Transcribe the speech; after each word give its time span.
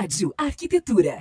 Rádio 0.00 0.32
Arquitetura. 0.38 1.18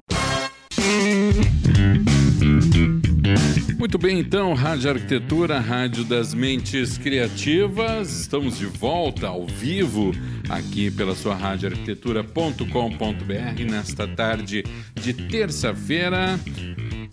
Muito 3.79 3.97
bem, 3.97 4.19
então, 4.19 4.54
Rádio 4.54 4.91
Arquitetura, 4.91 5.59
Rádio 5.59 6.04
das 6.04 6.31
Mentes 6.36 6.95
Criativas. 6.95 8.20
Estamos 8.20 8.59
de 8.59 8.68
volta 8.68 9.29
ao 9.29 9.48
vivo 9.48 10.11
aqui 10.48 10.91
pela 10.91 11.16
sua 11.16 11.34
rádio 11.34 11.70
arquitetura.com.br 11.70 13.63
nesta 13.68 14.07
tarde 14.07 14.63
de 14.94 15.12
terça-feira. 15.12 16.39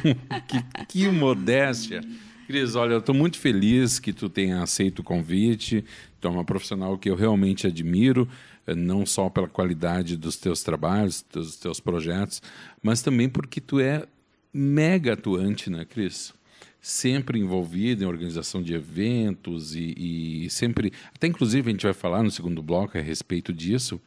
que, 0.48 0.86
que 0.88 1.08
modéstia. 1.10 2.02
Cris, 2.48 2.76
olha, 2.76 2.94
eu 2.94 3.00
estou 3.00 3.16
muito 3.16 3.38
feliz 3.38 4.00
que 4.00 4.12
tu 4.12 4.30
tenha 4.30 4.62
aceito 4.62 5.00
o 5.00 5.04
convite. 5.04 5.84
Tu 6.20 6.28
é 6.28 6.32
uma 6.32 6.44
profissional 6.44 6.98
que 6.98 7.10
eu 7.10 7.16
realmente 7.16 7.66
admiro. 7.66 8.28
Não 8.68 9.06
só 9.06 9.30
pela 9.30 9.48
qualidade 9.48 10.16
dos 10.16 10.38
teus 10.38 10.64
trabalhos, 10.64 11.26
dos 11.32 11.58
teus 11.58 11.80
projetos, 11.80 12.42
mas 12.82 13.02
também 13.02 13.28
porque 13.28 13.60
tu 13.60 13.80
é 13.80 14.06
mega 14.54 15.14
atuante, 15.14 15.70
né, 15.70 15.84
Cris? 15.84 16.34
Sempre 16.80 17.40
envolvido 17.40 18.04
em 18.04 18.08
organização 18.08 18.62
de 18.62 18.74
eventos 18.74 19.76
e, 19.76 20.46
e, 20.46 20.50
sempre, 20.50 20.92
até 21.16 21.28
inclusive 21.28 21.70
a 21.70 21.72
gente 21.72 21.84
vai 21.84 21.94
falar 21.94 22.24
no 22.24 22.32
segundo 22.32 22.62
bloco 22.62 22.98
a 22.98 23.02
respeito 23.02 23.52
disso. 23.54 24.00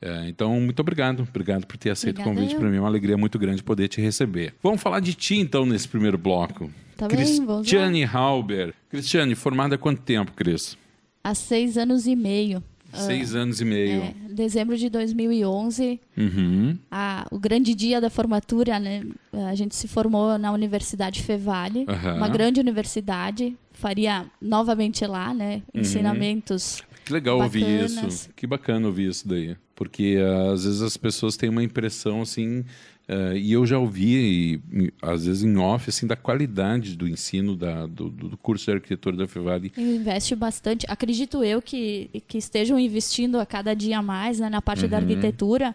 É, 0.00 0.28
então, 0.28 0.58
muito 0.60 0.80
obrigado. 0.80 1.22
Obrigado 1.22 1.66
por 1.66 1.76
ter 1.76 1.90
aceito 1.90 2.20
Obrigada 2.20 2.38
o 2.38 2.42
convite. 2.42 2.58
Para 2.58 2.68
mim 2.68 2.76
é 2.76 2.80
uma 2.80 2.88
alegria 2.88 3.16
muito 3.16 3.38
grande 3.38 3.62
poder 3.62 3.88
te 3.88 4.00
receber. 4.00 4.54
Vamos 4.62 4.82
falar 4.82 5.00
de 5.00 5.14
ti, 5.14 5.36
então, 5.36 5.64
nesse 5.64 5.88
primeiro 5.88 6.18
bloco. 6.18 6.70
Tá 6.96 7.08
Cristiane 7.08 8.00
bem, 8.00 8.04
Halber. 8.04 8.74
Cristiane, 8.90 9.34
formada 9.34 9.74
há 9.76 9.78
quanto 9.78 10.02
tempo, 10.02 10.32
Cris? 10.32 10.76
Há 11.22 11.34
seis 11.34 11.78
anos 11.78 12.06
e 12.06 12.14
meio. 12.14 12.62
Seis 12.94 13.34
uh, 13.34 13.38
anos 13.38 13.60
e 13.60 13.64
meio. 13.64 14.02
É, 14.02 14.14
dezembro 14.30 14.76
de 14.76 14.88
2011, 14.88 16.00
uhum. 16.16 16.78
a, 16.90 17.26
o 17.30 17.38
grande 17.38 17.74
dia 17.74 18.00
da 18.00 18.10
formatura, 18.10 18.78
né? 18.78 19.04
A 19.48 19.54
gente 19.54 19.74
se 19.74 19.88
formou 19.88 20.38
na 20.38 20.52
Universidade 20.52 21.22
Fevale, 21.22 21.86
uhum. 21.88 22.16
uma 22.16 22.28
grande 22.28 22.60
universidade. 22.60 23.56
Faria 23.72 24.26
novamente 24.40 25.04
lá, 25.06 25.34
né? 25.34 25.62
Uhum. 25.74 25.80
Ensinamentos. 25.80 26.82
Que 27.04 27.12
legal 27.12 27.38
bacanas. 27.38 27.96
ouvir 27.96 28.08
isso. 28.08 28.30
Que 28.34 28.46
bacana 28.46 28.86
ouvir 28.86 29.10
isso 29.10 29.28
daí. 29.28 29.56
Porque 29.74 30.16
às 30.52 30.64
vezes 30.64 30.80
as 30.80 30.96
pessoas 30.96 31.36
têm 31.36 31.50
uma 31.50 31.62
impressão 31.62 32.22
assim 32.22 32.64
Uh, 33.06 33.36
e 33.36 33.52
eu 33.52 33.66
já 33.66 33.78
ouvi, 33.78 34.62
e, 34.72 34.92
às 35.02 35.26
vezes 35.26 35.42
em 35.42 35.56
off, 35.58 35.90
assim, 35.90 36.06
da 36.06 36.16
qualidade 36.16 36.96
do 36.96 37.06
ensino 37.06 37.54
da, 37.54 37.86
do, 37.86 38.08
do 38.08 38.36
curso 38.38 38.64
de 38.64 38.72
arquitetura 38.72 39.16
da 39.16 39.28
Fevale. 39.28 39.72
Investe 39.76 40.34
bastante. 40.34 40.86
Acredito 40.88 41.44
eu 41.44 41.60
que, 41.60 42.10
que 42.26 42.38
estejam 42.38 42.78
investindo 42.78 43.38
a 43.38 43.44
cada 43.44 43.74
dia 43.74 44.00
mais 44.00 44.40
né, 44.40 44.48
na 44.48 44.62
parte 44.62 44.84
uhum. 44.84 44.90
da 44.90 44.96
arquitetura, 44.96 45.74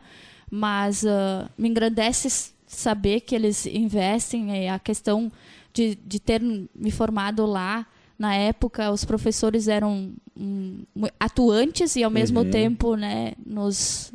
mas 0.49 1.03
uh, 1.03 1.47
me 1.55 1.69
engrandece 1.69 2.51
saber 2.65 3.21
que 3.21 3.35
eles 3.35 3.67
investem. 3.67 4.69
a 4.69 4.79
questão 4.79 5.31
de, 5.71 5.95
de 6.03 6.19
ter 6.19 6.41
me 6.41 6.89
formado 6.89 7.45
lá, 7.45 7.85
na 8.17 8.33
época, 8.35 8.91
os 8.91 9.05
professores 9.05 9.67
eram 9.67 10.11
um, 10.35 10.83
atuantes 11.19 11.95
e, 11.95 12.03
ao 12.03 12.09
mesmo 12.09 12.39
uhum. 12.39 12.49
tempo, 12.49 12.95
né, 12.95 13.33
nos 13.45 14.11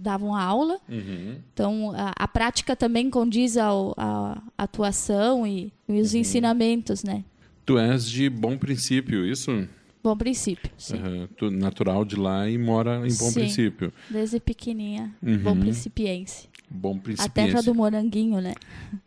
davam 0.00 0.34
aula. 0.34 0.78
Uhum. 0.88 1.36
Então, 1.52 1.92
a, 1.94 2.12
a, 2.16 2.28
prática 2.28 2.74
também 2.74 3.10
condiz 3.10 3.56
ao, 3.56 3.94
a 3.96 4.42
atuação 4.56 5.46
e, 5.46 5.72
e 5.88 6.00
os 6.00 6.14
uhum. 6.14 6.20
ensinamentos, 6.20 7.04
né? 7.04 7.24
Tu 7.66 7.78
és 7.78 8.08
de 8.08 8.28
Bom 8.28 8.56
Princípio, 8.56 9.24
isso? 9.26 9.68
Bom 10.02 10.16
Princípio, 10.16 10.70
sim. 10.78 10.96
Uhum. 10.96 11.28
Tu, 11.36 11.50
natural 11.50 12.04
de 12.04 12.16
lá 12.16 12.48
e 12.48 12.56
mora 12.56 12.96
em 13.06 13.14
Bom 13.14 13.30
sim, 13.30 13.34
Princípio. 13.34 13.92
desde 14.08 14.40
pequenininha. 14.40 15.14
Uhum. 15.22 15.38
Bom 15.38 15.56
Principiense. 15.56 16.48
Bom 16.70 16.98
Principiense. 16.98 17.28
A 17.28 17.32
terra 17.32 17.62
do 17.62 17.74
moranguinho, 17.74 18.40
né? 18.40 18.54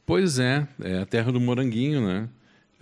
Pois 0.05 0.37
é, 0.37 0.67
é 0.81 0.99
a 0.99 1.05
terra 1.05 1.31
do 1.31 1.41
moranguinho, 1.41 2.05
né? 2.05 2.29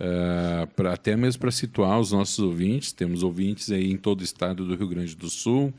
Uh, 0.02 0.66
pra, 0.74 0.94
até 0.94 1.16
mesmo 1.16 1.40
para 1.40 1.50
situar 1.52 2.00
os 2.00 2.10
nossos 2.10 2.40
ouvintes, 2.40 2.92
temos 2.92 3.22
ouvintes 3.22 3.70
aí 3.70 3.90
em 3.90 3.96
todo 3.96 4.20
o 4.20 4.24
estado 4.24 4.66
do 4.66 4.74
Rio 4.74 4.88
Grande 4.88 5.14
do 5.14 5.30
Sul, 5.30 5.72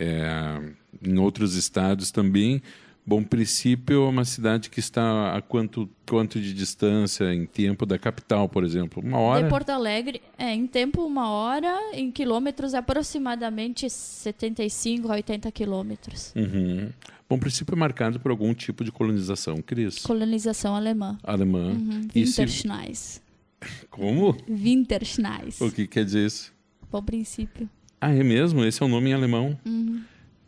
é, 0.00 0.72
em 1.06 1.18
outros 1.18 1.54
estados 1.54 2.10
também. 2.10 2.62
Bom 3.04 3.22
Princípio 3.22 4.04
é 4.04 4.08
uma 4.08 4.24
cidade 4.24 4.70
que 4.70 4.78
está 4.78 5.34
a 5.34 5.42
quanto, 5.42 5.88
quanto 6.08 6.40
de 6.40 6.54
distância 6.54 7.32
em 7.34 7.44
tempo 7.44 7.84
da 7.84 7.98
capital, 7.98 8.48
por 8.48 8.62
exemplo? 8.62 9.02
Uma 9.02 9.18
hora? 9.18 9.42
De 9.42 9.48
Porto 9.48 9.70
Alegre, 9.70 10.22
é, 10.38 10.54
em 10.54 10.66
tempo 10.66 11.04
uma 11.04 11.30
hora, 11.30 11.76
em 11.92 12.10
quilômetros 12.10 12.72
aproximadamente 12.74 13.88
75 13.90 15.10
a 15.10 15.14
80 15.14 15.50
quilômetros. 15.50 16.32
Uhum. 16.36 16.90
Bom 17.28 17.38
Princípio 17.38 17.74
é 17.74 17.76
marcado 17.76 18.20
por 18.20 18.30
algum 18.30 18.52
tipo 18.54 18.84
de 18.84 18.92
colonização, 18.92 19.60
Cris? 19.62 19.98
Colonização 20.00 20.74
alemã. 20.76 21.18
Alemã. 21.22 21.72
Uhum. 21.72 22.08
Winterschneis. 22.14 23.20
Como? 23.90 24.36
Winterschneis. 24.48 25.60
O 25.60 25.70
que 25.70 25.86
quer 25.86 26.04
dizer 26.04 26.26
isso? 26.26 26.52
Bom 26.90 27.02
Princípio. 27.02 27.68
Ah, 28.00 28.12
é 28.14 28.22
mesmo? 28.22 28.64
Esse 28.64 28.82
é 28.82 28.86
o 28.86 28.88
nome 28.88 29.10
em 29.10 29.12
alemão? 29.14 29.58
Uhum. 29.64 30.02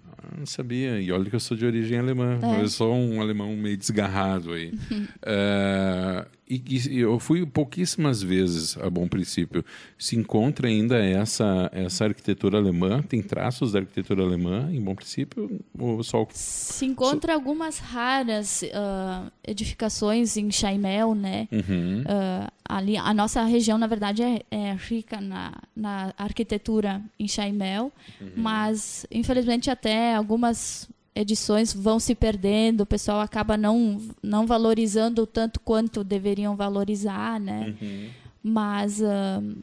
Ah, 0.08 0.34
não 0.38 0.46
sabia. 0.46 1.00
E 1.00 1.12
olha 1.12 1.28
que 1.28 1.36
eu 1.36 1.40
sou 1.40 1.56
de 1.56 1.66
origem 1.66 1.98
alemã. 1.98 2.38
É. 2.42 2.62
Eu 2.62 2.68
sou 2.68 2.94
um 2.94 3.20
alemão 3.20 3.54
meio 3.56 3.76
desgarrado 3.76 4.52
aí. 4.52 4.72
uh, 4.72 6.26
e, 6.54 6.96
e, 6.96 6.98
eu 6.98 7.18
fui 7.18 7.46
pouquíssimas 7.46 8.22
vezes 8.22 8.76
a 8.78 8.90
Bom 8.90 9.06
Princípio. 9.06 9.64
Se 9.98 10.16
encontra 10.16 10.68
ainda 10.68 10.98
essa, 10.98 11.70
essa 11.72 12.04
arquitetura 12.04 12.58
alemã? 12.58 13.02
Tem 13.02 13.22
traços 13.22 13.72
da 13.72 13.80
arquitetura 13.80 14.22
alemã 14.22 14.68
em 14.72 14.80
Bom 14.80 14.94
Princípio? 14.94 15.60
Ou 15.78 16.02
só... 16.02 16.26
Se 16.30 16.84
encontra 16.84 17.32
só... 17.32 17.38
algumas 17.38 17.78
raras 17.78 18.62
uh, 18.62 19.30
edificações 19.46 20.36
em 20.36 20.50
Chaimel, 20.50 21.14
né? 21.14 21.48
Uhum. 21.50 22.02
Uh, 22.02 22.52
ali, 22.64 22.96
a 22.96 23.14
nossa 23.14 23.42
região, 23.44 23.78
na 23.78 23.86
verdade, 23.86 24.22
é, 24.22 24.42
é 24.50 24.74
rica 24.74 25.20
na, 25.20 25.54
na 25.74 26.12
arquitetura 26.16 27.00
em 27.18 27.28
Chaimel, 27.28 27.92
uhum. 28.20 28.32
mas, 28.36 29.06
infelizmente, 29.10 29.70
até 29.70 30.14
algumas 30.14 30.88
edições 31.14 31.72
vão 31.72 32.00
se 32.00 32.14
perdendo, 32.14 32.82
o 32.82 32.86
pessoal 32.86 33.20
acaba 33.20 33.56
não, 33.56 34.00
não 34.22 34.46
valorizando 34.46 35.26
tanto 35.26 35.60
quanto 35.60 36.02
deveriam 36.02 36.56
valorizar, 36.56 37.38
né? 37.38 37.74
Uhum. 37.80 38.08
Mas 38.42 39.00
uh, 39.00 39.56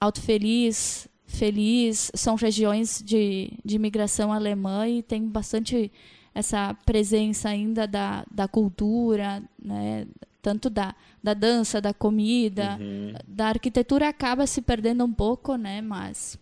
Alto 0.00 0.20
Feliz, 0.20 1.06
Feliz 1.26 2.10
são 2.14 2.34
regiões 2.34 3.02
de, 3.04 3.52
de 3.64 3.76
imigração 3.76 4.32
alemã 4.32 4.88
e 4.88 5.02
tem 5.02 5.26
bastante 5.26 5.92
essa 6.34 6.74
presença 6.84 7.48
ainda 7.48 7.86
da, 7.86 8.24
da 8.30 8.46
cultura, 8.48 9.42
né? 9.62 10.06
tanto 10.42 10.70
da, 10.70 10.94
da 11.22 11.34
dança, 11.34 11.80
da 11.80 11.92
comida, 11.92 12.78
uhum. 12.78 13.14
da 13.26 13.48
arquitetura 13.48 14.08
acaba 14.08 14.46
se 14.46 14.62
perdendo 14.62 15.04
um 15.04 15.12
pouco, 15.12 15.56
né? 15.56 15.80
Mas 15.80 16.38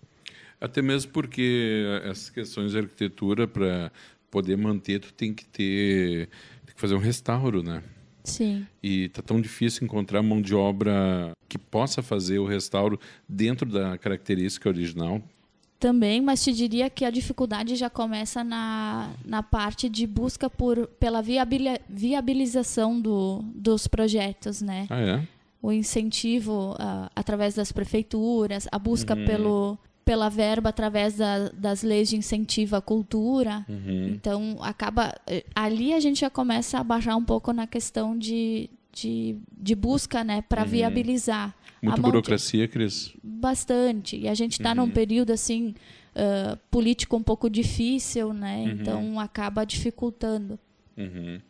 até 0.61 0.81
mesmo 0.81 1.13
porque 1.13 1.85
essas 2.05 2.31
questões 2.31 2.73
de 2.73 2.79
arquitetura 2.79 3.47
para 3.47 3.93
poder 4.35 4.57
manter, 4.57 4.99
tu 4.99 5.15
tem 5.15 5.33
que 5.33 5.45
ter 5.45 6.29
tem 6.67 6.75
que 6.75 6.81
fazer 6.81 6.97
um 6.97 6.99
restauro, 6.99 7.63
né? 7.63 7.85
Sim. 8.25 8.67
E 8.83 9.09
tá 9.11 9.23
tão 9.23 9.41
difícil 9.41 9.85
encontrar 9.85 10.23
mão 10.23 10.43
de 10.43 10.55
obra 10.55 11.33
que 11.49 11.57
possa 11.57 12.03
fazer 12.03 12.41
o 12.41 12.47
restauro 12.47 12.99
dentro 13.29 13.71
da 13.71 13.97
característica 13.97 14.69
original. 14.69 15.23
Também, 15.79 16.21
mas 16.21 16.43
te 16.43 16.53
diria 16.53 16.91
que 16.91 17.05
a 17.05 17.11
dificuldade 17.11 17.77
já 17.77 17.89
começa 17.89 18.43
na, 18.43 19.13
na 19.25 19.43
parte 19.43 19.89
de 19.89 20.07
busca 20.07 20.49
por, 20.51 20.87
pela 20.99 21.23
viabilização 21.89 22.99
do, 22.99 23.43
dos 23.55 23.87
projetos, 23.87 24.63
né? 24.63 24.87
Ah, 24.91 25.01
é? 25.01 25.29
O 25.63 25.71
incentivo 25.71 26.73
uh, 26.73 27.11
através 27.15 27.55
das 27.55 27.71
prefeituras, 27.71 28.67
a 28.73 28.79
busca 28.79 29.15
uhum. 29.15 29.25
pelo, 29.27 29.79
pela 30.05 30.29
verba 30.29 30.69
através 30.69 31.17
da, 31.17 31.49
das 31.49 31.83
leis 31.83 32.11
de 32.11 32.17
incentivo 32.17 32.77
à 32.77 32.81
cultura. 32.81 33.65
Uhum. 33.69 34.09
Então, 34.09 34.59
acaba. 34.61 35.15
Eh, 35.27 35.45
ali 35.55 35.93
a 35.95 36.01
gente 36.01 36.21
já 36.21 36.31
começa 36.31 36.79
a 36.79 36.85
baixar 36.85 37.17
um 37.17 37.25
pouco 37.25 37.53
na 37.53 37.67
questão 37.67 38.17
de, 38.17 38.69
de, 38.93 39.37
de 39.57 39.75
busca 39.75 40.23
né, 40.23 40.43
para 40.43 40.63
uhum. 40.63 40.69
viabilizar. 40.69 41.55
Muita 41.83 42.01
burocracia, 42.01 42.69
Cris? 42.69 43.15
Bastante. 43.23 44.17
E 44.17 44.29
a 44.29 44.35
gente 44.35 44.53
está 44.53 44.71
uhum. 44.71 44.77
num 44.77 44.91
período 44.91 45.33
assim. 45.33 45.75
Uh, 46.15 46.57
político 46.71 47.17
um 47.17 47.23
pouco 47.25 47.51
difícil, 47.51 48.33
né? 48.33 48.59
Uhum. 48.59 48.71
Então 48.71 49.19
acaba 49.19 49.65
dificultando. 49.65 50.57
Uhum. 50.97 51.41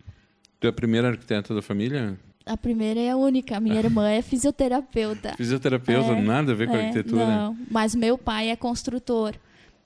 Tu 0.58 0.66
é 0.66 0.70
a 0.70 0.72
primeira 0.72 1.08
arquiteta 1.08 1.54
da 1.54 1.60
família? 1.60 2.18
A 2.46 2.56
primeira 2.56 3.00
é 3.00 3.10
a 3.10 3.16
única. 3.16 3.58
Minha 3.58 3.78
irmã 3.78 4.08
é 4.08 4.20
fisioterapeuta. 4.22 5.34
Fisioterapeuta, 5.36 6.12
é, 6.12 6.22
nada 6.22 6.52
a 6.52 6.54
ver 6.54 6.68
com 6.68 6.76
é, 6.76 6.86
arquitetura? 6.86 7.26
Não, 7.26 7.56
mas 7.70 7.94
meu 7.94 8.18
pai 8.18 8.50
é 8.50 8.56
construtor. 8.56 9.34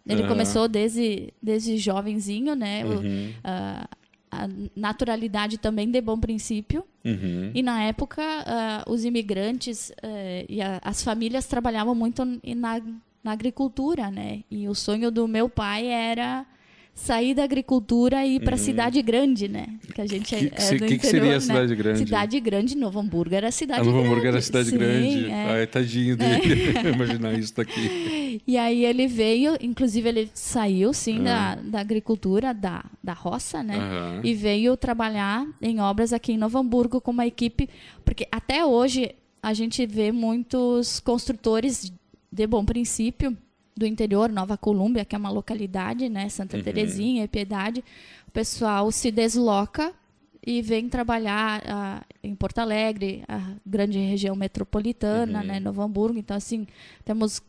Ele 0.06 0.22
uhum. 0.22 0.28
começou 0.28 0.66
desde, 0.66 1.32
desde 1.42 1.76
jovenzinho, 1.76 2.54
né? 2.54 2.84
Uhum. 2.84 3.32
A, 3.44 3.88
a, 4.30 4.48
naturalidade 4.74 5.58
também 5.58 5.90
de 5.90 6.00
bom 6.00 6.18
princípio. 6.18 6.82
Uhum. 7.04 7.50
E 7.54 7.62
na 7.62 7.82
época, 7.82 8.22
uh, 8.22 8.90
os 8.90 9.04
imigrantes 9.04 9.90
uh, 10.02 10.46
e 10.48 10.62
a, 10.62 10.80
as 10.82 11.02
famílias 11.02 11.46
trabalhavam 11.46 11.94
muito 11.94 12.24
na, 12.24 12.80
na 13.22 13.32
agricultura, 13.32 14.10
né? 14.10 14.42
E 14.50 14.66
o 14.66 14.74
sonho 14.74 15.10
do 15.10 15.28
meu 15.28 15.48
pai 15.48 15.86
era 15.86 16.46
sair 16.98 17.32
da 17.32 17.44
agricultura 17.44 18.26
e 18.26 18.36
ir 18.36 18.40
para 18.40 18.56
uhum. 18.56 18.62
cidade 18.62 19.00
grande, 19.02 19.48
né? 19.48 19.66
Que 19.94 20.00
a 20.00 20.06
gente 20.06 20.34
que, 20.34 20.34
é, 20.34 20.48
do 20.48 20.50
que, 20.50 20.74
interior, 20.74 20.98
que 20.98 21.06
seria 21.06 21.30
a 21.30 21.34
né? 21.34 21.40
cidade 21.40 21.74
grande? 21.76 21.98
Cidade 22.00 22.40
grande, 22.40 22.76
Novo 22.76 22.98
Hamburgo 22.98 23.34
era 23.34 23.50
cidade 23.52 23.80
grande. 23.80 23.96
Novo 23.96 24.06
Hamburgo 24.06 24.26
era 24.26 24.40
cidade 24.40 24.70
Sim, 24.70 24.78
grande. 24.78 25.26
É. 25.26 25.44
Ai, 25.50 25.66
tadinho 25.66 26.16
dele, 26.16 26.76
é. 26.76 26.90
imaginar 26.90 27.38
isso 27.38 27.54
daqui. 27.54 28.42
E 28.46 28.58
aí 28.58 28.84
ele 28.84 29.06
veio, 29.06 29.56
inclusive 29.60 30.08
ele 30.08 30.30
saiu, 30.34 30.92
sim, 30.92 31.18
uhum. 31.18 31.24
da, 31.24 31.54
da 31.54 31.80
agricultura, 31.80 32.52
da, 32.52 32.84
da 33.02 33.12
roça, 33.12 33.62
né? 33.62 33.76
Uhum. 33.78 34.20
E 34.24 34.34
veio 34.34 34.76
trabalhar 34.76 35.46
em 35.62 35.80
obras 35.80 36.12
aqui 36.12 36.32
em 36.32 36.38
Novo 36.38 36.58
Hamburgo 36.58 37.00
com 37.00 37.12
uma 37.12 37.26
equipe, 37.26 37.70
porque 38.04 38.26
até 38.32 38.66
hoje 38.66 39.14
a 39.40 39.54
gente 39.54 39.86
vê 39.86 40.10
muitos 40.10 40.98
construtores 40.98 41.92
de 42.30 42.46
bom 42.46 42.64
princípio 42.64 43.36
do 43.78 43.86
interior, 43.86 44.30
Nova 44.30 44.56
Colômbia, 44.56 45.04
que 45.04 45.14
é 45.14 45.18
uma 45.18 45.30
localidade, 45.30 46.08
né, 46.08 46.28
Santa 46.28 46.56
uhum. 46.56 46.62
Terezinha 46.62 47.24
e 47.24 47.28
Piedade, 47.28 47.84
o 48.26 48.30
pessoal 48.30 48.90
se 48.90 49.10
desloca 49.10 49.94
e 50.44 50.60
vem 50.62 50.88
trabalhar 50.88 51.60
uh, 51.60 52.04
em 52.22 52.34
Porto 52.34 52.58
Alegre, 52.58 53.22
a 53.28 53.52
grande 53.64 53.98
região 53.98 54.34
metropolitana, 54.34 55.40
uhum. 55.40 55.46
né, 55.46 55.60
Novo 55.60 55.82
Hamburgo. 55.82 56.18
Então, 56.18 56.36
assim, 56.36 56.66
temos 57.04 57.42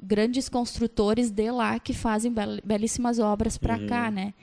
grandes 0.00 0.48
construtores 0.48 1.30
de 1.30 1.50
lá 1.50 1.78
que 1.78 1.92
fazem 1.92 2.32
bel 2.32 2.58
belíssimas 2.64 3.18
obras 3.18 3.56
para 3.56 3.78
uhum. 3.78 3.86
cá, 3.86 4.10
né? 4.10 4.34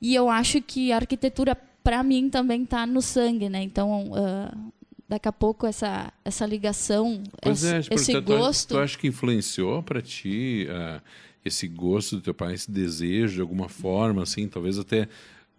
E 0.00 0.14
eu 0.14 0.28
acho 0.28 0.60
que 0.60 0.92
a 0.92 0.96
arquitetura, 0.96 1.56
para 1.82 2.02
mim, 2.02 2.28
também 2.28 2.62
está 2.62 2.86
no 2.86 3.00
sangue, 3.00 3.48
né? 3.48 3.62
Então, 3.62 4.10
uh, 4.10 4.72
daqui 5.08 5.28
a 5.28 5.32
pouco 5.32 5.66
essa, 5.66 6.12
essa 6.24 6.46
ligação, 6.46 7.22
pois 7.40 7.62
esse, 7.62 7.90
é, 7.90 7.94
esse 7.94 8.20
gosto. 8.20 8.68
Tu, 8.68 8.74
tu 8.74 8.78
acha 8.78 8.98
que 8.98 9.06
influenciou 9.06 9.82
para 9.82 10.00
ti 10.00 10.66
uh, 10.70 11.00
esse 11.44 11.68
gosto 11.68 12.16
do 12.16 12.22
teu 12.22 12.34
pai, 12.34 12.54
esse 12.54 12.70
desejo 12.70 13.34
de 13.34 13.40
alguma 13.40 13.68
forma, 13.68 14.22
assim, 14.22 14.48
talvez 14.48 14.78
até 14.78 15.08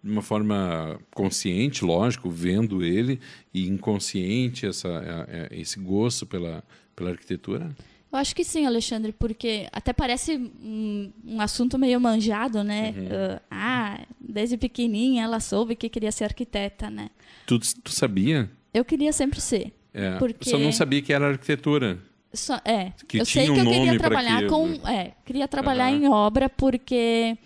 de 0.02 0.10
uma 0.10 0.22
forma 0.22 1.00
consciente, 1.14 1.84
lógico, 1.84 2.30
vendo 2.30 2.84
ele 2.84 3.20
e 3.52 3.66
inconsciente 3.66 4.66
essa, 4.66 4.88
uh, 4.88 5.54
esse 5.54 5.78
gosto 5.78 6.26
pela, 6.26 6.62
pela 6.94 7.10
arquitetura? 7.10 7.74
Eu 8.12 8.18
acho 8.18 8.34
que 8.34 8.44
sim, 8.44 8.66
Alexandre, 8.66 9.12
porque 9.12 9.68
até 9.72 9.92
parece 9.92 10.36
um, 10.62 11.12
um 11.24 11.40
assunto 11.40 11.78
meio 11.78 12.00
manjado, 12.00 12.62
né? 12.62 12.94
Uhum. 12.96 13.04
Uh, 13.04 13.40
ah, 13.50 14.00
desde 14.18 14.56
pequenininha 14.56 15.24
ela 15.24 15.40
soube 15.40 15.74
que 15.74 15.88
queria 15.88 16.12
ser 16.12 16.24
arquiteta, 16.24 16.88
né? 16.88 17.10
Tu, 17.46 17.58
tu 17.58 17.92
sabia? 17.92 18.50
Eu 18.76 18.84
queria 18.84 19.12
sempre 19.12 19.40
ser. 19.40 19.72
É, 19.94 20.18
porque... 20.18 20.50
Só 20.50 20.58
não 20.58 20.70
sabia 20.70 21.00
que 21.00 21.12
era 21.12 21.28
arquitetura. 21.28 21.98
Só, 22.34 22.60
é. 22.64 22.92
Que 23.08 23.20
eu 23.20 23.24
sei 23.24 23.46
que 23.46 23.52
um 23.52 23.56
eu 23.56 23.64
queria 23.64 23.98
trabalhar 23.98 24.46
com. 24.46 24.68
É, 24.86 25.12
queria 25.24 25.48
trabalhar 25.48 25.90
uhum. 25.90 25.96
em 25.96 26.08
obra 26.08 26.50
porque 26.50 27.36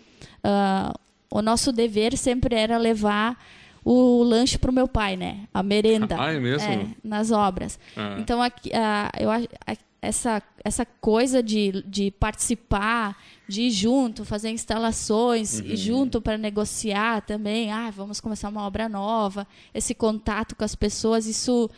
uh, 0.44 0.98
o 1.30 1.40
nosso 1.40 1.70
dever 1.70 2.16
sempre 2.16 2.56
era 2.56 2.76
levar 2.76 3.38
o 3.84 4.24
lanche 4.24 4.58
para 4.58 4.70
o 4.70 4.74
meu 4.74 4.88
pai, 4.88 5.16
né? 5.16 5.46
A 5.54 5.62
merenda. 5.62 6.16
Ah, 6.18 6.32
é 6.32 6.40
mesmo? 6.40 6.68
É, 6.68 6.86
nas 7.04 7.30
obras. 7.30 7.78
Ah. 7.96 8.16
Então, 8.18 8.42
aqui, 8.42 8.70
uh, 8.70 9.22
eu 9.22 9.30
acho 9.30 9.46
essa, 10.02 10.42
essa 10.64 10.84
coisa 10.84 11.42
de, 11.42 11.82
de 11.86 12.10
participar, 12.10 13.16
de 13.46 13.62
ir 13.62 13.70
junto, 13.70 14.24
fazer 14.24 14.50
instalações, 14.50 15.60
uhum. 15.60 15.66
e 15.66 15.76
junto 15.76 16.20
para 16.20 16.38
negociar 16.38 17.20
também, 17.22 17.70
ah, 17.70 17.90
vamos 17.90 18.20
começar 18.20 18.48
uma 18.48 18.66
obra 18.66 18.88
nova, 18.88 19.46
esse 19.74 19.94
contato 19.94 20.56
com 20.56 20.64
as 20.64 20.74
pessoas, 20.74 21.26
isso 21.26 21.68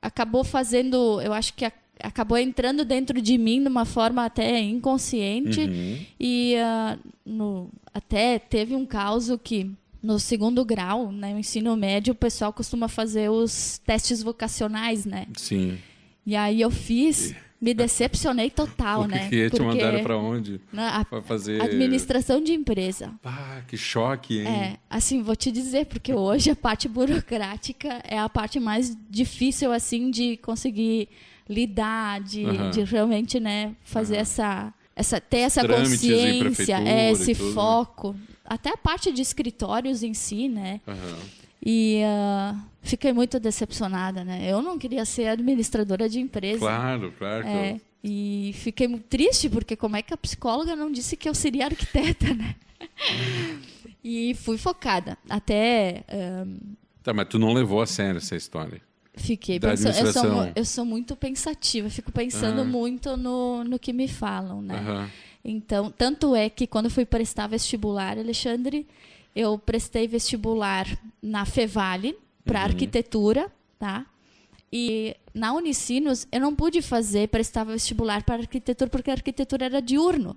acabou 0.00 0.44
fazendo, 0.44 1.20
eu 1.20 1.32
acho 1.32 1.54
que 1.54 1.64
a, 1.64 1.72
acabou 2.00 2.38
entrando 2.38 2.84
dentro 2.84 3.20
de 3.20 3.36
mim 3.38 3.62
de 3.62 3.68
uma 3.68 3.84
forma 3.84 4.24
até 4.24 4.60
inconsciente 4.60 5.60
uhum. 5.60 6.06
e 6.20 6.54
uh, 6.56 6.98
no, 7.24 7.70
até 7.92 8.38
teve 8.38 8.74
um 8.74 8.86
caso 8.86 9.38
que 9.38 9.70
no 10.02 10.20
segundo 10.20 10.64
grau, 10.64 11.10
né, 11.10 11.32
no 11.32 11.38
ensino 11.38 11.74
médio, 11.74 12.12
o 12.12 12.16
pessoal 12.16 12.52
costuma 12.52 12.88
fazer 12.88 13.30
os 13.30 13.78
testes 13.86 14.22
vocacionais, 14.22 15.06
né? 15.06 15.26
Sim. 15.34 15.78
E 16.26 16.36
aí 16.36 16.60
eu 16.60 16.70
fiz 16.70 17.34
me 17.64 17.72
decepcionei 17.72 18.50
total, 18.50 19.06
né? 19.06 19.26
Que 19.30 19.48
te 19.48 19.62
mandaram 19.62 20.02
para 20.02 20.18
onde? 20.18 20.60
Para 21.08 21.22
fazer 21.22 21.62
administração 21.62 22.42
de 22.42 22.52
empresa. 22.52 23.10
Ah, 23.24 23.62
que 23.66 23.74
choque, 23.74 24.40
hein? 24.40 24.46
É, 24.46 24.76
assim, 24.90 25.22
vou 25.22 25.34
te 25.34 25.50
dizer, 25.50 25.86
porque 25.86 26.12
hoje 26.12 26.50
a 26.50 26.56
parte 26.56 26.86
burocrática 26.88 28.02
é 28.04 28.18
a 28.18 28.28
parte 28.28 28.60
mais 28.60 28.94
difícil 29.08 29.72
assim 29.72 30.10
de 30.10 30.36
conseguir 30.36 31.08
lidar, 31.48 32.20
de, 32.20 32.44
uhum. 32.44 32.70
de 32.70 32.82
realmente, 32.82 33.40
né, 33.40 33.74
fazer 33.82 34.16
uhum. 34.16 34.20
essa 34.20 34.74
essa 34.96 35.20
ter 35.20 35.38
essa 35.38 35.66
consciência, 35.66 36.78
é, 36.86 37.10
esse 37.10 37.32
né? 37.32 37.52
foco, 37.52 38.12
né? 38.12 38.18
até 38.44 38.70
a 38.70 38.76
parte 38.76 39.10
de 39.10 39.22
escritórios 39.22 40.02
em 40.02 40.12
si, 40.12 40.48
né? 40.48 40.80
Uhum. 40.86 41.43
E 41.64 42.02
uh, 42.04 42.60
fiquei 42.82 43.12
muito 43.12 43.40
decepcionada, 43.40 44.22
né? 44.22 44.44
Eu 44.46 44.60
não 44.60 44.78
queria 44.78 45.04
ser 45.04 45.28
administradora 45.28 46.08
de 46.08 46.20
empresa. 46.20 46.58
Claro, 46.58 47.12
claro. 47.18 47.46
É, 47.46 47.80
e 48.02 48.52
fiquei 48.56 48.86
triste, 48.98 49.48
porque 49.48 49.74
como 49.74 49.96
é 49.96 50.02
que 50.02 50.12
a 50.12 50.16
psicóloga 50.16 50.76
não 50.76 50.92
disse 50.92 51.16
que 51.16 51.26
eu 51.26 51.34
seria 51.34 51.64
arquiteta, 51.64 52.32
né? 52.34 52.54
e 54.04 54.34
fui 54.34 54.58
focada. 54.58 55.16
Até. 55.28 56.04
Um, 56.12 56.58
tá, 57.02 57.14
mas 57.14 57.28
tu 57.28 57.38
não 57.38 57.54
levou 57.54 57.80
a 57.80 57.86
sério 57.86 58.18
essa 58.18 58.36
história? 58.36 58.82
Fiquei 59.16 59.58
pensando. 59.58 59.96
Eu 59.96 60.12
sou, 60.12 60.52
eu 60.56 60.64
sou 60.64 60.84
muito 60.84 61.16
pensativa, 61.16 61.88
fico 61.88 62.12
pensando 62.12 62.58
uhum. 62.58 62.68
muito 62.68 63.16
no, 63.16 63.64
no 63.64 63.78
que 63.78 63.92
me 63.92 64.08
falam, 64.08 64.60
né? 64.60 65.08
Então, 65.42 65.90
tanto 65.90 66.34
é 66.34 66.50
que 66.50 66.66
quando 66.66 66.86
eu 66.86 66.90
fui 66.90 67.04
prestar 67.06 67.46
vestibular, 67.46 68.18
Alexandre, 68.18 68.86
eu 69.34 69.58
prestei 69.58 70.06
vestibular 70.06 70.86
na 71.22 71.44
Fevale 71.44 72.16
para 72.44 72.60
uhum. 72.60 72.64
arquitetura, 72.66 73.50
tá? 73.78 74.06
E 74.72 75.16
na 75.32 75.52
Unicinos 75.52 76.26
eu 76.32 76.40
não 76.40 76.54
pude 76.54 76.82
fazer, 76.82 77.28
prestar 77.28 77.64
vestibular 77.64 78.22
para 78.22 78.42
arquitetura 78.42 78.90
porque 78.90 79.10
a 79.10 79.14
arquitetura 79.14 79.66
era 79.66 79.82
diurno. 79.82 80.36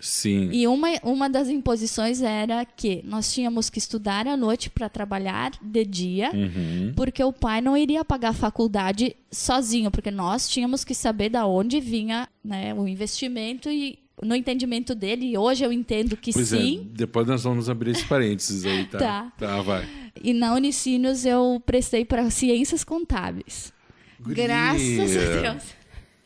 Sim. 0.00 0.48
E 0.50 0.66
uma, 0.66 0.88
uma 1.02 1.28
das 1.28 1.48
imposições 1.48 2.22
era 2.22 2.64
que 2.64 3.02
nós 3.04 3.32
tínhamos 3.32 3.68
que 3.68 3.78
estudar 3.78 4.26
à 4.26 4.36
noite 4.36 4.70
para 4.70 4.88
trabalhar 4.88 5.52
de 5.60 5.84
dia, 5.84 6.30
uhum. 6.32 6.92
porque 6.96 7.22
o 7.22 7.32
pai 7.32 7.60
não 7.60 7.76
iria 7.76 8.04
pagar 8.04 8.30
a 8.30 8.32
faculdade 8.32 9.14
sozinho, 9.30 9.90
porque 9.90 10.10
nós 10.10 10.48
tínhamos 10.48 10.84
que 10.84 10.94
saber 10.94 11.28
da 11.28 11.46
onde 11.46 11.80
vinha 11.80 12.26
né, 12.42 12.72
o 12.72 12.88
investimento 12.88 13.68
e 13.70 13.98
no 14.22 14.34
entendimento 14.34 14.94
dele, 14.94 15.36
hoje 15.36 15.64
eu 15.64 15.72
entendo 15.72 16.16
que 16.16 16.32
pois 16.32 16.52
é, 16.52 16.58
sim. 16.58 16.88
É, 16.92 16.96
depois 16.96 17.26
nós 17.26 17.42
vamos 17.44 17.68
abrir 17.68 17.92
esse 17.92 18.04
parênteses 18.04 18.64
aí, 18.64 18.86
tá? 18.86 18.98
tá. 18.98 19.32
Tá, 19.38 19.62
vai. 19.62 19.88
E 20.22 20.32
na 20.32 20.54
Unicinos 20.54 21.24
eu 21.24 21.62
prestei 21.64 22.04
para 22.04 22.28
ciências 22.30 22.84
contábeis. 22.84 23.72
Guria. 24.20 24.44
Graças 24.44 25.16
a 25.16 25.40
Deus. 25.40 25.64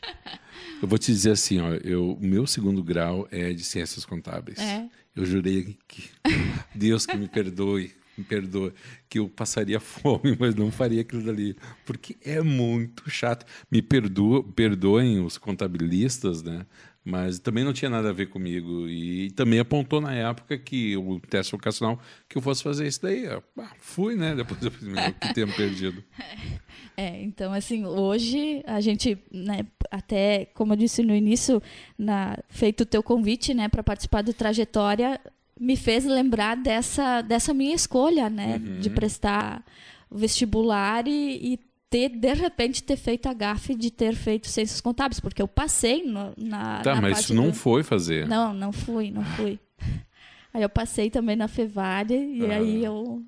Eu 0.83 0.89
vou 0.89 0.99
te 0.99 1.11
dizer 1.11 1.31
assim, 1.31 1.61
ó, 1.61 1.73
eu, 1.83 2.13
o 2.13 2.21
meu 2.21 2.47
segundo 2.47 2.83
grau 2.83 3.27
é 3.31 3.55
de 3.55 3.65
ciências 3.65 4.05
contábeis. 4.05 4.59
É. 4.59 4.87
Eu 5.17 5.25
jurei 5.25 5.79
que 5.89 6.11
Deus 6.75 7.07
que 7.07 7.17
me 7.17 7.27
perdoe, 7.27 7.91
me 8.19 8.25
perdoe, 8.25 8.73
que 9.09 9.19
eu 9.19 9.27
passaria 9.27 9.81
fome, 9.81 10.37
mas 10.39 10.55
não 10.55 10.71
faria 10.71 11.01
aquilo 11.01 11.23
dali, 11.23 11.57
porque 11.87 12.19
é 12.23 12.43
muito 12.43 13.09
chato. 13.09 13.47
Me 13.71 13.81
perdoa, 13.81 14.43
perdoem 14.43 15.25
os 15.25 15.39
contabilistas, 15.39 16.43
né? 16.43 16.67
Mas 17.05 17.39
também 17.39 17.63
não 17.63 17.73
tinha 17.75 17.91
nada 17.91 18.09
a 18.09 18.13
ver 18.13 18.27
comigo 18.27 18.89
e 18.89 19.31
também 19.33 19.59
apontou 19.59 20.01
na 20.01 20.15
época 20.15 20.57
que 20.57 20.97
o 20.97 21.21
teste 21.21 21.53
vocacional 21.53 22.01
que 22.27 22.39
eu 22.39 22.43
fosse 22.43 22.63
fazer 22.63 22.87
isso 22.87 23.03
daí. 23.03 23.27
Ah, 23.59 23.73
fui, 23.79 24.17
né? 24.17 24.35
Depois 24.37 24.63
eu 24.63 24.71
fiz 24.71 24.89
que 25.21 25.35
tempo 25.35 25.55
perdido. 25.55 26.03
É, 26.97 27.21
então 27.25 27.53
assim, 27.53 27.85
hoje 27.85 28.63
a 28.65 28.81
gente, 28.81 29.19
né, 29.33 29.67
até 29.91 30.45
como 30.55 30.75
eu 30.75 30.77
disse 30.77 31.03
no 31.03 31.13
início, 31.13 31.61
na, 31.99 32.39
feito 32.49 32.83
o 32.83 32.87
teu 32.87 33.03
convite, 33.03 33.53
né, 33.53 33.69
para 33.69 33.83
participar 33.83 34.23
do 34.23 34.33
trajetória, 34.33 35.21
me 35.59 35.77
fez 35.77 36.05
lembrar 36.05 36.57
dessa, 36.57 37.21
dessa 37.21 37.53
minha 37.53 37.75
escolha, 37.75 38.29
né? 38.31 38.61
Uhum. 38.65 38.81
De 38.81 38.91
prestar 38.91 39.65
vestibular 40.11 41.07
e, 41.09 41.55
e, 41.55 41.61
ter, 41.95 42.09
de 42.09 42.35
repente, 42.35 42.83
ter 42.83 42.97
feito 42.97 43.29
a 43.29 43.33
gafe 43.33 43.73
de 43.73 43.89
ter 43.89 44.17
feito 44.17 44.49
ciências 44.49 44.81
contábeis, 44.81 45.21
porque 45.21 45.41
eu 45.41 45.47
passei 45.47 46.03
no, 46.03 46.35
na. 46.37 46.81
Tá, 46.81 46.97
na 46.97 47.03
mas 47.03 47.21
isso 47.21 47.35
não 47.35 47.51
do... 47.51 47.55
foi 47.55 47.85
fazer. 47.85 48.27
Não, 48.27 48.53
não 48.53 48.73
fui, 48.73 49.13
não 49.13 49.25
fui. 49.25 49.61
Aí 50.53 50.63
eu 50.63 50.69
passei 50.69 51.09
também 51.09 51.37
na 51.37 51.47
Fevale 51.47 52.15
e 52.15 52.47
ah. 52.47 52.57
aí 52.57 52.85
eu 52.85 53.23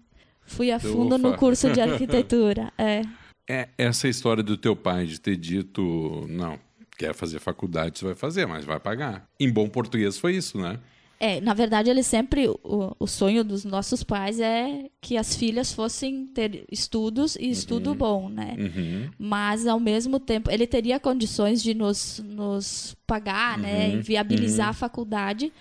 fui 0.44 0.73
a 0.73 0.80
fundo 0.80 1.16
no 1.16 1.37
curso 1.37 1.70
de 1.70 1.78
arquitetura. 1.82 2.73
É. 2.76 3.02
é. 3.49 3.68
Essa 3.78 4.08
história 4.08 4.42
do 4.42 4.56
teu 4.56 4.75
pai 4.75 5.06
de 5.06 5.20
ter 5.20 5.37
dito, 5.37 6.26
não, 6.28 6.58
quer 6.99 7.14
fazer 7.14 7.38
faculdade, 7.38 8.00
você 8.00 8.04
vai 8.04 8.14
fazer, 8.16 8.46
mas 8.46 8.64
vai 8.64 8.80
pagar. 8.80 9.28
Em 9.38 9.49
bom 9.49 9.68
português 9.68 10.18
foi 10.18 10.35
isso, 10.35 10.58
né? 10.58 10.80
É, 11.18 11.40
na 11.40 11.54
verdade, 11.54 11.88
ele 11.88 12.02
sempre. 12.02 12.49
O, 12.49 12.94
o, 12.99 13.06
sonho 13.06 13.42
dos 13.42 13.64
nossos 13.64 14.02
pais 14.02 14.38
é 14.38 14.90
que 15.00 15.16
as 15.16 15.35
filhas 15.35 15.73
fossem 15.73 16.26
ter 16.26 16.64
estudos 16.70 17.37
e 17.37 17.49
estudo 17.49 17.90
uhum. 17.90 17.96
bom, 17.96 18.28
né? 18.28 18.54
Uhum. 18.58 19.11
Mas, 19.18 19.66
ao 19.66 19.80
mesmo 19.80 20.20
tempo, 20.20 20.50
ele 20.50 20.66
teria 20.66 21.00
condições 21.00 21.62
de 21.62 21.73
nos, 21.73 22.23
nos 22.25 22.94
pagar, 23.06 23.58
né? 23.58 23.88
uhum. 23.88 23.96
né? 23.96 24.02
Viabilizar 24.02 24.66
uhum. 24.66 24.70
a 24.70 24.75
faculdade. 24.75 25.52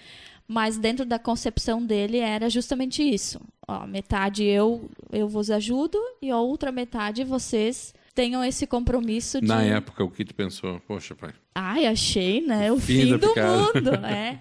Mas, 0.47 0.77
dentro 0.77 1.05
da 1.05 1.17
concepção 1.17 1.83
dele, 1.83 2.17
era 2.17 2.49
justamente 2.49 3.01
isso: 3.01 3.39
ó, 3.65 3.87
metade 3.87 4.43
eu, 4.43 4.89
eu 5.11 5.27
vos 5.27 5.49
ajudo 5.49 5.97
e 6.21 6.29
a 6.29 6.37
outra 6.37 6.71
metade 6.71 7.23
vocês 7.23 7.93
tenham 8.13 8.43
esse 8.43 8.67
compromisso 8.67 9.39
de. 9.39 9.47
Na 9.47 9.63
época, 9.63 10.03
o 10.03 10.11
que 10.11 10.25
tu 10.25 10.35
pensou? 10.35 10.81
Poxa, 10.87 11.15
pai. 11.15 11.33
Ai, 11.53 11.85
achei, 11.85 12.41
né? 12.41 12.71
O 12.71 12.79
fim, 12.79 13.01
fim 13.01 13.17
do 13.17 13.27
mundo, 13.27 13.95
é. 14.05 14.39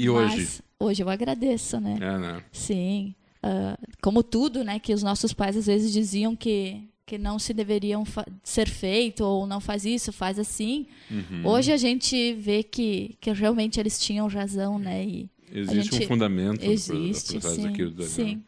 E 0.00 0.08
hoje? 0.08 0.36
Mas 0.36 0.62
hoje 0.78 1.02
eu 1.02 1.10
agradeço, 1.10 1.78
né? 1.78 1.98
É, 2.00 2.18
né? 2.18 2.44
Sim. 2.50 3.14
Uh, 3.44 3.76
como 4.00 4.22
tudo, 4.22 4.64
né? 4.64 4.78
Que 4.78 4.94
os 4.94 5.02
nossos 5.02 5.34
pais 5.34 5.56
às 5.56 5.66
vezes 5.66 5.92
diziam 5.92 6.34
que 6.34 6.88
que 7.06 7.18
não 7.18 7.40
se 7.40 7.52
deveriam 7.52 8.04
ser 8.44 8.68
feito 8.68 9.24
ou 9.24 9.44
não 9.44 9.60
faz 9.60 9.84
isso, 9.84 10.12
faz 10.12 10.38
assim. 10.38 10.86
Uhum. 11.10 11.44
Hoje 11.44 11.72
a 11.72 11.76
gente 11.76 12.34
vê 12.34 12.62
que, 12.62 13.16
que 13.20 13.32
realmente 13.32 13.80
eles 13.80 13.98
tinham 13.98 14.28
razão, 14.28 14.78
né? 14.78 15.04
E 15.04 15.28
existe 15.52 15.96
gente... 15.96 16.04
um 16.04 16.06
fundamento 16.08 16.64
existe, 16.64 17.32
por, 17.32 17.42
por 17.42 17.50
sim, 17.50 17.62
daquilo. 17.62 18.02
Sim. 18.04 18.44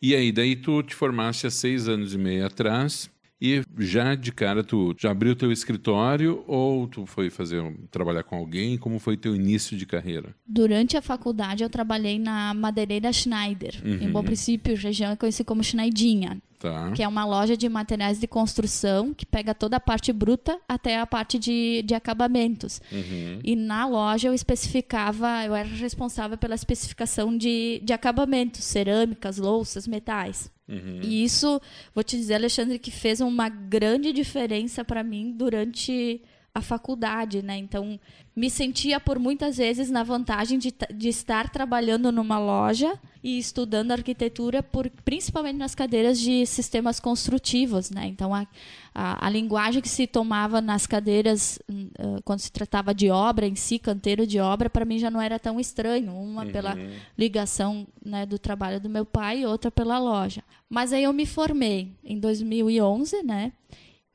E 0.00 0.14
aí, 0.14 0.30
daí 0.30 0.54
tu 0.54 0.84
te 0.84 0.94
formaste 0.94 1.48
há 1.48 1.50
seis 1.50 1.88
anos 1.88 2.14
e 2.14 2.18
meio 2.18 2.46
atrás 2.46 3.10
e 3.40 3.62
já 3.78 4.14
de 4.14 4.32
cara, 4.32 4.64
tu 4.64 4.94
já 4.98 5.10
abriu 5.10 5.36
teu 5.36 5.52
escritório 5.52 6.42
ou 6.46 6.88
tu 6.88 7.04
foi 7.04 7.28
fazer 7.28 7.62
trabalhar 7.90 8.22
com 8.22 8.36
alguém? 8.36 8.78
Como 8.78 8.98
foi 8.98 9.16
teu 9.16 9.36
início 9.36 9.76
de 9.76 9.84
carreira? 9.84 10.34
Durante 10.46 10.96
a 10.96 11.02
faculdade 11.02 11.62
eu 11.62 11.68
trabalhei 11.68 12.18
na 12.18 12.54
madeireira 12.54 13.12
Schneider. 13.12 13.80
Uhum. 13.84 13.98
Em 14.00 14.10
Bom 14.10 14.22
Princípio, 14.22 14.76
região 14.76 15.12
é 15.12 15.16
conhecida 15.16 15.46
como 15.46 15.62
Schneidinha. 15.62 16.40
Tá. 16.58 16.90
Que 16.92 17.02
é 17.02 17.08
uma 17.08 17.26
loja 17.26 17.54
de 17.54 17.68
materiais 17.68 18.18
de 18.18 18.26
construção 18.26 19.12
que 19.12 19.26
pega 19.26 19.54
toda 19.54 19.76
a 19.76 19.80
parte 19.80 20.10
bruta 20.10 20.58
até 20.66 20.98
a 20.98 21.06
parte 21.06 21.38
de, 21.38 21.82
de 21.82 21.94
acabamentos. 21.94 22.80
Uhum. 22.90 23.40
E 23.44 23.54
na 23.54 23.86
loja 23.86 24.28
eu 24.28 24.34
especificava, 24.34 25.44
eu 25.44 25.54
era 25.54 25.68
responsável 25.68 26.38
pela 26.38 26.54
especificação 26.54 27.36
de, 27.36 27.82
de 27.84 27.92
acabamentos, 27.92 28.64
cerâmicas, 28.64 29.36
louças, 29.36 29.86
metais. 29.86 30.50
Uhum. 30.68 31.00
E 31.02 31.24
isso, 31.24 31.60
vou 31.94 32.02
te 32.02 32.16
dizer, 32.16 32.34
Alexandre, 32.34 32.78
que 32.78 32.90
fez 32.90 33.20
uma 33.20 33.48
grande 33.48 34.12
diferença 34.12 34.84
para 34.84 35.02
mim 35.02 35.32
durante 35.32 36.20
a 36.56 36.62
faculdade, 36.62 37.42
né? 37.42 37.58
Então, 37.58 38.00
me 38.34 38.48
sentia 38.48 38.98
por 38.98 39.18
muitas 39.18 39.58
vezes 39.58 39.90
na 39.90 40.02
vantagem 40.02 40.58
de, 40.58 40.72
de 40.94 41.08
estar 41.10 41.50
trabalhando 41.50 42.10
numa 42.10 42.38
loja 42.38 42.98
e 43.22 43.38
estudando 43.38 43.92
arquitetura, 43.92 44.62
por, 44.62 44.88
principalmente 45.04 45.58
nas 45.58 45.74
cadeiras 45.74 46.18
de 46.18 46.46
sistemas 46.46 46.98
construtivos, 46.98 47.90
né? 47.90 48.06
Então, 48.06 48.34
a, 48.34 48.46
a, 48.94 49.26
a 49.26 49.28
linguagem 49.28 49.82
que 49.82 49.88
se 49.88 50.06
tomava 50.06 50.62
nas 50.62 50.86
cadeiras 50.86 51.58
uh, 51.70 52.22
quando 52.24 52.40
se 52.40 52.50
tratava 52.50 52.94
de 52.94 53.10
obra 53.10 53.46
em 53.46 53.54
si, 53.54 53.78
canteiro 53.78 54.26
de 54.26 54.40
obra, 54.40 54.70
para 54.70 54.86
mim 54.86 54.98
já 54.98 55.10
não 55.10 55.20
era 55.20 55.38
tão 55.38 55.60
estranho. 55.60 56.10
Uma 56.14 56.44
uhum. 56.44 56.52
pela 56.52 56.74
ligação 57.18 57.86
né, 58.02 58.24
do 58.24 58.38
trabalho 58.38 58.80
do 58.80 58.88
meu 58.88 59.04
pai 59.04 59.40
e 59.40 59.46
outra 59.46 59.70
pela 59.70 59.98
loja. 59.98 60.42
Mas 60.70 60.94
aí 60.94 61.02
eu 61.02 61.12
me 61.12 61.26
formei 61.26 61.92
em 62.02 62.18
2011, 62.18 63.22
né? 63.24 63.52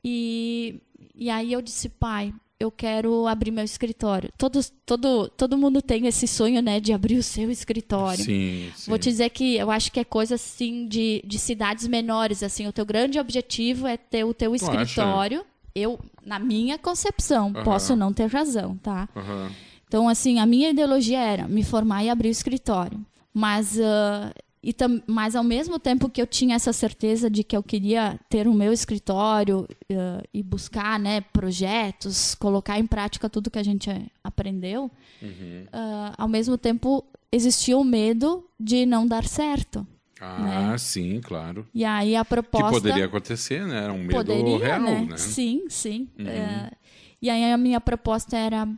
E 0.04 0.80
e 1.14 1.30
aí 1.30 1.52
eu 1.52 1.62
disse, 1.62 1.88
pai, 1.88 2.32
eu 2.58 2.70
quero 2.70 3.26
abrir 3.26 3.50
meu 3.50 3.64
escritório. 3.64 4.30
Todos, 4.38 4.72
todo, 4.86 5.28
todo 5.30 5.58
mundo 5.58 5.82
tem 5.82 6.06
esse 6.06 6.28
sonho, 6.28 6.62
né, 6.62 6.78
de 6.78 6.92
abrir 6.92 7.16
o 7.16 7.22
seu 7.22 7.50
escritório. 7.50 8.24
Sim, 8.24 8.70
sim. 8.74 8.90
Vou 8.90 8.98
te 8.98 9.10
dizer 9.10 9.30
que 9.30 9.56
eu 9.56 9.70
acho 9.70 9.90
que 9.90 9.98
é 9.98 10.04
coisa 10.04 10.36
assim 10.36 10.86
de, 10.86 11.22
de 11.26 11.38
cidades 11.38 11.88
menores, 11.88 12.42
assim, 12.42 12.66
o 12.66 12.72
teu 12.72 12.86
grande 12.86 13.18
objetivo 13.18 13.86
é 13.86 13.96
ter 13.96 14.24
o 14.24 14.32
teu 14.32 14.54
escritório. 14.54 15.44
Eu, 15.74 15.98
na 16.24 16.38
minha 16.38 16.78
concepção, 16.78 17.48
uh 17.48 17.52
-huh. 17.52 17.64
posso 17.64 17.96
não 17.96 18.12
ter 18.12 18.26
razão, 18.26 18.76
tá? 18.76 19.08
Uh 19.16 19.20
-huh. 19.20 19.52
Então, 19.88 20.08
assim, 20.08 20.38
a 20.38 20.46
minha 20.46 20.70
ideologia 20.70 21.20
era 21.20 21.48
me 21.48 21.64
formar 21.64 22.04
e 22.04 22.10
abrir 22.10 22.28
o 22.28 22.30
escritório. 22.30 23.04
Mas 23.34 23.76
uh, 23.76 24.32
e 24.62 24.72
tam, 24.72 25.02
mas 25.06 25.34
ao 25.34 25.42
mesmo 25.42 25.78
tempo 25.78 26.08
que 26.08 26.22
eu 26.22 26.26
tinha 26.26 26.54
essa 26.54 26.72
certeza 26.72 27.28
de 27.28 27.42
que 27.42 27.56
eu 27.56 27.62
queria 27.62 28.18
ter 28.28 28.46
o 28.46 28.54
meu 28.54 28.72
escritório 28.72 29.66
uh, 29.90 30.28
e 30.32 30.40
buscar 30.40 31.00
né, 31.00 31.20
projetos, 31.20 32.36
colocar 32.36 32.78
em 32.78 32.86
prática 32.86 33.28
tudo 33.28 33.50
que 33.50 33.58
a 33.58 33.62
gente 33.62 33.90
aprendeu, 34.22 34.90
uhum. 35.20 35.64
uh, 35.64 36.14
ao 36.16 36.28
mesmo 36.28 36.56
tempo 36.56 37.04
existia 37.32 37.76
o 37.76 37.82
medo 37.82 38.46
de 38.58 38.86
não 38.86 39.04
dar 39.04 39.24
certo. 39.24 39.84
Ah, 40.20 40.70
né? 40.70 40.78
sim, 40.78 41.20
claro. 41.20 41.66
E 41.74 41.84
aí 41.84 42.14
a 42.14 42.24
proposta. 42.24 42.68
Que 42.68 42.74
poderia 42.74 43.06
acontecer, 43.06 43.66
né? 43.66 43.82
Era 43.82 43.92
um 43.92 43.98
medo 43.98 44.12
poderia, 44.12 44.58
real, 44.58 44.80
né? 44.80 45.06
né? 45.10 45.16
Sim, 45.16 45.64
sim. 45.68 46.08
Uhum. 46.16 46.26
Uh, 46.26 46.76
e 47.20 47.28
aí 47.28 47.52
a 47.52 47.56
minha 47.56 47.80
proposta 47.80 48.36
era, 48.36 48.68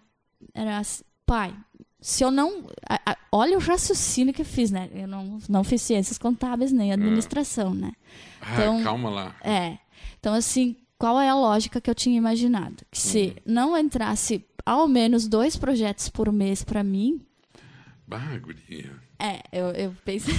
era 0.55 0.81
pai, 1.26 1.55
se 2.05 2.23
eu 2.23 2.31
não. 2.31 2.67
A, 2.87 3.13
a, 3.13 3.17
olha 3.33 3.57
o 3.57 3.61
raciocínio 3.61 4.35
que 4.35 4.43
eu 4.43 4.47
fiz, 4.47 4.71
né? 4.71 4.91
Eu 4.95 5.09
não, 5.09 5.39
não 5.49 5.65
fiz 5.65 5.81
ciências 5.81 6.19
contábeis 6.19 6.71
nem 6.71 6.91
ah. 6.91 6.97
administração, 6.97 7.73
né? 7.73 7.93
Ah, 8.43 8.53
então, 8.53 8.83
calma 8.83 9.09
lá. 9.09 9.35
É. 9.43 9.79
Então, 10.21 10.35
assim, 10.35 10.77
qual 10.99 11.19
é 11.19 11.31
a 11.31 11.35
lógica 11.35 11.81
que 11.81 11.89
eu 11.89 11.95
tinha 11.95 12.19
imaginado? 12.19 12.85
Que 12.91 13.01
se 13.01 13.23
uhum. 13.23 13.35
não 13.47 13.79
entrasse 13.79 14.45
ao 14.67 14.87
menos 14.87 15.27
dois 15.27 15.57
projetos 15.57 16.11
por 16.11 16.31
mês 16.31 16.63
para 16.63 16.85
mim. 16.85 17.23
Bah, 18.07 18.37
guria. 18.37 19.01
É, 19.19 19.41
eu, 19.51 19.69
eu 19.69 19.97
pensei. 20.05 20.35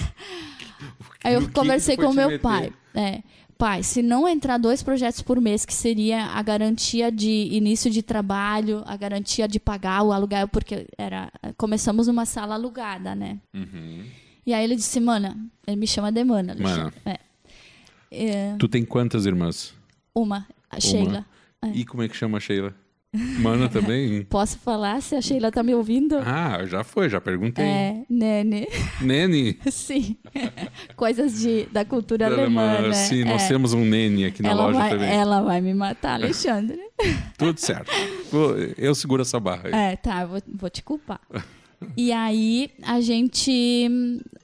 Aí 1.26 1.34
eu 1.34 1.50
conversei 1.50 1.98
com 1.98 2.14
meu 2.14 2.40
pai. 2.40 2.72
É 2.94 3.24
pai, 3.58 3.84
se 3.84 4.02
não 4.02 4.28
entrar 4.28 4.58
dois 4.58 4.84
projetos 4.84 5.22
por 5.22 5.40
mês, 5.40 5.66
que 5.66 5.74
seria 5.74 6.26
a 6.26 6.42
garantia 6.42 7.12
de 7.12 7.50
início 7.52 7.90
de 7.90 8.02
trabalho, 8.02 8.84
a 8.86 8.96
garantia 8.98 9.48
de 9.48 9.60
pagar 9.60 10.04
o 10.04 10.12
aluguel, 10.12 10.48
porque 10.48 10.88
era 10.98 11.32
começamos 11.58 12.08
numa 12.08 12.26
sala 12.26 12.56
alugada, 12.56 13.16
né? 13.16 13.40
Uhum. 13.54 14.04
E 14.46 14.54
aí 14.54 14.64
ele 14.64 14.76
disse, 14.76 15.00
mana, 15.00 15.38
ele 15.66 15.78
me 15.78 15.88
chama 15.88 16.12
de 16.12 16.24
mana. 16.24 16.56
Mana. 16.60 16.94
É. 17.06 17.20
É... 18.12 18.56
Tu 18.58 18.68
tem 18.68 18.86
quantas 18.86 19.26
irmãs? 19.26 19.74
Uma, 20.14 20.48
a 20.70 20.76
Uma. 20.76 20.82
Sheila. 20.82 21.26
É. 21.62 21.70
E 21.70 21.84
como 21.84 22.04
é 22.04 22.08
que 22.08 22.16
chama 22.16 22.38
a 22.38 22.42
Sheila? 22.42 22.76
Mana 23.40 23.70
também? 23.70 24.24
Posso 24.30 24.58
falar 24.60 25.02
se 25.02 25.16
a 25.16 25.22
Sheila 25.22 25.52
tá 25.52 25.64
me 25.64 25.74
ouvindo? 25.74 26.18
Ah, 26.18 26.66
já 26.66 26.84
foi, 26.84 27.10
já 27.10 27.20
perguntei. 27.20 27.66
É, 27.66 28.04
Nene. 28.10 28.68
Nene? 29.02 29.60
Sim. 29.72 30.18
Coisas 30.96 31.40
de, 31.40 31.66
da 31.72 31.86
cultura 31.86 32.28
alemã, 32.28 32.82
né? 32.82 32.94
Sim, 32.94 33.24
nós 33.24 33.44
é. 33.44 33.48
temos 33.48 33.74
um 33.74 33.86
Nene 33.86 34.26
aqui 34.26 34.42
na 34.42 34.50
ela 34.50 34.66
loja 34.66 34.80
vai, 34.80 34.90
também. 34.90 35.10
Ela 35.10 35.42
vai 35.42 35.62
me 35.62 35.74
matar, 35.74 36.16
Alexandre. 36.16 36.80
Tudo 37.38 37.60
certo. 37.60 37.92
Eu 38.78 38.96
seguro 38.96 39.22
essa 39.22 39.40
barra 39.40 39.64
aí. 39.66 39.74
É, 39.74 39.96
tá, 39.96 40.26
vou, 40.26 40.42
vou 40.54 40.70
te 40.70 40.84
culpar. 40.84 41.22
E 41.96 42.12
aí 42.12 42.70
a 42.82 43.02
gente. 43.02 43.88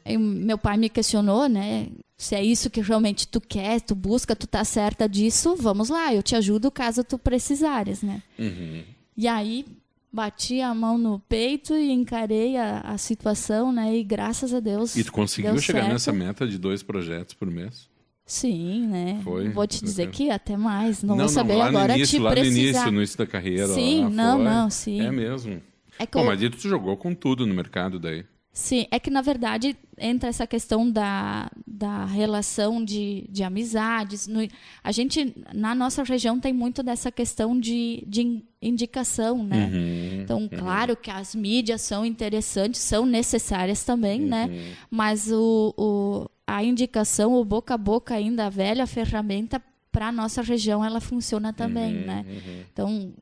Meu 0.06 0.58
pai 0.58 0.78
me 0.78 0.90
questionou, 0.90 1.48
né? 1.48 1.88
Se 2.22 2.36
é 2.36 2.44
isso 2.44 2.70
que 2.70 2.82
realmente 2.82 3.28
tu 3.28 3.42
quer, 3.42 3.82
tu 3.82 3.96
busca, 3.96 4.36
tu 4.36 4.46
tá 4.46 4.64
certa 4.64 5.10
disso, 5.10 5.56
vamos 5.56 5.90
lá, 5.90 6.14
eu 6.14 6.22
te 6.22 6.36
ajudo 6.36 6.70
caso 6.70 7.04
tu 7.04 7.18
precisares, 7.18 8.04
né? 8.04 8.22
Uhum. 8.38 8.84
E 9.18 9.28
aí 9.28 9.66
bati 10.14 10.62
a 10.62 10.72
mão 10.72 11.00
no 11.00 11.18
peito 11.18 11.74
e 11.74 11.90
encarei 11.90 12.58
a, 12.58 12.82
a 12.82 12.98
situação, 13.00 13.74
né? 13.74 13.98
E 13.98 14.04
graças 14.04 14.54
a 14.54 14.60
Deus. 14.60 14.96
E 14.96 15.04
tu 15.04 15.12
conseguiu 15.12 15.58
chegar 15.58 15.80
certo. 15.80 15.94
nessa 15.94 16.14
meta 16.14 16.48
de 16.48 16.60
dois 16.60 16.84
projetos 16.84 17.34
por 17.34 17.50
mês? 17.50 17.90
Sim, 18.24 18.86
né? 18.86 19.20
Foi. 19.24 19.50
Vou 19.50 19.66
te 19.66 19.84
dizer 19.84 20.12
que 20.12 20.30
até 20.30 20.56
mais. 20.56 21.02
Não, 21.02 21.16
não 21.16 21.26
vou 21.26 21.30
saber 21.30 21.56
não, 21.56 21.64
agora 21.64 21.98
início, 21.98 22.20
te 22.20 22.22
lá 22.24 22.30
precisar. 22.30 22.54
no 22.54 22.62
início, 22.62 22.92
no 22.92 22.98
início 23.00 23.18
da 23.18 23.26
carreira. 23.26 23.68
Sim, 23.70 24.04
lá, 24.04 24.10
não, 24.12 24.36
foi. 24.36 24.46
não, 24.46 24.70
sim. 24.70 25.02
É 25.02 25.12
mesmo. 25.12 25.60
É 25.98 26.06
que 26.06 26.12
Pô, 26.12 26.20
eu... 26.20 26.26
mas 26.26 26.40
tu 26.40 26.70
jogou 26.70 26.96
com 26.98 27.16
tudo 27.16 27.48
no 27.48 27.56
mercado 27.56 28.00
daí. 28.00 28.24
Sim, 28.54 28.86
é 28.92 29.00
que 29.00 29.10
na 29.10 29.22
verdade 29.22 29.78
entra 29.98 30.28
essa 30.28 30.46
questão 30.46 30.90
da, 30.90 31.50
da 31.66 32.06
relação 32.06 32.84
de, 32.84 33.26
de 33.30 33.44
amizades. 33.44 34.28
No, 34.28 34.46
a 34.84 34.92
gente, 34.92 35.34
na 35.54 35.74
nossa 35.74 36.04
região, 36.04 36.38
tem 36.38 36.52
muito 36.52 36.84
dessa 36.84 37.10
questão 37.10 37.58
de, 37.58 38.04
de 38.06 38.44
indicação, 38.62 39.42
né? 39.42 39.70
Uhum, 39.72 40.22
então, 40.22 40.40
uhum. 40.40 40.50
claro 40.50 40.98
que 40.98 41.10
as 41.10 41.34
mídias 41.34 41.82
são 41.82 42.06
interessantes, 42.06 42.82
são 42.82 43.06
necessárias 43.06 43.86
também, 43.86 44.24
uhum. 44.24 44.28
né? 44.28 44.76
Mas 44.90 45.32
o, 45.32 45.74
o, 45.78 46.30
a 46.46 46.62
indicação, 46.62 47.34
o 47.36 47.46
boca 47.46 47.76
a 47.76 47.78
boca 47.78 48.16
ainda, 48.16 48.48
a 48.48 48.50
velha 48.50 48.86
ferramenta, 48.86 49.62
para 49.92 50.08
a 50.08 50.12
nossa 50.12 50.42
região, 50.42 50.84
ela 50.84 51.02
funciona 51.02 51.54
também, 51.54 51.98
uhum, 51.98 52.06
né? 52.06 52.26
Uhum. 52.28 52.64
Então, 52.72 53.14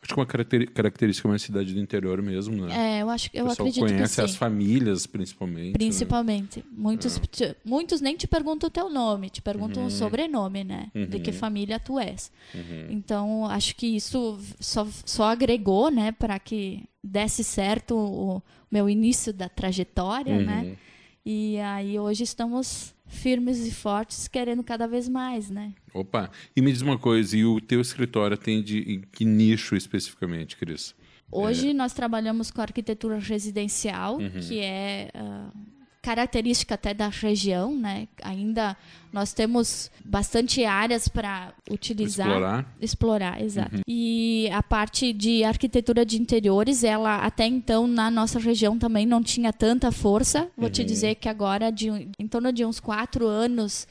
Acho 0.00 0.14
que 0.14 0.20
uma 0.20 0.26
característica 0.26 1.28
é 1.28 1.30
uma 1.30 1.38
cidade 1.38 1.74
do 1.74 1.80
interior 1.80 2.22
mesmo, 2.22 2.66
né? 2.66 2.98
É, 2.98 3.02
eu 3.02 3.10
acho, 3.10 3.28
eu 3.34 3.46
o 3.46 3.50
acredito 3.50 3.84
conhece 3.84 4.14
que 4.16 4.20
as 4.20 4.36
famílias, 4.36 5.06
principalmente. 5.06 5.66
Né? 5.66 5.72
Principalmente. 5.72 6.58
Né? 6.60 6.64
Muitos, 6.70 7.16
é. 7.16 7.20
te, 7.20 7.56
muitos 7.64 8.00
nem 8.00 8.16
te 8.16 8.26
perguntam 8.26 8.68
o 8.68 8.70
teu 8.70 8.88
nome, 8.88 9.28
te 9.28 9.42
perguntam 9.42 9.82
uhum. 9.82 9.88
o 9.88 9.90
sobrenome, 9.90 10.64
né? 10.64 10.90
Uhum. 10.94 11.06
De 11.06 11.18
que 11.20 11.30
uhum. 11.30 11.36
família 11.36 11.80
tu 11.80 11.98
és. 11.98 12.30
Uhum. 12.54 12.86
Então, 12.90 13.46
acho 13.46 13.74
que 13.74 13.86
isso 13.86 14.38
só, 14.60 14.86
só 15.04 15.24
agregou, 15.24 15.90
né, 15.90 16.12
para 16.12 16.38
que 16.38 16.84
desse 17.02 17.42
certo 17.42 17.96
o 17.96 18.42
meu 18.70 18.88
início 18.88 19.32
da 19.32 19.48
trajetória, 19.48 20.38
né? 20.40 20.62
Uhum. 20.64 20.76
E 21.24 21.58
aí 21.58 21.98
hoje 21.98 22.24
estamos 22.24 22.94
firmes 23.08 23.66
e 23.66 23.70
fortes, 23.70 24.28
querendo 24.28 24.62
cada 24.62 24.86
vez 24.86 25.08
mais, 25.08 25.50
né? 25.50 25.72
Opa, 25.92 26.30
e 26.54 26.60
me 26.60 26.70
diz 26.70 26.82
uma 26.82 26.98
coisa, 26.98 27.36
e 27.36 27.44
o 27.44 27.60
teu 27.60 27.80
escritório 27.80 28.34
atende 28.34 28.78
em 28.80 29.00
que 29.00 29.24
nicho 29.24 29.74
especificamente, 29.74 30.56
Cris? 30.56 30.94
Hoje 31.30 31.70
é... 31.70 31.74
nós 31.74 31.92
trabalhamos 31.92 32.50
com 32.50 32.60
arquitetura 32.60 33.18
residencial, 33.18 34.18
uhum. 34.18 34.40
que 34.40 34.60
é 34.60 35.10
uh, 35.14 35.77
característica 36.08 36.74
até 36.74 36.94
da 36.94 37.08
região, 37.08 37.76
né? 37.76 38.08
Ainda 38.22 38.74
nós 39.12 39.34
temos 39.34 39.90
bastante 40.02 40.64
áreas 40.64 41.06
para 41.06 41.52
utilizar, 41.70 42.28
explorar, 42.28 42.76
explorar, 42.80 43.42
exato. 43.42 43.76
Uhum. 43.76 43.82
E 43.86 44.48
a 44.50 44.62
parte 44.62 45.12
de 45.12 45.44
arquitetura 45.44 46.06
de 46.06 46.18
interiores, 46.18 46.82
ela 46.82 47.16
até 47.16 47.46
então 47.46 47.86
na 47.86 48.10
nossa 48.10 48.38
região 48.38 48.78
também 48.78 49.04
não 49.04 49.22
tinha 49.22 49.52
tanta 49.52 49.92
força. 49.92 50.48
Vou 50.56 50.66
uhum. 50.66 50.72
te 50.72 50.82
dizer 50.82 51.16
que 51.16 51.28
agora, 51.28 51.70
de, 51.70 51.90
em 52.18 52.26
torno 52.26 52.50
de 52.50 52.64
uns 52.64 52.80
quatro 52.80 53.26
anos, 53.26 53.86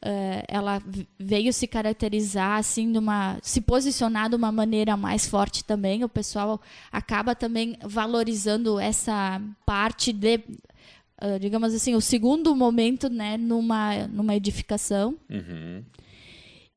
Uh, 0.00 0.46
ela 0.46 0.80
veio 1.18 1.52
se 1.52 1.66
caracterizar 1.66 2.56
assim 2.56 2.92
de 2.92 2.98
uma 2.98 3.36
se 3.42 3.60
posicionar 3.60 4.28
de 4.28 4.36
uma 4.36 4.52
maneira 4.52 4.96
mais 4.96 5.26
forte 5.26 5.64
também 5.64 6.04
o 6.04 6.08
pessoal 6.08 6.60
acaba 6.92 7.34
também 7.34 7.76
valorizando 7.82 8.78
essa 8.78 9.42
parte 9.66 10.12
de 10.12 10.38
uh, 11.22 11.38
digamos 11.38 11.74
assim, 11.74 11.94
o 11.94 12.00
segundo 12.00 12.54
momento 12.54 13.08
né, 13.08 13.36
numa, 13.36 14.06
numa 14.08 14.34
edificação. 14.34 15.16
Uhum. 15.30 15.82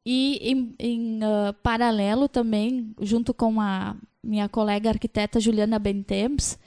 E 0.06 0.40
em, 0.42 0.76
em 0.80 1.20
uh, 1.20 1.54
paralelo 1.62 2.28
também, 2.28 2.94
junto 3.00 3.34
com 3.34 3.62
a 3.62 3.96
minha 4.24 4.50
colega 4.50 4.90
arquiteta 4.90 5.40
Juliana 5.40 5.78
Bentemps, 5.78 6.58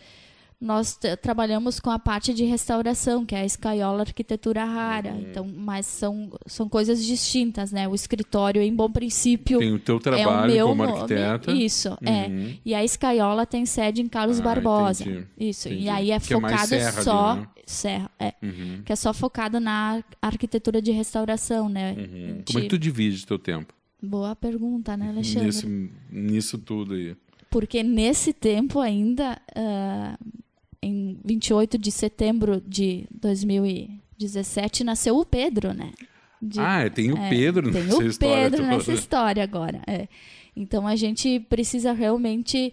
nós 0.65 0.99
trabalhamos 1.21 1.79
com 1.79 1.91
a 1.91 1.99
parte 1.99 2.33
de 2.33 2.45
restauração, 2.45 3.25
que 3.25 3.35
é 3.35 3.41
a 3.41 3.45
escaiola 3.45 4.01
arquitetura 4.01 4.65
rara. 4.65 5.13
Uhum. 5.13 5.21
Então, 5.21 5.47
mas 5.47 5.85
são, 5.85 6.33
são 6.47 6.69
coisas 6.69 7.05
distintas, 7.05 7.71
né? 7.71 7.87
O 7.87 7.95
escritório, 7.95 8.63
em 8.63 8.75
bom 8.75 8.91
princípio. 8.91 9.59
Tem 9.59 9.73
o 9.73 9.79
teu 9.79 10.01
trabalho 10.01 10.51
é 10.51 10.65
o 10.65 10.65
meu 10.65 10.69
como 10.69 10.83
arquiteta. 10.85 11.53
Isso, 11.53 11.89
é. 12.03 12.11
uhum. 12.11 12.49
é. 12.49 12.55
E 12.65 12.75
a 12.75 12.83
escaiola 12.83 13.45
tem 13.45 13.67
sede 13.67 14.01
em 14.01 14.09
Carlos 14.09 14.41
ah, 14.41 14.43
Barbosa. 14.43 15.05
Entendi. 15.05 15.27
Isso. 15.39 15.69
Entendi. 15.69 15.85
E 15.85 15.89
aí 15.91 16.11
é 16.11 16.19
que 16.19 16.33
é 16.33 16.41
focado 16.41 16.75
é 16.75 16.93
só. 16.93 17.31
Ali, 17.31 17.41
né? 17.41 17.49
Serra, 17.67 18.11
é. 18.19 18.35
Uhum. 18.43 18.83
Que 18.85 18.93
é 18.93 18.97
só 18.97 19.13
focado 19.15 19.59
na 19.59 20.03
arquitetura 20.21 20.83
de 20.83 20.93
restauração, 20.93 21.69
né? 21.69 21.93
Uhum. 21.93 22.43
Como 22.47 22.59
é 22.59 22.63
que 22.63 22.69
tu 22.69 22.79
divide 22.79 23.27
teu 23.27 23.39
tempo? 23.39 23.73
Boa 24.03 24.37
pergunta, 24.37 24.97
né, 24.97 25.09
Alexandre? 25.09 25.47
Nesse, 25.47 25.91
nisso 26.11 26.59
tudo 26.59 26.95
aí. 26.95 27.17
Porque 27.51 27.83
nesse 27.83 28.33
tempo 28.33 28.81
ainda, 28.81 29.41
uh, 29.57 30.43
em 30.85 31.19
28 31.25 31.79
de 31.79 31.91
setembro 31.91 32.61
de 32.61 33.07
2017, 33.13 34.85
nasceu 34.85 35.17
o 35.17 35.25
Pedro, 35.25 35.73
né? 35.73 35.93
De, 36.41 36.61
ah, 36.61 36.91
tem 36.91 37.11
o 37.11 37.17
é, 37.17 37.31
Pedro 37.31 37.73
tem 37.73 37.85
nessa 37.85 37.99
o 37.99 38.07
história. 38.07 38.51
Pedro 38.51 38.67
nessa 38.67 38.93
história 38.93 39.43
agora. 39.43 39.81
É. 39.87 40.09
Então 40.55 40.87
a 40.87 40.95
gente 40.95 41.41
precisa 41.41 41.93
realmente 41.93 42.73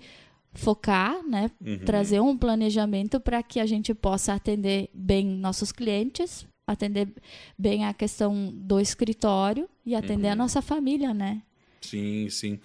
focar, 0.53 1.25
né? 1.25 1.49
Uhum. 1.65 1.79
Trazer 1.79 2.19
um 2.19 2.37
planejamento 2.37 3.19
para 3.19 3.41
que 3.41 3.59
a 3.59 3.65
gente 3.65 3.93
possa 3.93 4.33
atender 4.33 4.89
bem 4.93 5.25
nossos 5.25 5.71
clientes, 5.71 6.45
atender 6.67 7.07
bem 7.57 7.85
a 7.85 7.93
questão 7.93 8.51
do 8.53 8.79
escritório 8.79 9.69
e 9.85 9.95
atender 9.95 10.27
uhum. 10.27 10.33
a 10.33 10.35
nossa 10.35 10.61
família, 10.61 11.13
né? 11.13 11.41
Sim, 11.79 12.29
sim. 12.29 12.59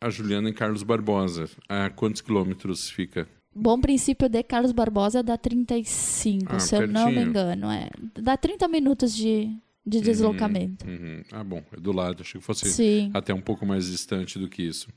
A 0.00 0.08
Juliana 0.08 0.48
em 0.48 0.52
Carlos 0.54 0.82
Barbosa, 0.82 1.50
a 1.68 1.90
quantos 1.90 2.22
quilômetros 2.22 2.88
fica 2.88 3.28
Bom 3.54 3.80
princípio 3.80 4.28
de 4.28 4.42
Carlos 4.42 4.72
Barbosa 4.72 5.22
dá 5.22 5.36
35, 5.36 6.54
ah, 6.54 6.60
se 6.60 6.76
eu 6.76 6.86
não 6.86 7.10
me 7.10 7.20
engano. 7.20 7.70
É. 7.70 7.90
Dá 8.20 8.36
30 8.36 8.68
minutos 8.68 9.14
de, 9.14 9.50
de 9.84 9.98
uhum, 9.98 10.04
deslocamento. 10.04 10.86
Uhum. 10.86 11.22
Ah, 11.32 11.42
bom, 11.42 11.62
é 11.72 11.80
do 11.80 11.90
lado. 11.90 12.22
Achei 12.22 12.40
que 12.40 12.46
fosse 12.46 12.70
Sim. 12.70 13.10
até 13.12 13.34
um 13.34 13.40
pouco 13.40 13.66
mais 13.66 13.86
distante 13.86 14.38
do 14.38 14.48
que 14.48 14.62
isso. 14.62 14.88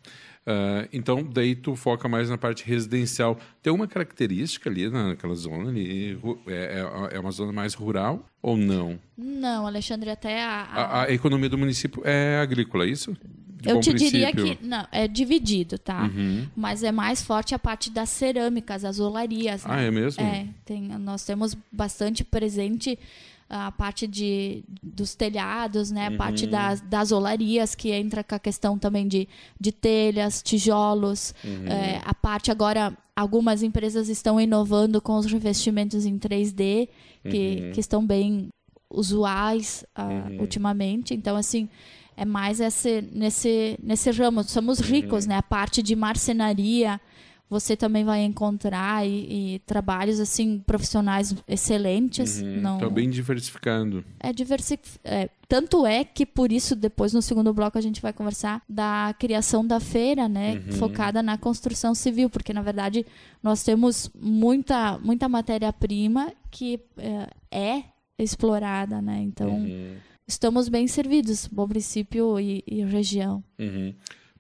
Uh, 0.46 0.88
então, 0.94 1.24
daí 1.24 1.56
tu 1.56 1.76
foca 1.76 2.08
mais 2.08 2.30
na 2.30 2.38
parte 2.38 2.64
residencial. 2.64 3.40
Tem 3.62 3.74
uma 3.74 3.88
característica 3.88 4.70
ali 4.70 4.88
naquela 4.88 5.34
zona 5.34 5.70
ali? 5.70 6.20
É, 6.48 6.86
é, 7.12 7.16
é 7.16 7.20
uma 7.20 7.32
zona 7.32 7.52
mais 7.52 7.74
rural 7.74 8.24
ou 8.40 8.56
não? 8.56 9.00
Não, 9.18 9.66
Alexandre, 9.66 10.12
até 10.12 10.44
a... 10.44 10.64
A, 10.64 11.04
a 11.04 11.12
economia 11.12 11.50
do 11.50 11.58
município 11.58 12.04
é 12.06 12.40
agrícola, 12.40 12.86
é 12.86 12.90
isso? 12.90 13.16
Eu 13.66 13.80
te 13.80 13.92
princípio. 13.92 14.12
diria 14.12 14.32
que 14.32 14.66
não, 14.66 14.86
é 14.92 15.08
dividido, 15.08 15.78
tá? 15.78 16.04
Uhum. 16.04 16.48
Mas 16.56 16.84
é 16.84 16.92
mais 16.92 17.22
forte 17.22 17.56
a 17.56 17.60
parte 17.60 17.90
das 17.90 18.10
cerâmicas, 18.10 18.84
as 18.84 19.00
olarias. 19.00 19.64
Ah, 19.66 19.78
né? 19.78 19.88
é 19.88 19.92
mesmo? 19.92 20.24
É, 20.24 20.48
tem, 20.66 20.82
nós 20.82 21.24
temos 21.24 21.56
bastante 21.72 22.24
presente 22.24 22.98
a 23.50 23.72
parte 23.72 24.08
de, 24.08 24.64
dos 24.82 25.14
telhados, 25.14 25.92
né? 25.92 26.08
A 26.08 26.12
uhum. 26.12 26.18
parte 26.18 26.48
das, 26.48 26.82
das 26.82 27.12
olarias, 27.12 27.76
que 27.76 27.92
entra 27.92 28.24
com 28.24 28.34
a 28.34 28.40
questão 28.40 28.80
também 28.80 29.08
de, 29.08 29.28
de 29.60 29.72
telhas, 29.72 30.42
tijolos. 30.42 31.36
Uhum. 31.44 31.68
É, 31.68 32.02
a 32.04 32.14
parte 32.14 32.50
agora, 32.50 32.98
algumas 33.16 33.62
empresas 33.62 34.10
estão 34.10 34.42
inovando 34.42 35.00
com 35.00 35.18
os 35.18 35.26
revestimentos 35.26 36.06
em 36.06 36.18
3D, 36.18 36.90
que, 37.30 37.62
uhum. 37.62 37.72
que 37.74 37.80
estão 37.80 38.06
bem 38.06 38.50
usuais 38.90 39.86
uh, 39.98 40.42
ultimamente. 40.42 41.14
Então, 41.14 41.36
assim, 41.36 41.70
é 42.16 42.26
mais 42.26 42.60
esse, 42.60 43.02
nesse, 43.12 43.78
nesse 43.82 44.12
ramo. 44.12 44.44
Somos 44.44 44.80
uhum. 44.80 44.86
ricos, 44.86 45.26
uhum. 45.26 45.30
né? 45.30 45.38
A 45.38 45.44
parte 45.44 45.82
de 45.82 45.96
marcenaria, 45.96 47.00
você 47.50 47.78
também 47.78 48.04
vai 48.04 48.24
encontrar 48.24 49.06
e, 49.06 49.56
e 49.56 49.60
trabalhos 49.60 50.20
assim 50.20 50.60
profissionais 50.66 51.36
excelentes. 51.48 52.42
Uhum. 52.42 52.62
Não... 52.62 52.78
Tá 52.80 52.90
bem 52.90 53.10
diversificando. 53.10 54.04
É 54.20 54.34
diversificado. 54.34 55.00
É, 55.04 55.30
tanto 55.48 55.86
é 55.86 56.04
que 56.04 56.26
por 56.26 56.52
isso 56.52 56.76
depois 56.76 57.14
no 57.14 57.22
segundo 57.22 57.54
bloco 57.54 57.78
a 57.78 57.82
gente 57.82 58.02
vai 58.02 58.12
conversar 58.12 58.62
da 58.68 59.14
criação 59.20 59.66
da 59.66 59.80
feira, 59.80 60.28
né, 60.28 60.56
uhum. 60.66 60.72
focada 60.74 61.22
na 61.22 61.38
construção 61.38 61.94
civil, 61.94 62.30
porque 62.30 62.54
na 62.54 62.62
verdade 62.62 63.06
nós 63.42 63.64
temos 63.64 64.10
muita 64.20 64.98
muita 64.98 65.30
matéria-prima 65.30 66.34
que 66.50 66.80
é, 66.98 67.30
é 67.52 67.84
explorada, 68.18 69.00
né? 69.02 69.22
Então 69.22 69.50
uhum 69.50 69.96
estamos 70.28 70.70
bem 70.70 70.88
servidos, 70.88 71.48
Bom 71.48 71.68
Princípio 71.68 72.40
e, 72.40 72.64
e 72.68 72.84
região. 72.84 73.44
Uhum. 73.60 73.94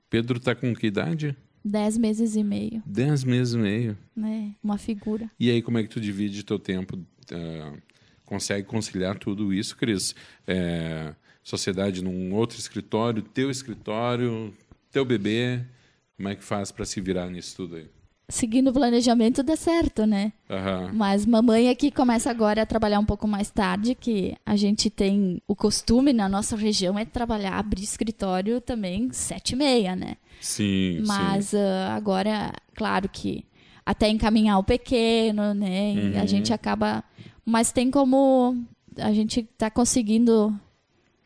Pedro 0.10 0.38
está 0.38 0.56
com 0.56 0.74
que 0.76 0.88
idade? 0.88 1.36
Dez 1.64 1.98
meses 1.98 2.36
e 2.36 2.44
meio. 2.44 2.84
Dez 2.86 3.24
meses 3.24 3.54
e 3.54 3.58
meio. 3.58 3.98
É, 4.18 4.50
uma 4.62 4.78
figura. 4.78 5.32
E 5.40 5.50
aí, 5.50 5.62
como 5.62 5.78
é 5.78 5.84
que 5.84 5.90
tu 5.90 6.02
divide 6.02 6.44
teu 6.44 6.60
tempo? 6.60 6.98
Uh, 6.98 7.82
consegue 8.26 8.68
conciliar 8.68 9.18
tudo 9.18 9.54
isso, 9.54 9.78
Cris? 9.78 10.14
É, 10.46 11.16
sociedade 11.42 12.04
num 12.04 12.34
outro 12.34 12.60
escritório, 12.60 13.22
teu 13.22 13.50
escritório, 13.50 14.54
teu 14.92 15.06
bebê. 15.06 15.62
Como 16.18 16.30
é 16.30 16.36
que 16.36 16.44
faz 16.44 16.72
para 16.72 16.86
se 16.86 17.00
virar 17.00 17.30
nisso 17.30 17.56
tudo 17.56 17.78
aí? 17.78 17.90
Seguindo 18.34 18.70
o 18.70 18.74
planejamento 18.74 19.44
dá 19.44 19.56
certo, 19.56 20.06
né? 20.06 20.34
Aham. 20.50 20.92
Mas 20.94 21.26
mamãe 21.26 21.70
aqui 21.70 21.92
começa 21.92 22.30
agora 22.32 22.64
a 22.64 22.66
trabalhar 22.66 23.00
um 23.00 23.06
pouco 23.06 23.28
mais 23.28 23.50
tarde, 23.52 23.94
que 23.96 24.36
a 24.46 24.56
gente 24.56 24.90
tem 24.90 25.42
o 25.48 25.56
costume 25.56 26.12
na 26.14 26.28
nossa 26.28 26.56
região 26.56 26.98
é 26.98 27.06
trabalhar, 27.06 27.54
abrir 27.60 27.84
escritório 27.84 28.60
também 28.60 29.12
sete 29.12 29.52
e 29.52 29.56
meia, 29.56 29.96
né? 29.96 30.18
Sim, 30.42 30.98
sim. 30.98 31.04
Mas 31.06 31.54
ah, 31.54 31.94
agora, 31.96 32.52
claro 32.76 33.08
que 33.08 33.46
até 33.86 34.10
encaminhar 34.10 34.58
o 34.58 34.64
pequeno, 34.64 35.54
né? 35.54 35.94
E 35.94 36.18
a 36.18 36.22
Uhum. 36.22 36.28
gente 36.28 36.52
acaba. 36.54 37.04
Mas 37.46 37.72
tem 37.72 37.92
como 37.92 38.58
a 38.98 39.12
gente 39.14 39.44
tá 39.58 39.70
conseguindo 39.70 40.54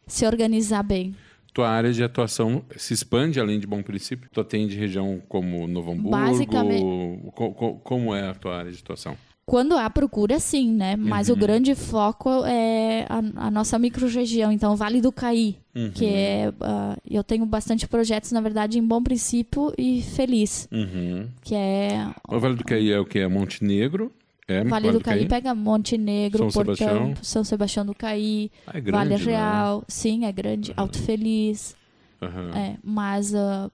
se 0.05 0.25
organizar 0.25 0.83
bem. 0.83 1.15
Tua 1.57 1.69
área 1.69 1.91
de 1.91 2.03
atuação 2.03 2.61
se 2.75 2.93
expande 2.93 3.39
além 3.39 3.59
de 3.59 3.65
Bom 3.65 3.81
Princípio? 3.81 4.29
Tu 4.31 4.39
atende 4.39 4.77
região 4.77 5.19
como 5.27 5.67
Novo 5.67 5.89
Hamburgo? 5.91 6.11
Basicamente- 6.11 7.31
Co- 7.33 7.51
co- 7.51 7.73
como 7.83 8.13
é 8.13 8.29
a 8.29 8.35
tua 8.35 8.57
área 8.59 8.71
de 8.71 8.77
atuação? 8.77 9.17
Quando 9.43 9.75
há 9.75 9.89
procura, 9.89 10.39
sim, 10.39 10.71
né? 10.71 10.95
Mas 10.95 11.29
Uhum. 11.29 11.35
o 11.35 11.37
grande 11.39 11.73
foco 11.73 12.45
é 12.45 13.07
a, 13.09 13.47
a 13.47 13.49
nossa 13.49 13.79
microrregião, 13.79 14.51
então 14.51 14.75
Vale 14.75 15.01
do 15.01 15.11
Caí, 15.11 15.57
Uhum. 15.73 15.89
que 15.89 16.05
é. 16.05 16.53
ah, 16.61 16.95
eu 17.09 17.23
tenho 17.23 17.43
bastante 17.45 17.87
projetos, 17.87 18.31
na 18.31 18.41
verdade, 18.41 18.77
em 18.77 18.83
Bom 18.85 19.01
Princípio 19.01 19.73
e 19.79 20.03
Feliz, 20.03 20.67
Uhum. 20.71 21.27
que 21.41 21.55
é. 21.55 22.07
O 22.29 22.39
Vale 22.39 22.55
do 22.55 22.63
Caí 22.65 22.91
é 22.91 22.99
o 22.99 23.05
que? 23.05 23.17
É 23.17 23.27
Montenegro? 23.27 24.11
É 24.47 24.63
Vale 24.63 24.91
do 24.91 25.01
Caí 25.01 25.27
pega 25.27 25.53
Montenegro, 25.53 26.49
São 26.49 26.63
Portão, 26.63 26.75
Sebastião. 26.75 27.13
São 27.21 27.43
Sebastião 27.43 27.85
do 27.85 27.93
Caí, 27.93 28.49
Ah, 28.65 28.77
é 28.77 28.81
grande, 28.81 28.91
Vale 28.91 29.09
né? 29.09 29.31
Real, 29.31 29.83
sim, 29.89 30.25
é 30.25 30.31
grande, 30.31 30.73
Alto 30.77 30.97
Feliz. 30.99 31.75
Aham. 32.21 32.51
É, 32.55 32.77
mas 32.81 33.35
ah, 33.35 33.69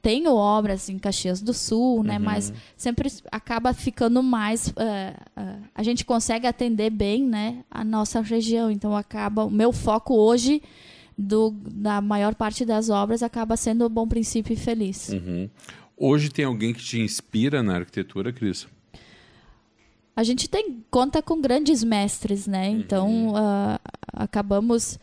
tenho 0.00 0.34
obras 0.34 0.88
em 0.88 0.98
Caxias 0.98 1.40
do 1.40 1.52
Sul, 1.52 2.02
né? 2.02 2.16
Uhum. 2.16 2.24
Mas 2.24 2.52
sempre 2.76 3.10
acaba 3.30 3.72
ficando 3.72 4.22
mais. 4.22 4.72
ah, 4.76 5.14
ah, 5.36 5.56
a 5.74 5.82
gente 5.82 6.04
consegue 6.04 6.46
atender 6.46 6.90
bem, 6.90 7.22
né? 7.22 7.64
A 7.70 7.84
nossa 7.84 8.20
região. 8.20 8.70
Então 8.70 8.96
acaba. 8.96 9.44
O 9.44 9.50
meu 9.50 9.72
foco 9.72 10.14
hoje 10.14 10.62
do, 11.16 11.54
da 11.70 12.00
maior 12.00 12.34
parte 12.34 12.64
das 12.64 12.88
obras 12.90 13.22
acaba 13.22 13.56
sendo 13.56 13.84
o 13.84 13.88
Bom 13.88 14.08
Princípio 14.08 14.52
e 14.52 14.56
Feliz. 14.56 15.10
Uhum. 15.10 15.48
Hoje 15.96 16.28
tem 16.28 16.44
alguém 16.44 16.72
que 16.72 16.82
te 16.82 16.98
inspira 17.00 17.62
na 17.62 17.76
arquitetura, 17.76 18.32
Cris? 18.32 18.66
A 20.16 20.22
gente 20.22 20.48
tem 20.48 20.84
conta 20.90 21.20
com 21.20 21.40
grandes 21.40 21.82
mestres, 21.82 22.46
né? 22.46 22.68
Então 22.68 23.32
ah, 23.34 23.80
acabamos 24.12 24.98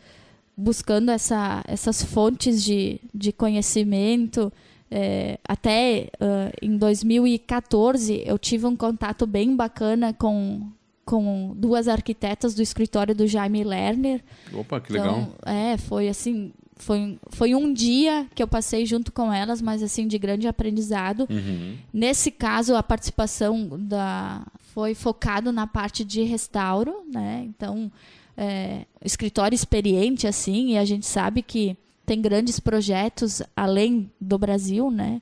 buscando 0.56 1.10
essa, 1.10 1.62
essas 1.66 2.02
fontes 2.02 2.62
de, 2.62 3.00
de 3.12 3.32
conhecimento. 3.32 4.52
É, 4.90 5.38
até 5.46 6.08
ah, 6.20 6.50
em 6.62 6.76
2014 6.76 8.22
eu 8.24 8.38
tive 8.38 8.66
um 8.66 8.76
contato 8.76 9.26
bem 9.26 9.54
bacana 9.54 10.14
com, 10.14 10.70
com 11.04 11.52
duas 11.56 11.88
arquitetas 11.88 12.54
do 12.54 12.62
escritório 12.62 13.14
do 13.14 13.26
Jaime 13.26 13.64
Lerner. 13.64 14.22
Opa, 14.52 14.80
que 14.80 14.92
legal. 14.92 15.18
Então, 15.20 15.52
é, 15.52 15.76
foi 15.76 16.08
assim, 16.08 16.52
foi, 16.82 17.18
foi 17.28 17.54
um 17.54 17.72
dia 17.72 18.26
que 18.34 18.42
eu 18.42 18.48
passei 18.48 18.84
junto 18.84 19.12
com 19.12 19.32
elas, 19.32 19.62
mas 19.62 19.82
assim 19.82 20.06
de 20.06 20.18
grande 20.18 20.48
aprendizado. 20.48 21.26
Uhum. 21.30 21.76
Nesse 21.92 22.30
caso, 22.30 22.74
a 22.74 22.82
participação 22.82 23.68
da 23.78 24.42
foi 24.74 24.94
focado 24.94 25.52
na 25.52 25.66
parte 25.66 26.04
de 26.04 26.22
restauro, 26.22 27.04
né? 27.12 27.44
Então, 27.46 27.92
é, 28.36 28.86
escritório 29.04 29.54
experiente 29.54 30.26
assim, 30.26 30.72
e 30.72 30.78
a 30.78 30.84
gente 30.84 31.06
sabe 31.06 31.42
que 31.42 31.76
tem 32.04 32.20
grandes 32.20 32.58
projetos 32.58 33.42
além 33.54 34.10
do 34.20 34.38
Brasil, 34.38 34.90
né? 34.90 35.20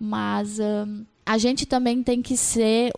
Mas 0.00 0.58
hum, 0.58 1.04
a 1.24 1.38
gente 1.38 1.66
também 1.66 2.02
tem 2.02 2.20
que 2.20 2.36
ser 2.36 2.92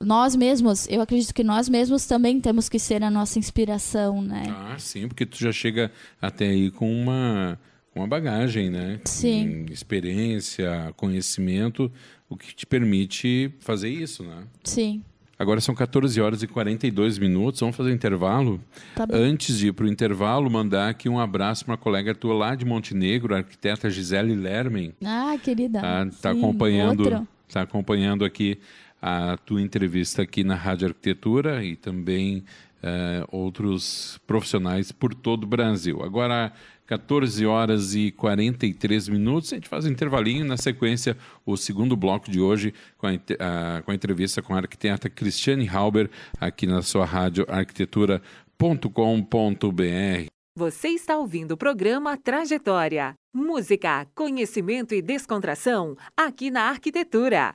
nós 0.00 0.36
mesmos. 0.36 0.86
Eu 0.88 1.00
acredito 1.00 1.34
que 1.34 1.42
nós 1.42 1.68
mesmos 1.68 2.06
também 2.06 2.40
temos 2.40 2.68
que 2.68 2.78
ser 2.78 3.02
a 3.02 3.10
nossa 3.10 3.38
inspiração, 3.38 4.20
né? 4.22 4.44
Ah, 4.48 4.76
sim, 4.78 5.08
porque 5.08 5.24
tu 5.24 5.38
já 5.38 5.52
chega 5.52 5.90
até 6.20 6.48
aí 6.48 6.70
com 6.70 6.90
uma, 6.92 7.58
uma 7.94 8.06
bagagem, 8.06 8.70
né? 8.70 9.00
Sim. 9.04 9.64
Com 9.66 9.72
experiência, 9.72 10.92
conhecimento, 10.96 11.90
o 12.28 12.36
que 12.36 12.54
te 12.54 12.66
permite 12.66 13.52
fazer 13.60 13.88
isso, 13.88 14.22
né? 14.22 14.44
Sim, 14.62 15.02
Agora 15.40 15.58
são 15.58 15.74
14 15.74 16.20
horas 16.20 16.42
e 16.42 16.46
42 16.46 17.18
minutos, 17.18 17.60
vamos 17.60 17.74
fazer 17.74 17.92
um 17.92 17.94
intervalo. 17.94 18.60
tá. 18.94 19.06
Antes 19.10 19.56
de 19.56 19.68
ir 19.68 19.72
para 19.72 19.86
o 19.86 19.88
intervalo, 19.88 20.50
mandar 20.50 20.90
aqui 20.90 21.08
um 21.08 21.18
abraço 21.18 21.64
para 21.64 21.72
uma 21.72 21.78
colega 21.78 22.14
tua 22.14 22.34
lá 22.34 22.54
de 22.54 22.66
Montenegro, 22.66 23.34
a 23.34 23.38
arquiteta 23.38 23.88
Gisele 23.88 24.34
Lermen. 24.34 24.92
Ah, 25.02 25.34
querida. 25.42 25.80
Tá, 25.80 26.06
tá 26.20 26.34
Sim, 26.34 26.38
acompanhando, 26.38 27.04
outro. 27.04 27.28
Tá 27.52 27.62
acompanhando 27.62 28.24
aqui 28.24 28.58
a 29.02 29.36
tua 29.38 29.60
entrevista 29.62 30.22
aqui 30.22 30.44
na 30.44 30.54
Rádio 30.54 30.88
Arquitetura 30.88 31.64
e 31.64 31.74
também 31.76 32.44
eh, 32.82 33.24
outros 33.30 34.20
profissionais 34.26 34.92
por 34.92 35.14
todo 35.14 35.44
o 35.44 35.46
Brasil. 35.46 36.02
Agora 36.02 36.52
14 36.86 37.46
horas 37.46 37.94
e 37.94 38.10
43 38.10 39.08
minutos, 39.08 39.52
a 39.52 39.56
gente 39.56 39.68
faz 39.68 39.86
um 39.86 39.90
intervalinho 39.90 40.44
na 40.44 40.56
sequência 40.56 41.16
o 41.46 41.56
segundo 41.56 41.96
bloco 41.96 42.30
de 42.30 42.40
hoje 42.40 42.74
com 42.98 43.06
a, 43.06 43.10
a- 43.10 43.82
com 43.82 43.90
a 43.90 43.94
entrevista 43.94 44.42
com 44.42 44.54
a 44.54 44.58
arquiteta 44.58 45.08
Cristiane 45.08 45.68
Halber 45.68 46.10
aqui 46.40 46.66
na 46.66 46.82
sua 46.82 47.04
rádio 47.04 47.46
arquitetura.com.br. 47.48 50.39
Você 50.56 50.88
está 50.88 51.16
ouvindo 51.16 51.52
o 51.52 51.56
programa 51.56 52.16
Trajetória. 52.16 53.14
Música, 53.32 54.04
conhecimento 54.16 54.92
e 54.92 55.00
descontração 55.00 55.96
aqui 56.16 56.50
na 56.50 56.62
Arquitetura. 56.62 57.54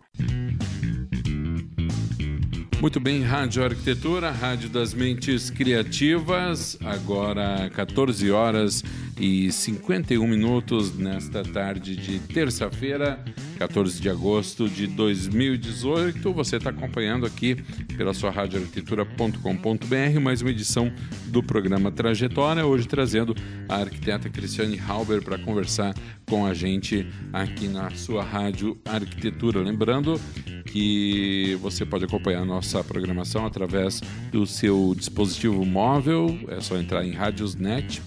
Muito 2.82 3.00
bem, 3.00 3.24
Rádio 3.24 3.64
Arquitetura, 3.64 4.30
Rádio 4.32 4.70
das 4.70 4.94
Mentes 4.94 5.50
Criativas, 5.50 6.78
agora 6.84 7.70
14 7.74 8.30
horas 8.30 8.84
e 9.18 9.50
51 9.52 10.28
minutos 10.28 10.96
nesta 10.96 11.42
tarde 11.42 11.96
de 11.96 12.20
terça-feira, 12.20 13.24
14 13.58 14.02
de 14.02 14.10
agosto 14.10 14.68
de 14.68 14.88
2018. 14.88 16.34
Você 16.34 16.58
está 16.58 16.70
acompanhando 16.70 17.26
aqui 17.26 17.56
pela 17.96 18.14
sua 18.14 18.30
radioarquitetura.com.br 18.30 20.20
mais 20.22 20.42
uma 20.42 20.52
edição 20.52 20.92
do 21.28 21.42
programa 21.42 21.92
Trajetória, 21.92 22.66
hoje 22.66 22.88
trazendo 22.88 23.34
a 23.70 23.78
arquiteta 23.78 24.30
Cristiane 24.30 24.78
Halber 24.78 25.24
para 25.24 25.40
conversar 25.40 25.96
com 26.28 26.46
a 26.46 26.54
gente 26.54 27.08
aqui 27.32 27.68
na 27.68 27.90
sua 27.92 28.24
Rádio 28.24 28.78
Arquitetura. 28.86 29.62
Lembrando 29.62 30.20
que 30.66 31.58
você 31.62 31.86
pode 31.86 32.06
acompanhar 32.06 32.42
a 32.42 32.46
nossa 32.46 32.84
programação 32.84 33.46
através 33.46 34.02
do 34.32 34.46
seu 34.46 34.94
dispositivo 34.98 35.66
móvel, 35.66 36.38
é 36.50 36.60
só 36.60 36.78
entrar 36.78 37.06
em 37.06 37.12
Radiosnet. 37.12 38.02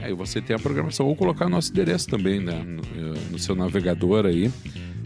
Aí 0.00 0.12
você 0.12 0.40
tem 0.40 0.54
a 0.54 0.58
programação, 0.58 1.06
ou 1.06 1.16
colocar 1.16 1.48
nosso 1.48 1.72
endereço 1.72 2.08
também 2.08 2.38
né, 2.38 2.62
no, 2.62 3.34
eh, 3.34 3.38
seu 3.38 3.54
navegador 3.54 4.26
aí, 4.26 4.50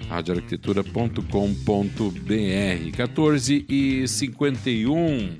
radioarquitetura.com.br. 0.09 2.97
14 2.97 3.67
e 3.69 4.09
51. 4.09 5.39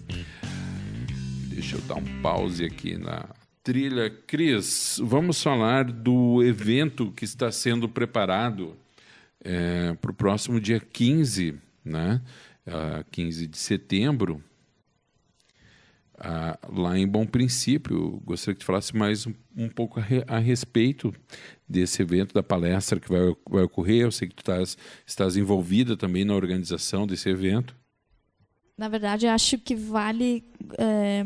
Deixa 1.49 1.77
eu 1.77 1.81
dar 1.83 1.97
um 1.97 2.23
pause 2.23 2.65
aqui 2.65 2.97
na 2.97 3.25
trilha. 3.73 4.09
Cris, 4.27 4.99
vamos 5.05 5.43
falar 5.43 5.85
do 5.93 6.43
evento 6.43 7.13
que 7.13 7.27
está 7.27 7.53
sendo 7.53 7.87
preparado 7.87 8.75
para 10.01 10.11
o 10.11 10.15
próximo 10.15 10.59
dia 10.59 10.81
15, 10.81 11.55
né? 11.85 12.23
Ah, 12.67 13.05
15 13.11 13.47
de 13.47 13.59
setembro, 13.59 14.43
ah, 16.19 16.59
lá 16.73 16.99
em 16.99 17.07
Bom 17.07 17.27
Princípio. 17.27 18.23
Gostaria 18.25 18.55
que 18.55 18.61
tu 18.61 18.65
falasse 18.65 18.97
mais 18.97 19.27
um, 19.27 19.35
um 19.55 19.69
pouco 19.69 20.01
a, 20.01 20.03
re- 20.03 20.25
a 20.27 20.39
respeito 20.39 21.15
desse 21.69 22.01
evento, 22.01 22.33
da 22.33 22.43
palestra 22.43 22.99
que 22.99 23.09
vai, 23.11 23.21
vai 23.51 23.63
ocorrer. 23.65 24.05
Eu 24.05 24.11
sei 24.11 24.29
que 24.29 24.35
tu 24.35 24.41
estás, 24.41 24.79
estás 25.07 25.37
envolvida 25.37 25.95
também 25.95 26.25
na 26.25 26.35
organização 26.35 27.07
desse 27.07 27.29
evento. 27.29 27.77
Na 28.79 28.89
verdade, 28.89 29.27
acho 29.27 29.59
que 29.59 29.75
vale 29.77 30.43
é, 30.79 31.23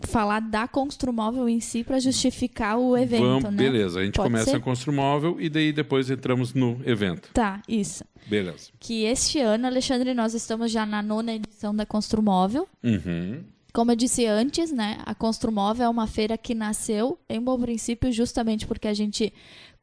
falar 0.00 0.40
da 0.40 0.66
Construmóvel 0.66 1.48
em 1.48 1.60
si 1.60 1.84
para 1.84 1.98
justificar 1.98 2.78
o 2.78 2.96
evento, 2.96 3.22
Vamos, 3.22 3.44
né? 3.44 3.56
Beleza, 3.56 4.00
a 4.00 4.04
gente 4.04 4.16
Pode 4.16 4.28
começa 4.28 4.50
ser? 4.50 4.56
a 4.56 4.60
Construmóvel 4.60 5.40
e 5.40 5.48
daí 5.48 5.72
depois 5.72 6.10
entramos 6.10 6.54
no 6.54 6.80
evento. 6.84 7.30
Tá, 7.32 7.62
isso. 7.68 8.04
Beleza. 8.26 8.70
Que 8.80 9.04
este 9.04 9.38
ano, 9.40 9.66
Alexandre, 9.66 10.14
nós 10.14 10.34
estamos 10.34 10.70
já 10.70 10.86
na 10.86 11.02
nona 11.02 11.34
edição 11.34 11.74
da 11.74 11.84
Construmóvel. 11.84 12.68
Uhum. 12.82 13.44
Como 13.72 13.90
eu 13.90 13.96
disse 13.96 14.24
antes, 14.24 14.70
né, 14.70 14.98
a 15.04 15.14
Construmóvel 15.14 15.86
é 15.86 15.88
uma 15.88 16.06
feira 16.06 16.38
que 16.38 16.54
nasceu 16.54 17.18
em 17.28 17.40
bom 17.40 17.58
princípio 17.58 18.12
justamente 18.12 18.66
porque 18.66 18.86
a 18.86 18.94
gente 18.94 19.32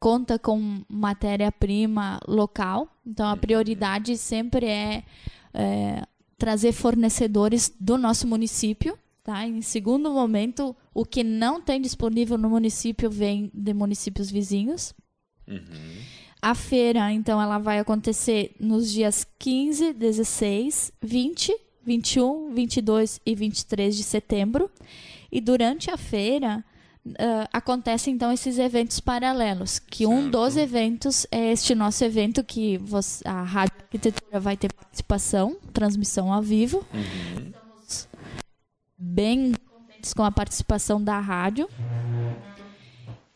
conta 0.00 0.38
com 0.38 0.82
matéria-prima 0.88 2.18
local. 2.26 2.88
Então 3.06 3.28
a 3.28 3.36
prioridade 3.36 4.16
sempre 4.16 4.66
é, 4.66 5.04
é, 5.52 6.02
trazer 6.38 6.72
fornecedores 6.72 7.72
do 7.78 7.98
nosso 7.98 8.26
município. 8.26 8.98
Tá? 9.22 9.46
Em 9.46 9.62
segundo 9.62 10.10
momento, 10.10 10.74
o 10.92 11.04
que 11.04 11.22
não 11.22 11.60
tem 11.60 11.80
disponível 11.80 12.36
no 12.36 12.50
município 12.50 13.08
vem 13.08 13.50
de 13.54 13.72
municípios 13.72 14.30
vizinhos. 14.30 14.92
A 16.40 16.56
feira, 16.56 17.12
então, 17.12 17.40
ela 17.40 17.58
vai 17.58 17.78
acontecer 17.78 18.54
nos 18.58 18.90
dias 18.90 19.24
15, 19.38 19.92
16, 19.92 20.92
20, 21.00 21.54
21, 21.84 22.52
22 22.52 23.20
e 23.24 23.34
23 23.34 23.96
de 23.96 24.02
setembro. 24.02 24.68
E 25.30 25.40
durante 25.40 25.88
a 25.88 25.96
feira, 25.96 26.64
uh, 27.06 27.48
acontecem 27.52 28.14
então 28.14 28.32
esses 28.32 28.58
eventos 28.58 28.98
paralelos, 28.98 29.78
que 29.78 30.04
certo. 30.04 30.12
um 30.12 30.28
dos 30.28 30.56
eventos 30.56 31.26
é 31.30 31.52
este 31.52 31.76
nosso 31.76 32.04
evento 32.04 32.42
que 32.42 32.76
você, 32.78 33.26
a 33.26 33.42
Rádio 33.42 33.76
Arquitetura 33.80 34.40
vai 34.40 34.56
ter 34.56 34.72
participação, 34.72 35.56
transmissão 35.72 36.32
ao 36.32 36.42
vivo. 36.42 36.84
Uhum. 36.92 37.61
Bem 39.04 39.52
contentes 39.68 40.14
com 40.14 40.22
a 40.22 40.30
participação 40.30 41.02
da 41.02 41.18
rádio 41.18 41.68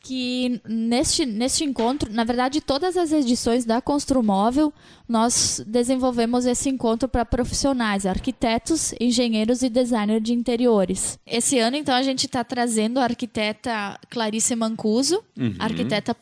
que 0.07 0.61
neste, 0.69 1.27
neste 1.27 1.65
encontro, 1.65 2.13
na 2.13 2.23
verdade, 2.23 2.61
todas 2.61 2.97
as 2.97 3.11
edições 3.11 3.65
da 3.65 3.81
Construmóvel, 3.81 4.73
nós 5.09 5.61
desenvolvemos 5.67 6.47
esse 6.47 6.69
encontro 6.69 7.09
para 7.09 7.25
profissionais, 7.25 8.07
arquitetos, 8.07 8.95
engenheiros 9.01 9.63
e 9.63 9.69
designers 9.69 10.23
de 10.23 10.33
interiores. 10.33 11.19
Esse 11.27 11.59
ano, 11.59 11.77
então, 11.77 11.93
a 11.93 12.03
gente 12.03 12.27
está 12.27 12.45
trazendo 12.45 13.01
a 13.01 13.03
arquiteta 13.03 13.99
Clarice 14.09 14.55
Mancuso, 14.55 15.25
uhum. 15.37 15.57
arquiteta 15.59 16.17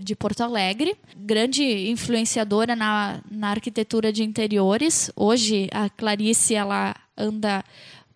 de 0.00 0.16
Porto 0.16 0.40
Alegre, 0.40 0.96
grande 1.14 1.90
influenciadora 1.90 2.74
na, 2.74 3.20
na 3.30 3.50
arquitetura 3.50 4.10
de 4.10 4.24
interiores. 4.24 5.12
Hoje, 5.14 5.68
a 5.70 5.90
Clarice, 5.90 6.54
ela 6.54 6.96
anda 7.14 7.62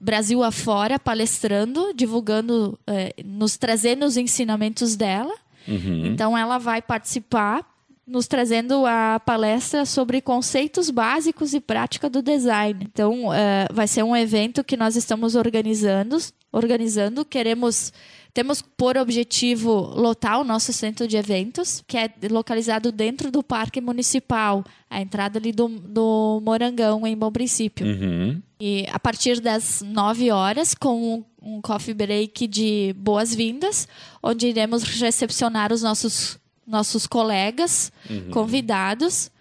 Brasil 0.02 0.42
afora, 0.42 0.98
palestrando, 0.98 1.94
divulgando, 1.94 2.76
é, 2.88 3.14
nos 3.24 3.56
trazendo 3.56 4.04
os 4.04 4.16
ensinamentos 4.16 4.96
dela. 4.96 5.32
Uhum. 5.68 6.06
Então, 6.06 6.36
ela 6.36 6.58
vai 6.58 6.82
participar, 6.82 7.64
nos 8.04 8.26
trazendo 8.26 8.84
a 8.84 9.20
palestra 9.24 9.86
sobre 9.86 10.20
conceitos 10.20 10.90
básicos 10.90 11.54
e 11.54 11.60
prática 11.60 12.10
do 12.10 12.20
design. 12.20 12.80
Então, 12.92 13.32
é, 13.32 13.68
vai 13.72 13.86
ser 13.86 14.02
um 14.02 14.16
evento 14.16 14.64
que 14.64 14.76
nós 14.76 14.96
estamos 14.96 15.36
organizando. 15.36 16.18
organizando. 16.50 17.24
Queremos 17.24 17.92
temos 18.34 18.62
por 18.62 18.96
objetivo 18.96 19.72
lotar 19.94 20.40
o 20.40 20.44
nosso 20.44 20.72
centro 20.72 21.06
de 21.06 21.18
eventos, 21.18 21.84
que 21.86 21.98
é 21.98 22.10
localizado 22.30 22.90
dentro 22.90 23.30
do 23.30 23.42
Parque 23.42 23.78
Municipal, 23.78 24.64
a 24.88 25.02
entrada 25.02 25.38
ali 25.38 25.52
do, 25.52 25.68
do 25.68 26.40
Morangão, 26.42 27.06
em 27.06 27.14
Bom 27.14 27.30
Princípio. 27.30 27.86
Uhum. 27.86 28.40
E 28.64 28.87
a 28.92 29.01
partir 29.01 29.40
das 29.40 29.83
9 29.83 30.31
horas, 30.31 30.72
com 30.72 31.25
um 31.42 31.61
coffee 31.61 31.92
break 31.92 32.46
de 32.46 32.94
boas-vindas, 32.96 33.88
onde 34.22 34.46
iremos 34.46 34.85
recepcionar 34.85 35.72
os 35.72 35.83
nossos, 35.83 36.38
nossos 36.64 37.05
colegas 37.05 37.90
uhum. 38.09 38.31
convidados. 38.31 39.33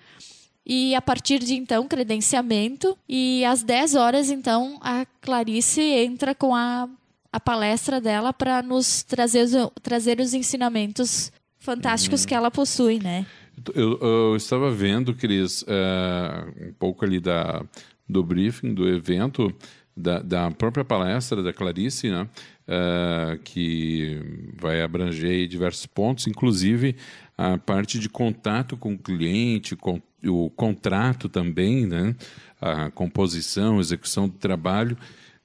E 0.66 0.96
a 0.96 1.02
partir 1.04 1.38
de 1.38 1.54
então, 1.54 1.88
credenciamento. 1.88 2.98
E 3.08 3.46
às 3.46 3.62
10 3.62 3.94
horas, 3.94 4.32
então, 4.32 4.80
a 4.82 5.06
Clarice 5.22 5.82
entra 5.82 6.34
com 6.34 6.56
a 6.56 6.90
a 7.32 7.40
palestra 7.40 8.02
dela 8.02 8.34
para 8.34 8.62
nos 8.62 9.04
trazer, 9.04 9.48
trazer 9.82 10.20
os 10.20 10.34
ensinamentos 10.34 11.32
fantásticos 11.60 12.26
que 12.26 12.34
ela 12.34 12.52
possui, 12.52 13.00
né? 13.00 13.26
Eu, 13.74 13.98
eu 14.00 14.36
estava 14.36 14.72
vendo, 14.72 15.14
Cris, 15.14 15.62
uh, 15.62 16.70
um 16.70 16.74
pouco 16.74 17.06
ali 17.06 17.20
da, 17.20 17.64
do 18.12 18.24
briefing, 18.24 18.74
do 18.74 18.88
evento, 18.88 19.54
da, 19.96 20.20
da 20.20 20.52
própria 20.52 20.84
palestra 20.84 21.42
da 21.42 21.54
Clarice, 21.54 22.10
né? 22.10 22.28
Uh, 22.68 23.38
que 23.44 24.22
vai 24.60 24.82
abranger 24.82 25.48
diversos 25.48 25.86
pontos, 25.86 26.28
inclusive 26.28 26.96
a 27.38 27.58
parte 27.58 28.00
de 28.00 28.08
contato 28.08 28.78
com 28.78 28.94
o 28.94 28.98
cliente, 28.98 29.76
com, 29.76 30.02
o 30.26 30.50
contrato 30.52 31.28
também, 31.28 31.86
né? 31.86 32.16
a 32.62 32.92
composição, 32.92 33.80
execução 33.80 34.30
do 34.30 34.36
trabalho. 34.36 34.96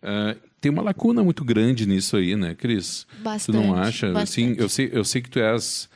Uh, 0.02 0.38
tem 0.61 0.70
uma 0.70 0.83
lacuna 0.83 1.24
muito 1.24 1.44
grande 1.44 1.87
nisso 1.87 2.16
aí, 2.16 2.37
né, 2.37 2.55
Cris? 2.55 3.07
Bastante. 3.20 3.57
Tu 3.57 3.62
não 3.62 3.74
acha? 3.74 4.12
Bastante. 4.12 4.52
Assim, 4.52 4.61
eu 4.61 4.68
sei, 4.68 4.90
eu 4.92 5.05
sei 5.05 5.22
que 5.22 5.31
tu 5.31 5.38
és 5.38 5.88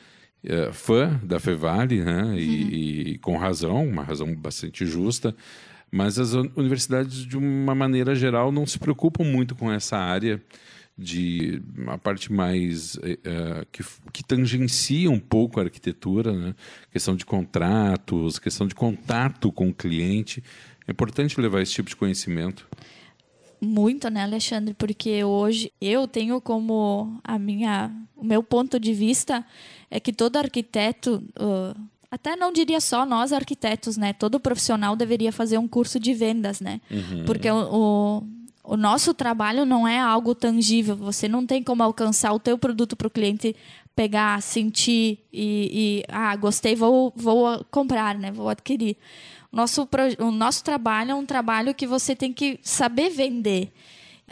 é, 0.43 0.71
fã 0.71 1.19
da 1.23 1.39
Fevale, 1.39 2.01
né? 2.01 2.23
Uhum. 2.23 2.37
E, 2.37 3.11
e, 3.11 3.17
com 3.19 3.37
razão, 3.37 3.85
uma 3.87 4.03
razão 4.03 4.33
bastante 4.35 4.85
justa. 4.85 5.35
Mas 5.91 6.17
as 6.17 6.33
universidades, 6.33 7.25
de 7.25 7.37
uma 7.37 7.75
maneira 7.75 8.15
geral, 8.15 8.51
não 8.51 8.65
se 8.65 8.79
preocupam 8.79 9.25
muito 9.25 9.55
com 9.55 9.71
essa 9.71 9.97
área 9.97 10.41
de 10.97 11.61
uma 11.77 11.97
parte 11.97 12.31
mais 12.31 12.95
uh, 12.95 13.65
que, 13.71 13.83
que 14.13 14.23
tangencia 14.23 15.09
um 15.09 15.19
pouco 15.19 15.59
a 15.59 15.63
arquitetura, 15.63 16.31
né? 16.31 16.55
questão 16.91 17.15
de 17.15 17.25
contratos, 17.25 18.39
questão 18.39 18.67
de 18.67 18.75
contato 18.75 19.51
com 19.51 19.69
o 19.69 19.73
cliente. 19.73 20.43
É 20.87 20.91
importante 20.91 21.39
levar 21.41 21.61
esse 21.61 21.73
tipo 21.73 21.89
de 21.89 21.95
conhecimento 21.95 22.67
muito, 23.61 24.09
né, 24.09 24.23
Alexandre? 24.23 24.73
Porque 24.73 25.23
hoje 25.23 25.71
eu 25.79 26.07
tenho 26.07 26.41
como 26.41 27.19
a 27.23 27.37
minha, 27.37 27.91
o 28.17 28.25
meu 28.25 28.41
ponto 28.41 28.79
de 28.79 28.91
vista 28.91 29.45
é 29.89 29.99
que 29.99 30.11
todo 30.11 30.37
arquiteto, 30.37 31.23
uh, 31.39 31.79
até 32.11 32.35
não 32.35 32.51
diria 32.51 32.81
só 32.81 33.05
nós 33.05 33.31
arquitetos, 33.31 33.95
né? 33.95 34.11
Todo 34.11 34.37
profissional 34.37 34.97
deveria 34.97 35.31
fazer 35.31 35.57
um 35.57 35.67
curso 35.67 35.97
de 35.97 36.13
vendas, 36.13 36.59
né? 36.59 36.81
Uhum. 36.91 37.23
Porque 37.25 37.49
o, 37.49 37.73
o, 37.73 38.23
o, 38.73 38.77
nosso 38.77 39.13
trabalho 39.13 39.65
não 39.65 39.87
é 39.87 39.97
algo 39.97 40.35
tangível. 40.35 40.93
Você 40.97 41.29
não 41.29 41.45
tem 41.45 41.63
como 41.63 41.81
alcançar 41.81 42.33
o 42.33 42.39
teu 42.39 42.57
produto 42.57 42.97
para 42.97 43.07
o 43.07 43.09
cliente 43.09 43.55
pegar, 43.95 44.41
sentir 44.41 45.19
e, 45.31 46.03
e, 46.03 46.03
ah, 46.09 46.35
gostei, 46.35 46.75
vou, 46.75 47.13
vou 47.15 47.63
comprar, 47.71 48.17
né? 48.17 48.29
Vou 48.29 48.49
adquirir. 48.49 48.97
Nosso, 49.49 49.87
o 50.19 50.31
nosso 50.31 50.65
trabalho 50.65 51.11
é 51.11 51.15
um 51.15 51.25
trabalho 51.25 51.73
que 51.73 51.87
você 51.87 52.13
tem 52.13 52.33
que 52.33 52.59
saber 52.61 53.09
vender. 53.09 53.71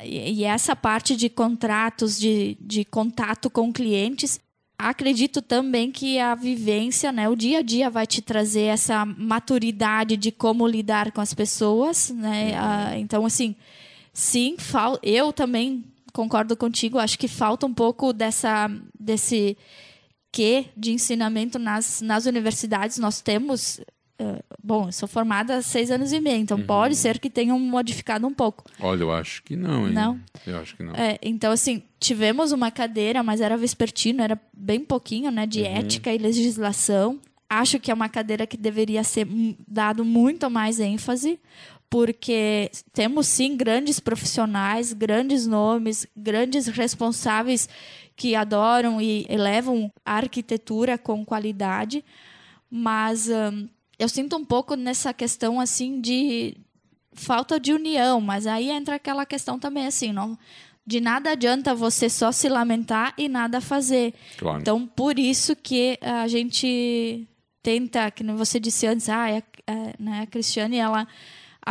E, 0.04 0.42
e 0.42 0.44
essa 0.44 0.76
parte 0.76 1.15
de 1.15 1.30
contratos, 1.30 2.20
de, 2.20 2.58
de 2.60 2.84
contato 2.84 3.50
com 3.50 3.72
clientes, 3.72 4.38
acredito 4.80 5.42
também 5.42 5.92
que 5.92 6.18
a 6.20 6.34
vivência, 6.34 7.12
né, 7.12 7.28
o 7.28 7.36
dia 7.36 7.60
a 7.60 7.62
dia 7.62 7.89
vai 7.89 8.08
te 8.08 8.22
trazer 8.22 8.63
essa 8.63 9.06
maturidade 9.06 10.15
de 10.15 10.32
como 10.32 10.65
lidar 10.65 11.12
com 11.12 11.20
as 11.20 11.34
pessoas, 11.34 12.10
né? 12.12 12.58
Ah, 12.58 12.98
então 12.98 13.26
assim, 13.26 13.56
sim, 14.13 14.56
eu 15.04 15.34
também 15.34 15.84
concordo 16.13 16.56
contigo, 16.56 16.98
acho 16.98 17.20
que 17.20 17.28
falta 17.28 17.65
um 17.65 17.74
pouco 17.74 18.13
dessa 18.13 18.72
desse 18.98 19.58
que 20.32 20.65
de 20.78 20.92
ensinamento 20.92 21.60
nas, 21.60 22.02
nas 22.02 22.26
universidades. 22.26 22.98
Nós 22.98 23.20
temos 23.20 23.82
bom, 24.62 24.88
eu 24.88 24.91
sou 24.91 25.08
formada 25.08 25.58
há 25.58 25.62
seis 25.62 25.89
anos 25.89 26.12
e 26.12 26.19
meio, 26.19 26.38
então 26.38 26.58
uhum. 26.58 26.65
pode 26.65 26.95
ser 26.95 27.19
que 27.19 27.29
tenham 27.29 27.58
modificado 27.60 28.27
um 28.27 28.34
pouco. 28.34 28.65
Olha, 28.79 29.03
eu 29.03 29.12
acho 29.12 29.41
que 29.43 29.55
não, 29.55 29.88
hein? 29.88 29.93
Não? 29.93 30.19
Eu 30.45 30.60
acho 30.60 30.75
que 30.75 30.84
não. 30.84 30.93
É, 30.93 31.17
então, 31.21 31.51
assim, 31.51 31.84
tivemos 31.99 32.51
uma 32.51 32.69
cadeira, 32.69 33.23
mas 33.23 33.39
era 33.39 33.55
vespertino, 33.55 34.21
era 34.21 34.39
bem 34.53 34.82
pouquinho, 34.82 35.32
né? 35.32 35.45
De 35.45 35.62
uhum. 35.62 35.67
ética 35.67 36.13
e 36.13 36.17
legislação. 36.17 37.19
Acho 37.49 37.79
que 37.79 37.89
é 37.89 37.93
uma 37.93 38.10
cadeira 38.10 38.45
que 38.45 38.58
deveria 38.58 39.03
ser 39.03 39.27
dado 39.67 40.05
muito 40.05 40.49
mais 40.51 40.79
ênfase, 40.79 41.39
porque 41.89 42.69
temos 42.93 43.25
sim 43.25 43.55
grandes 43.58 43.99
profissionais, 43.99 44.93
grandes 44.93 45.47
nomes, 45.47 46.05
grandes 46.15 46.67
responsáveis 46.67 47.67
que 48.15 48.36
adoram 48.36 49.01
e 49.01 49.25
elevam 49.29 49.91
a 50.05 50.15
arquitetura 50.15 50.97
com 50.97 51.25
qualidade, 51.25 52.03
mas... 52.69 53.29
Um, 53.29 53.67
eu 54.00 54.10
sinto 54.10 54.36
um 54.38 54.46
pouco 54.46 54.76
nessa 54.76 55.14
questão 55.14 55.60
assim 55.60 56.02
de 56.02 56.58
falta 57.14 57.60
de 57.60 57.74
união, 57.74 58.22
mas 58.22 58.48
aí 58.48 58.72
entra 58.72 58.96
aquela 58.96 59.26
questão 59.26 59.60
também 59.60 59.86
assim, 59.86 60.14
não 60.14 60.38
de 60.90 61.00
nada 61.00 61.34
adianta 61.34 61.76
você 61.76 62.10
só 62.10 62.32
se 62.32 62.50
lamentar 62.50 63.14
e 63.16 63.30
nada 63.30 63.62
fazer. 63.62 64.12
Claro. 64.40 64.60
Então, 64.60 64.88
por 64.88 65.20
isso 65.20 65.56
que 65.56 66.00
a 66.02 66.28
gente 66.28 67.28
tenta, 67.62 68.10
que 68.10 68.24
você 68.24 68.60
disse 68.60 68.88
antes, 68.88 69.08
ah, 69.08 69.30
é, 69.30 69.44
é, 69.68 69.94
né, 70.00 70.22
a 70.22 70.26
Cristiane, 70.26 70.78
ela 70.78 71.08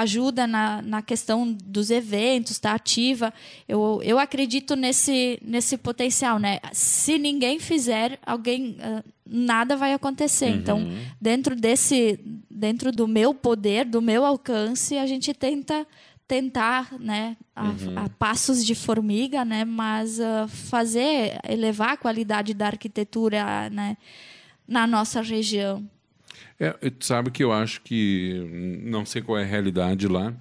ajuda 0.00 0.46
na, 0.46 0.80
na 0.80 1.02
questão 1.02 1.52
dos 1.64 1.90
eventos, 1.90 2.52
está 2.52 2.72
ativa. 2.72 3.34
Eu, 3.68 4.00
eu 4.04 4.18
acredito 4.18 4.76
nesse, 4.76 5.38
nesse 5.42 5.76
potencial, 5.76 6.38
né? 6.38 6.60
Se 6.72 7.18
ninguém 7.18 7.58
fizer, 7.58 8.18
alguém 8.24 8.76
uh, 8.78 9.02
nada 9.26 9.76
vai 9.76 9.92
acontecer. 9.92 10.50
Então, 10.50 10.78
uhum. 10.78 10.92
Então, 10.92 11.16
dentro 11.20 11.56
desse, 11.56 12.20
dentro 12.48 12.92
do 12.92 13.08
meu 13.08 13.34
poder, 13.34 13.84
do 13.84 14.00
meu 14.00 14.24
alcance, 14.24 14.96
a 14.96 15.06
gente 15.06 15.34
tenta 15.34 15.86
tentar, 16.28 16.92
né, 17.00 17.38
a, 17.56 17.64
uhum. 17.64 17.98
a 17.98 18.08
passos 18.10 18.62
de 18.62 18.74
formiga, 18.74 19.46
né, 19.46 19.64
mas 19.64 20.18
uh, 20.18 20.46
fazer 20.46 21.38
elevar 21.48 21.94
a 21.94 21.96
qualidade 21.96 22.52
da 22.52 22.66
arquitetura, 22.66 23.70
né, 23.70 23.96
na 24.66 24.86
nossa 24.86 25.22
região. 25.22 25.82
É, 26.60 26.72
tu 26.90 27.04
sabe 27.04 27.30
que 27.30 27.42
eu 27.42 27.52
acho 27.52 27.80
que, 27.82 28.80
não 28.82 29.04
sei 29.04 29.22
qual 29.22 29.38
é 29.38 29.42
a 29.42 29.46
realidade 29.46 30.08
lá, 30.08 30.34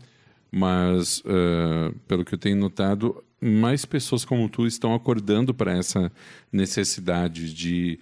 mas 0.52 1.20
uh, 1.20 1.94
pelo 2.08 2.26
que 2.26 2.34
eu 2.34 2.40
tenho 2.40 2.56
notado, 2.56 3.24
mais 3.40 3.86
pessoas 3.86 4.26
como 4.26 4.50
tu 4.50 4.66
estão 4.66 4.96
acordando 4.96 5.54
para 5.54 5.78
essa 5.78 6.12
necessidade 6.52 7.54
de 7.54 8.00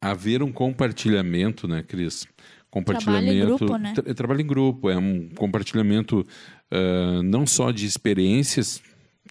haver 0.00 0.42
um 0.42 0.50
compartilhamento, 0.50 1.68
né, 1.68 1.82
Cris? 1.82 2.26
Compartilhamento. 2.70 3.26
Trabalho 3.26 3.54
em 3.54 3.58
grupo, 3.58 3.78
né? 3.78 3.92
Tra 3.94 4.14
trabalho 4.14 4.40
em 4.40 4.46
grupo, 4.46 4.90
é 4.90 4.96
um 4.96 5.28
compartilhamento 5.30 6.26
uh, 6.72 7.22
não 7.22 7.46
só 7.46 7.70
de 7.70 7.86
experiências, 7.86 8.82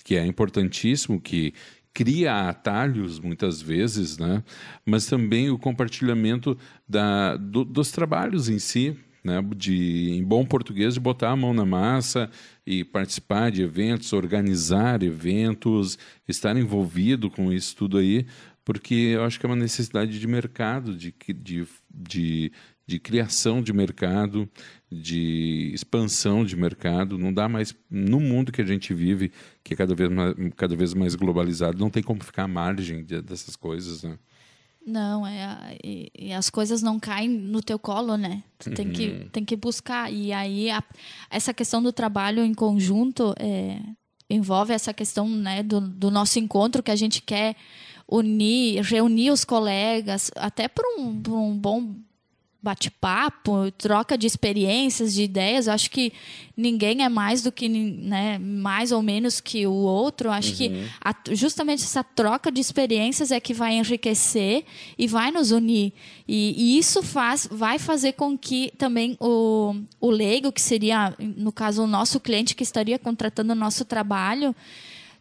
que 0.03 0.15
é 0.15 0.25
importantíssimo, 0.25 1.19
que 1.19 1.53
cria 1.93 2.49
atalhos 2.49 3.19
muitas 3.19 3.61
vezes, 3.61 4.17
né? 4.17 4.43
mas 4.85 5.05
também 5.05 5.49
o 5.49 5.57
compartilhamento 5.57 6.57
da, 6.87 7.35
do, 7.37 7.65
dos 7.65 7.91
trabalhos 7.91 8.49
em 8.49 8.59
si, 8.59 8.95
né? 9.23 9.41
de, 9.55 10.11
em 10.11 10.23
bom 10.23 10.45
português, 10.45 10.93
de 10.93 10.99
botar 10.99 11.31
a 11.31 11.35
mão 11.35 11.53
na 11.53 11.65
massa 11.65 12.29
e 12.65 12.83
participar 12.83 13.51
de 13.51 13.63
eventos, 13.63 14.13
organizar 14.13 15.01
eventos, 15.01 15.97
estar 16.27 16.55
envolvido 16.55 17.29
com 17.29 17.51
isso 17.51 17.75
tudo 17.75 17.97
aí, 17.97 18.25
porque 18.63 18.93
eu 18.93 19.23
acho 19.23 19.39
que 19.39 19.45
é 19.45 19.49
uma 19.49 19.55
necessidade 19.55 20.19
de 20.19 20.27
mercado, 20.27 20.93
de, 20.93 21.15
de, 21.35 21.65
de, 21.89 22.51
de 22.87 22.99
criação 22.99 23.61
de 23.61 23.73
mercado, 23.73 24.49
de 24.89 25.71
expansão 25.73 26.45
de 26.45 26.55
mercado. 26.55 27.17
Não 27.17 27.33
dá 27.33 27.49
mais. 27.49 27.75
No 27.91 28.19
mundo 28.19 28.51
que 28.51 28.61
a 28.61 28.65
gente 28.65 28.93
vive, 28.93 29.31
que 29.61 29.73
é 29.73 29.77
cada 29.77 29.93
vez 29.93 30.09
mais, 30.09 30.35
cada 30.55 30.75
vez 30.75 30.93
mais 30.93 31.13
globalizado, 31.13 31.77
não 31.77 31.89
tem 31.89 32.01
como 32.01 32.23
ficar 32.23 32.43
à 32.43 32.47
margem 32.47 33.03
de, 33.03 33.21
dessas 33.21 33.57
coisas. 33.57 34.03
Né? 34.03 34.17
Não, 34.85 35.27
é, 35.27 35.77
e, 35.83 36.09
e, 36.17 36.33
as 36.33 36.49
coisas 36.49 36.81
não 36.81 36.97
caem 36.97 37.27
no 37.27 37.61
teu 37.61 37.77
colo, 37.77 38.15
né? 38.15 38.41
Tu 38.57 38.71
tem, 38.71 38.89
que, 38.89 39.07
uhum. 39.09 39.29
tem 39.33 39.43
que 39.43 39.57
buscar. 39.57 40.09
E 40.09 40.31
aí, 40.31 40.71
a, 40.71 40.81
essa 41.29 41.53
questão 41.53 41.83
do 41.83 41.91
trabalho 41.91 42.41
em 42.45 42.53
conjunto 42.53 43.35
é, 43.37 43.81
envolve 44.29 44.71
essa 44.71 44.93
questão 44.93 45.27
né, 45.27 45.61
do, 45.61 45.81
do 45.81 46.09
nosso 46.09 46.39
encontro 46.39 46.81
que 46.81 46.91
a 46.91 46.95
gente 46.95 47.21
quer 47.21 47.57
unir, 48.09 48.81
reunir 48.81 49.31
os 49.31 49.43
colegas, 49.43 50.31
até 50.37 50.69
por 50.69 50.85
um, 50.97 51.21
por 51.21 51.33
um 51.33 51.57
bom 51.57 51.97
bate-papo, 52.61 53.71
troca 53.77 54.17
de 54.17 54.25
experiências, 54.27 55.13
de 55.13 55.23
ideias. 55.23 55.67
Eu 55.67 55.73
acho 55.73 55.89
que 55.89 56.11
ninguém 56.55 57.03
é 57.03 57.09
mais 57.09 57.41
do 57.41 57.51
que, 57.51 57.69
né, 57.69 58.37
mais 58.39 58.91
ou 58.91 59.01
menos 59.01 59.39
que 59.39 59.65
o 59.67 59.71
outro. 59.71 60.29
Eu 60.29 60.33
acho 60.33 60.51
uhum. 60.51 60.55
que 60.55 60.89
a, 60.99 61.15
justamente 61.31 61.83
essa 61.83 62.03
troca 62.03 62.51
de 62.51 62.59
experiências 62.59 63.31
é 63.31 63.39
que 63.39 63.53
vai 63.53 63.75
enriquecer 63.75 64.65
e 64.97 65.07
vai 65.07 65.31
nos 65.31 65.51
unir. 65.51 65.93
E, 66.27 66.55
e, 66.57 66.77
isso 66.77 67.03
faz, 67.03 67.47
vai 67.49 67.79
fazer 67.79 68.13
com 68.13 68.37
que 68.37 68.73
também 68.77 69.15
o, 69.19 69.75
o 70.01 70.09
leigo, 70.09 70.51
que 70.51 70.61
seria, 70.61 71.13
no 71.19 71.51
caso, 71.51 71.83
o 71.83 71.87
nosso 71.87 72.19
cliente 72.19 72.55
que 72.55 72.63
estaria 72.63 72.99
contratando 72.99 73.53
o 73.53 73.55
nosso 73.55 73.85
trabalho, 73.85 74.55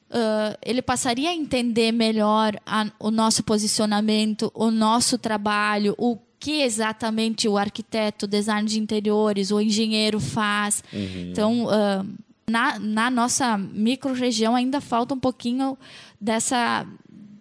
Uh, 0.09 0.55
ele 0.65 0.81
passaria 0.81 1.31
a 1.31 1.35
entender 1.35 1.91
melhor 1.91 2.57
a, 2.65 2.87
o 2.97 3.11
nosso 3.11 3.43
posicionamento, 3.43 4.53
o 4.55 4.71
nosso 4.71 5.19
trabalho, 5.19 5.97
o 5.99 6.17
que 6.39 6.63
exatamente 6.63 7.49
o 7.49 7.57
arquiteto, 7.57 8.27
design 8.27 8.69
de 8.69 8.79
interiores, 8.79 9.51
o 9.51 9.61
engenheiro 9.61 10.21
faz. 10.21 10.83
Uhum. 10.93 11.31
Então, 11.31 11.65
uh, 11.65 12.07
na, 12.49 12.79
na 12.79 13.11
nossa 13.11 13.59
micro-região 13.59 14.55
ainda 14.55 14.81
falta 14.81 15.15
um 15.15 15.19
pouquinho 15.19 15.77
dessa 16.21 16.87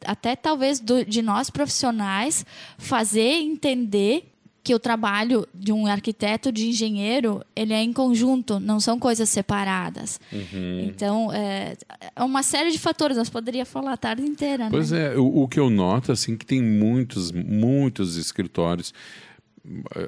até 0.05 0.35
talvez 0.35 0.79
do, 0.79 1.03
de 1.03 1.21
nós 1.21 1.49
profissionais 1.49 2.45
fazer 2.77 3.41
entender 3.41 4.34
que 4.65 4.73
o 4.73 4.79
trabalho 4.79 5.47
de 5.53 5.71
um 5.71 5.85
arquiteto, 5.85 6.51
de 6.51 6.67
engenheiro, 6.67 7.45
ele 7.55 7.71
é 7.71 7.83
em 7.83 7.93
conjunto, 7.93 8.59
não 8.59 8.79
são 8.79 8.97
coisas 8.97 9.29
separadas. 9.29 10.19
Uhum. 10.33 10.79
Então, 10.87 11.31
é, 11.31 11.77
é, 12.15 12.23
uma 12.23 12.41
série 12.41 12.71
de 12.71 12.79
fatores, 12.79 13.15
nós 13.15 13.29
poderíamos 13.29 13.69
falar 13.69 13.93
a 13.93 13.97
tarde 13.97 14.23
inteira. 14.23 14.67
Pois 14.71 14.89
né? 14.89 15.13
é, 15.13 15.17
o, 15.19 15.43
o, 15.43 15.47
que 15.47 15.59
eu 15.59 15.69
noto, 15.69 16.11
assim, 16.11 16.35
que 16.35 16.47
tem 16.47 16.63
muitos, 16.63 17.31
muitos 17.31 18.17
escritórios 18.17 18.91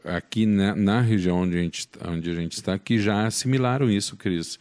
aqui 0.03 0.47
na, 0.47 0.75
na 0.75 1.01
região 1.01 1.41
onde 1.41 1.55
a, 1.55 1.61
gente, 1.61 1.87
onde 2.07 2.31
a 2.31 2.33
gente 2.33 2.53
está 2.53 2.79
que 2.79 2.99
já 2.99 3.27
assimilaram 3.27 3.91
isso, 3.91 4.17
Cris 4.17 4.57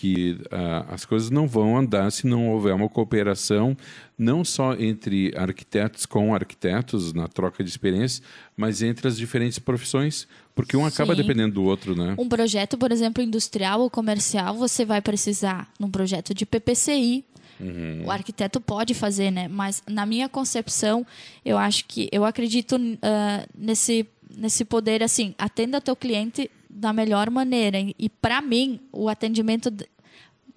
que 0.00 0.38
uh, 0.46 0.94
as 0.94 1.04
coisas 1.04 1.28
não 1.28 1.46
vão 1.46 1.76
andar 1.76 2.10
se 2.10 2.26
não 2.26 2.48
houver 2.48 2.72
uma 2.74 2.88
cooperação 2.88 3.76
não 4.20 4.44
só 4.44 4.74
entre 4.74 5.32
arquitetos 5.34 6.04
com 6.04 6.34
arquitetos 6.34 7.14
na 7.14 7.26
troca 7.26 7.64
de 7.64 7.70
experiências, 7.70 8.20
mas 8.54 8.82
entre 8.82 9.08
as 9.08 9.16
diferentes 9.16 9.58
profissões, 9.58 10.28
porque 10.54 10.76
um 10.76 10.84
acaba 10.84 11.16
Sim. 11.16 11.22
dependendo 11.22 11.54
do 11.54 11.64
outro, 11.64 11.96
né? 11.96 12.14
Um 12.18 12.28
projeto, 12.28 12.76
por 12.76 12.92
exemplo, 12.92 13.22
industrial 13.22 13.80
ou 13.80 13.88
comercial, 13.88 14.54
você 14.54 14.84
vai 14.84 15.00
precisar 15.00 15.72
num 15.80 15.90
projeto 15.90 16.34
de 16.34 16.44
PPCI. 16.44 17.24
Uhum. 17.58 18.02
O 18.04 18.10
arquiteto 18.10 18.60
pode 18.60 18.92
fazer, 18.92 19.30
né? 19.30 19.48
Mas 19.48 19.82
na 19.88 20.04
minha 20.04 20.28
concepção, 20.28 21.06
eu 21.42 21.56
acho 21.56 21.86
que 21.86 22.06
eu 22.12 22.22
acredito 22.22 22.76
uh, 22.76 23.48
nesse 23.56 24.06
nesse 24.36 24.64
poder 24.64 25.02
assim, 25.02 25.34
atenda 25.36 25.80
teu 25.80 25.96
cliente 25.96 26.50
da 26.68 26.92
melhor 26.92 27.30
maneira. 27.30 27.78
E 27.98 28.08
para 28.08 28.40
mim, 28.40 28.78
o 28.92 29.08
atendimento 29.08 29.72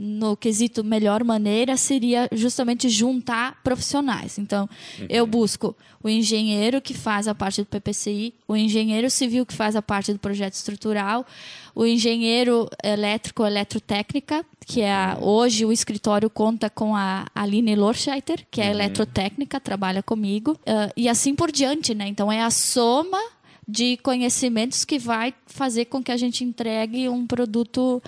no 0.06 0.36
quesito 0.36 0.84
melhor 0.84 1.24
maneira 1.24 1.78
seria 1.78 2.28
justamente 2.34 2.90
juntar 2.90 3.62
profissionais. 3.64 4.38
Então, 4.38 4.68
uhum. 5.00 5.08
eu 5.10 5.26
busco 5.26 5.74
o 6.04 6.10
engenheiro 6.10 6.82
que 6.82 6.94
faz 6.94 7.26
a 7.26 7.34
parte 7.34 7.62
do 7.62 7.68
PPCI, 7.68 8.34
o 8.46 8.54
engenheiro 8.54 9.10
civil 9.10 9.46
que 9.46 9.54
faz 9.54 9.78
a 9.78 9.82
parte 9.82 10.12
do 10.12 10.20
projeto 10.20 10.56
estrutural, 10.56 11.26
o 11.74 11.86
engenheiro 11.86 12.70
elétrico 12.84 13.46
eletrotécnica, 13.46 14.46
que 14.68 14.82
é 14.82 14.92
a, 14.92 15.18
hoje 15.22 15.64
o 15.64 15.72
escritório 15.72 16.30
conta 16.30 16.70
com 16.70 16.94
a 16.94 17.26
Aline 17.34 17.74
Lorscheiter, 17.74 18.46
que 18.52 18.60
é 18.60 18.66
uhum. 18.66 18.72
eletrotécnica, 18.72 19.58
trabalha 19.58 20.04
comigo, 20.04 20.52
uh, 20.52 20.92
e 20.98 21.08
assim 21.08 21.34
por 21.34 21.50
diante, 21.50 21.96
né? 21.96 22.10
Então 22.10 22.30
é 22.30 22.42
a 22.42 22.52
soma 22.52 23.22
de 23.66 23.96
conhecimentos 24.04 24.84
que 24.84 25.00
vai 25.00 25.34
fazer 25.46 25.86
com 25.86 26.04
que 26.04 26.12
a 26.12 26.18
gente 26.18 26.44
entregue 26.44 27.08
um 27.08 27.26
produto 27.26 28.04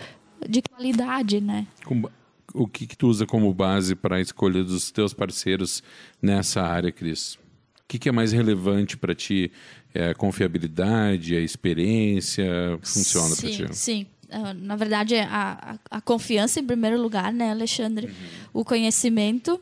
de 0.48 0.62
qualidade, 0.62 1.42
né? 1.42 1.68
O 2.54 2.68
que, 2.68 2.88
que 2.88 2.98
tu 2.98 3.08
usa 3.08 3.26
como 3.26 3.54
base 3.54 3.96
para 3.96 4.18
a 4.18 4.22
escolha 4.22 4.64
dos 4.64 4.92
teus 4.92 5.14
parceiros 5.14 5.84
nessa 6.22 6.62
área, 6.62 6.92
Cris? 6.92 7.36
O 7.36 7.88
que, 7.88 8.00
que 8.00 8.10
é 8.10 8.12
mais 8.12 8.32
relevante 8.32 8.98
para 8.98 9.14
ti? 9.14 9.52
É 9.94 10.10
a 10.10 10.16
confiabilidade, 10.16 11.36
a 11.36 11.42
experiência? 11.42 12.46
Funciona 12.82 13.36
para 13.36 13.50
ti? 13.50 13.68
Sim, 13.72 14.08
ah, 14.30 14.54
na 14.54 14.76
verdade, 14.76 15.16
a, 15.18 15.78
a, 15.90 16.02
confiança 16.02 16.60
em 16.60 16.66
primeiro 16.66 17.02
lugar, 17.02 17.32
né, 17.32 17.52
Alexandre? 17.52 18.08
Uhum. 18.08 18.62
O 18.62 18.66
conhecimento, 18.66 19.60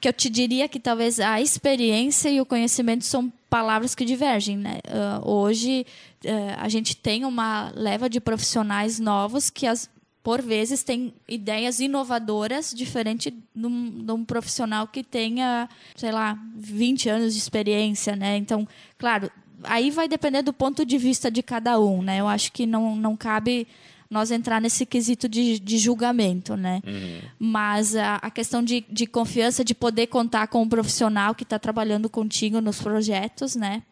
que 0.00 0.08
eu 0.08 0.12
te 0.12 0.28
diria 0.28 0.68
que 0.68 0.78
talvez 0.78 1.18
a 1.18 1.40
experiência 1.40 2.28
e 2.28 2.40
o 2.40 2.46
conhecimento 2.46 3.04
são 3.04 3.32
palavras 3.48 3.94
que 3.94 4.04
divergem, 4.04 4.56
né? 4.56 4.78
Uh, 4.88 5.30
hoje 5.30 5.86
uh, 6.24 6.28
a 6.58 6.68
gente 6.68 6.96
tem 6.96 7.24
uma 7.24 7.72
leva 7.74 8.08
de 8.08 8.20
profissionais 8.20 8.98
novos 8.98 9.48
que 9.48 9.66
as, 9.66 9.88
por 10.24 10.40
vezes 10.40 10.82
têm 10.82 11.12
ideias 11.28 11.80
inovadoras 11.80 12.72
diferente 12.74 13.30
de 13.30 13.66
um, 13.66 14.04
de 14.06 14.10
um, 14.10 14.24
profissional 14.24 14.88
que 14.88 15.04
tenha, 15.04 15.68
sei 15.94 16.10
lá, 16.10 16.38
20 16.56 17.10
anos 17.10 17.34
de 17.34 17.38
experiência, 17.38 18.16
né? 18.16 18.38
Então, 18.38 18.66
claro, 18.96 19.30
aí 19.62 19.90
vai 19.90 20.08
depender 20.08 20.40
do 20.40 20.52
ponto 20.52 20.86
de 20.86 20.96
vista 20.96 21.30
de 21.30 21.42
cada 21.42 21.78
um, 21.78 22.00
né? 22.00 22.20
Eu 22.20 22.26
acho 22.26 22.50
que 22.52 22.64
não, 22.64 22.96
não 22.96 23.14
cabe 23.14 23.68
nós 24.08 24.30
entrar 24.30 24.62
nesse 24.62 24.86
quesito 24.86 25.28
de, 25.28 25.60
de 25.60 25.76
julgamento, 25.76 26.56
né? 26.56 26.80
Uhum. 26.86 27.20
Mas 27.38 27.94
a, 27.94 28.16
a 28.16 28.30
questão 28.30 28.62
de, 28.62 28.82
de 28.88 29.06
confiança, 29.06 29.62
de 29.62 29.74
poder 29.74 30.06
contar 30.06 30.46
com 30.46 30.62
um 30.62 30.68
profissional 30.68 31.34
que 31.34 31.42
está 31.42 31.58
trabalhando 31.58 32.08
contigo 32.08 32.62
nos 32.62 32.80
projetos, 32.80 33.54
né? 33.54 33.82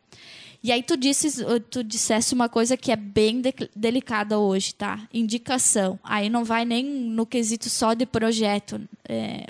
E 0.63 0.71
aí 0.71 0.83
tu 0.83 0.97
disse, 0.97 1.45
tu 1.71 1.83
dissesse 1.83 2.35
uma 2.35 2.49
coisa 2.49 2.77
que 2.77 2.93
é 2.93 2.97
bem 2.97 3.41
de, 3.41 3.53
delicada 3.75 4.39
hoje, 4.39 4.75
tá? 4.75 5.09
Indicação. 5.13 5.99
Aí 6.05 6.29
não 6.31 6.45
vai 6.45 6.65
nem 6.65 6.85
no 6.85 7.27
quesito 7.27 7.69
só 7.69 7.95
de 7.95 8.07
projeto. 8.07 8.81
É, 9.09 9.47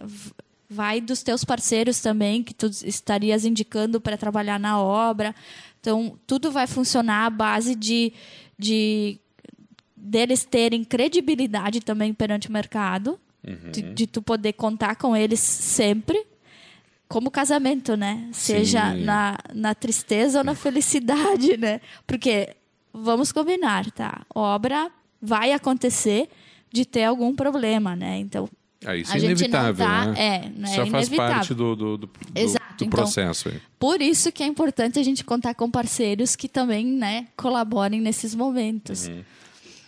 vai 0.70 1.02
dos 1.02 1.22
teus 1.22 1.44
parceiros 1.44 2.00
também, 2.00 2.42
que 2.42 2.54
tu 2.54 2.66
estarias 2.66 3.44
indicando 3.44 4.00
para 4.00 4.16
trabalhar 4.16 4.58
na 4.58 4.80
obra. 4.80 5.34
Então, 5.80 6.18
tudo 6.26 6.50
vai 6.50 6.66
funcionar 6.66 7.26
à 7.26 7.30
base 7.30 7.74
de, 7.74 8.12
de 8.58 9.18
deles 9.94 10.44
terem 10.44 10.82
credibilidade 10.82 11.80
também 11.80 12.14
perante 12.14 12.48
o 12.48 12.52
mercado, 12.52 13.20
uhum. 13.46 13.70
de, 13.70 13.82
de, 13.82 14.06
tu 14.06 14.22
poder 14.22 14.54
contar 14.54 14.96
com 14.96 15.14
eles 15.14 15.40
sempre, 15.40 16.24
como 17.12 17.30
casamento, 17.30 17.94
né? 17.94 18.26
Seja 18.32 18.94
na, 18.94 19.36
na 19.54 19.74
tristeza 19.74 20.38
ou 20.38 20.44
na 20.44 20.54
felicidade, 20.54 21.58
né? 21.58 21.78
Porque, 22.06 22.56
vamos 22.90 23.30
combinar, 23.30 23.90
tá? 23.90 24.24
Obra 24.34 24.90
vai 25.20 25.52
acontecer 25.52 26.30
de 26.72 26.86
ter 26.86 27.04
algum 27.04 27.34
problema, 27.34 27.94
né? 27.94 28.18
Então, 28.18 28.48
é, 28.82 28.96
isso 28.96 29.14
é 29.14 29.18
inevitável, 29.18 29.86
tá, 29.86 30.06
né? 30.06 30.14
É, 30.18 30.48
né? 30.58 30.68
Só 30.68 30.86
faz 30.86 31.10
parte 31.10 31.52
do, 31.52 31.76
do, 31.76 31.98
do, 31.98 32.06
do 32.06 32.12
então, 32.76 32.88
processo. 32.88 33.50
Aí. 33.50 33.60
Por 33.78 34.00
isso 34.00 34.32
que 34.32 34.42
é 34.42 34.46
importante 34.46 34.98
a 34.98 35.02
gente 35.02 35.22
contar 35.22 35.52
com 35.52 35.70
parceiros 35.70 36.34
que 36.34 36.48
também 36.48 36.86
né, 36.86 37.26
colaborem 37.36 38.00
nesses 38.00 38.34
momentos. 38.34 39.06
Uhum. 39.08 39.22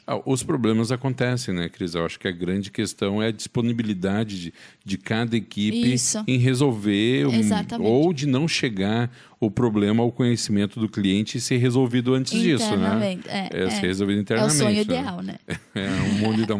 Ah, 0.06 0.20
os 0.26 0.42
problemas 0.42 0.92
acontecem, 0.92 1.54
né, 1.54 1.68
Cris? 1.68 1.94
Eu 1.94 2.04
acho 2.04 2.18
que 2.20 2.28
a 2.28 2.30
grande 2.30 2.70
questão 2.70 3.22
é 3.22 3.28
a 3.28 3.30
disponibilidade 3.30 4.38
de, 4.38 4.54
de 4.84 4.98
cada 4.98 5.34
equipe 5.34 5.94
Isso. 5.94 6.22
em 6.28 6.36
resolver 6.36 7.26
um, 7.26 7.82
ou 7.82 8.12
de 8.12 8.26
não 8.26 8.46
chegar 8.46 9.10
o 9.40 9.50
problema 9.50 10.02
ao 10.02 10.12
conhecimento 10.12 10.78
do 10.78 10.88
cliente 10.88 11.38
e 11.38 11.40
ser 11.40 11.56
resolvido 11.56 12.14
antes 12.14 12.32
disso, 12.32 12.68
né? 12.70 12.76
Internamente, 12.76 13.28
é, 13.28 13.48
é, 13.50 13.70
ser 13.70 13.84
é. 13.84 13.88
resolvido 13.88 14.16
É 14.16 14.20
o 14.20 14.22
internamente. 14.22 14.56
sonho 14.58 14.74
né? 14.74 14.80
ideal, 14.82 15.22
né? 15.22 15.38
É 15.74 15.88
um 16.02 16.18
mundo 16.18 16.46
da 16.46 16.54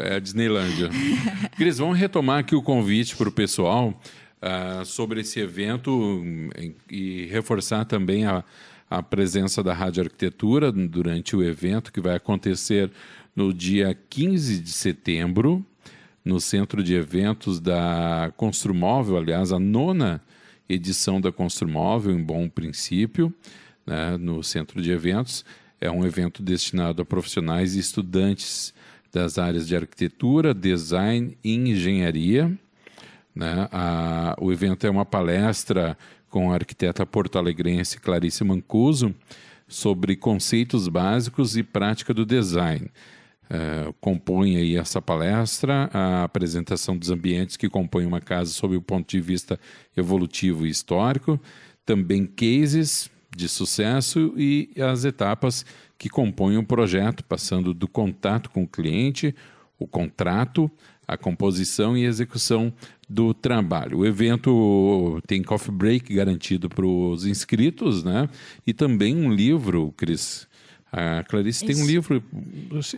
é 0.00 0.16
a 0.16 0.18
Disneylândia. 0.18 0.88
Cris, 1.56 1.78
vamos 1.78 1.98
retomar 1.98 2.38
aqui 2.38 2.54
o 2.54 2.62
convite 2.62 3.16
para 3.16 3.28
o 3.28 3.32
pessoal 3.32 4.00
ah, 4.40 4.82
sobre 4.84 5.20
esse 5.20 5.40
evento 5.40 5.90
hum, 5.90 6.48
e 6.88 7.26
reforçar 7.26 7.84
também 7.84 8.24
a, 8.24 8.44
a 8.90 9.02
presença 9.02 9.62
da 9.62 9.74
Rádio 9.74 10.02
Arquitetura 10.02 10.72
durante 10.72 11.36
o 11.36 11.42
evento 11.42 11.92
que 11.92 12.00
vai 12.00 12.16
acontecer 12.16 12.90
no 13.34 13.52
dia 13.52 13.96
15 14.08 14.60
de 14.60 14.70
setembro, 14.72 15.64
no 16.24 16.40
centro 16.40 16.82
de 16.82 16.94
eventos 16.94 17.60
da 17.60 18.32
Construmóvel, 18.36 19.16
aliás, 19.16 19.52
a 19.52 19.58
nona 19.58 20.22
edição 20.68 21.20
da 21.20 21.30
Construmóvel, 21.32 22.14
em 22.14 22.22
bom 22.22 22.48
princípio, 22.48 23.32
né, 23.86 24.16
no 24.16 24.42
centro 24.42 24.82
de 24.82 24.90
eventos. 24.90 25.44
É 25.80 25.90
um 25.90 26.04
evento 26.04 26.42
destinado 26.42 27.00
a 27.00 27.04
profissionais 27.04 27.76
e 27.76 27.78
estudantes 27.78 28.74
das 29.12 29.38
áreas 29.38 29.66
de 29.66 29.76
arquitetura, 29.76 30.52
design 30.52 31.38
e 31.42 31.54
engenharia. 31.54 32.52
Né? 33.34 33.68
A- 33.70 34.36
o 34.40 34.52
evento 34.52 34.86
é 34.86 34.90
uma 34.90 35.04
palestra 35.06 35.96
com 36.28 36.50
a 36.50 36.54
arquiteta 36.54 37.04
porto-alegrense 37.06 38.00
Clarice 38.00 38.44
Mancuso 38.44 39.14
sobre 39.66 40.16
conceitos 40.16 40.88
básicos 40.88 41.56
e 41.56 41.62
prática 41.62 42.14
do 42.14 42.24
design. 42.24 42.90
Eh, 43.50 43.94
compõe 44.00 44.56
aí 44.56 44.76
essa 44.76 45.00
palestra 45.00 45.88
a 45.92 46.24
apresentação 46.24 46.96
dos 46.96 47.10
ambientes 47.10 47.56
que 47.56 47.68
compõem 47.68 48.04
uma 48.04 48.20
casa 48.20 48.50
sob 48.50 48.76
o 48.76 48.82
ponto 48.82 49.08
de 49.08 49.20
vista 49.20 49.58
evolutivo 49.96 50.66
e 50.66 50.70
histórico, 50.70 51.40
também 51.84 52.26
cases 52.26 53.10
de 53.34 53.48
sucesso 53.48 54.34
e 54.36 54.70
as 54.78 55.04
etapas 55.04 55.64
que 55.96 56.10
compõem 56.10 56.58
o 56.58 56.64
projeto, 56.64 57.24
passando 57.24 57.72
do 57.72 57.88
contato 57.88 58.50
com 58.50 58.64
o 58.64 58.68
cliente, 58.68 59.34
o 59.78 59.86
contrato, 59.86 60.70
a 61.08 61.16
composição 61.16 61.96
e 61.96 62.04
execução 62.04 62.70
do 63.08 63.32
trabalho. 63.32 63.98
O 64.00 64.06
evento 64.06 65.18
tem 65.26 65.42
coffee 65.42 65.72
break 65.74 66.14
garantido 66.14 66.68
para 66.68 66.86
os 66.86 67.24
inscritos, 67.24 68.04
né? 68.04 68.28
E 68.66 68.74
também 68.74 69.16
um 69.16 69.32
livro, 69.32 69.92
Cris. 69.96 70.46
A 70.92 71.22
Clarice 71.24 71.64
tem 71.66 71.76
um 71.76 71.80
Isso. 71.80 71.86
livro. 71.88 72.22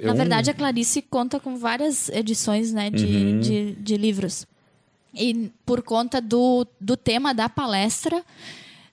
é 0.00 0.06
Na 0.06 0.12
um- 0.12 0.16
verdade, 0.16 0.50
a 0.50 0.54
Clarice 0.54 1.02
conta 1.02 1.38
com 1.40 1.56
várias 1.56 2.08
edições 2.08 2.72
né, 2.72 2.90
de, 2.90 3.04
Uhum. 3.06 3.40
de, 3.40 3.72
de 3.76 3.96
livros. 3.96 4.46
E 5.14 5.50
por 5.66 5.82
conta 5.82 6.20
do, 6.20 6.66
do 6.80 6.96
tema 6.96 7.32
da 7.34 7.48
palestra, 7.48 8.24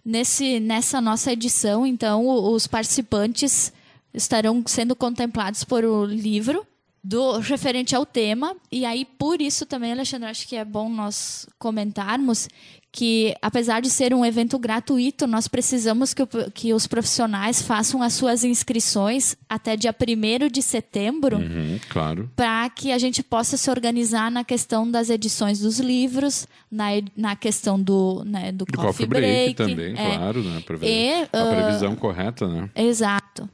nesse, 0.04 0.60
nessa 0.60 1.00
nossa 1.00 1.32
edição, 1.32 1.86
então, 1.86 2.28
os 2.28 2.66
participantes 2.66 3.72
estarão 4.14 4.64
sendo 4.66 4.96
contemplados 4.96 5.64
por 5.64 5.84
o 5.86 6.06
livro 6.06 6.66
do 7.04 7.38
referente 7.40 7.96
ao 7.96 8.06
tema. 8.06 8.56
E 8.72 8.86
aí, 8.86 9.06
por 9.06 9.42
isso 9.42 9.66
também, 9.66 9.92
Alexandre, 9.92 10.28
acho 10.30 10.48
que 10.48 10.56
é 10.56 10.66
bom 10.66 10.90
nós 10.90 11.48
comentarmos 11.58 12.50
que, 12.92 13.36
apesar 13.42 13.80
de 13.82 13.90
ser 13.92 14.12
um 14.14 14.26
evento 14.26 14.58
gratuito, 14.58 15.28
nós 15.28 15.48
precisamos 15.48 16.14
que, 16.16 16.24
o- 16.24 16.28
que 16.54 16.74
os 16.74 16.88
profissionais 16.88 17.62
façam 17.62 18.02
as 18.02 18.14
suas 18.14 18.44
inscrições 18.44 19.36
até 19.48 19.76
dia 19.76 19.94
1 19.94 20.50
de 20.50 20.62
setembro 20.64 21.38
Uhum, 21.38 21.80
claro. 21.90 22.32
para 22.36 22.68
que 22.70 22.92
a 22.92 22.98
gente 22.98 23.22
possa 23.22 23.56
se 23.56 23.70
organizar 23.70 24.32
na 24.32 24.44
questão 24.44 24.90
das 24.90 25.10
edições 25.12 25.60
dos 25.60 25.80
livros, 25.80 26.48
na, 26.72 26.86
na 27.16 27.36
questão 27.36 27.80
do, 27.80 28.24
né, 28.26 28.52
do, 28.52 28.66
Do 28.66 28.74
coffee, 28.78 28.88
coffee 28.88 29.06
break, 29.06 29.54
também, 29.54 29.94
é. 29.96 30.16
claro, 30.18 30.42
né? 30.44 30.62
Pra 30.66 30.78
ver 30.78 30.88
E, 30.88 31.24
a 31.32 31.46
previsão 31.56 31.96
correta, 31.96 32.48
né? 32.48 32.70
Exato. 32.76 33.48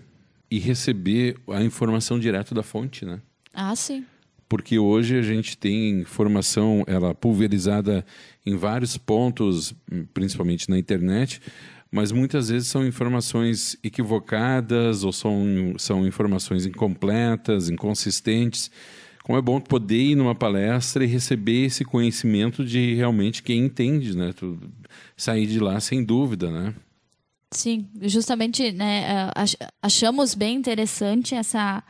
e 0.50 0.58
receber 0.60 1.38
a 1.50 1.64
informação 1.64 2.20
direto 2.20 2.54
da 2.54 2.64
fonte, 2.64 3.06
né? 3.06 3.22
Ah, 3.54 3.76
sim. 3.76 4.04
Porque 4.52 4.78
hoje 4.78 5.18
a 5.18 5.22
gente 5.22 5.58
tem 5.58 6.02
informação 6.02 6.84
ela 6.86 7.16
pulverizada 7.16 8.06
em 8.46 8.54
vários 8.58 8.98
pontos, 8.98 9.74
principalmente 10.14 10.70
na 10.70 10.78
internet, 10.78 11.42
mas 11.90 12.12
muitas 12.12 12.50
vezes 12.50 12.68
são 12.68 12.86
informações 12.86 13.78
equivocadas 13.82 15.06
ou 15.06 15.14
são, 15.14 15.74
são 15.78 16.06
informações 16.06 16.66
incompletas, 16.66 17.70
inconsistentes. 17.70 18.70
Como 19.24 19.40
é 19.40 19.42
bom 19.42 19.62
poder 19.62 20.02
ir 20.02 20.16
numa 20.16 20.36
palestra 20.36 21.06
e 21.06 21.08
receber 21.08 21.68
esse 21.68 21.86
conhecimento 21.86 22.66
de 22.66 22.94
realmente 22.94 23.42
quem 23.42 23.64
entende, 23.64 24.18
né? 24.18 24.34
Tu 24.36 24.60
sair 25.16 25.48
de 25.48 25.62
lá 25.62 25.80
sem 25.80 26.04
dúvida, 26.04 26.52
né? 26.52 26.74
Sim, 27.52 27.88
justamente 28.02 28.70
né, 28.74 29.06
eh, 29.08 29.32
ach- 29.34 29.56
achamos 29.82 30.36
bem 30.36 30.58
interessante 30.58 31.36
essa 31.36 31.82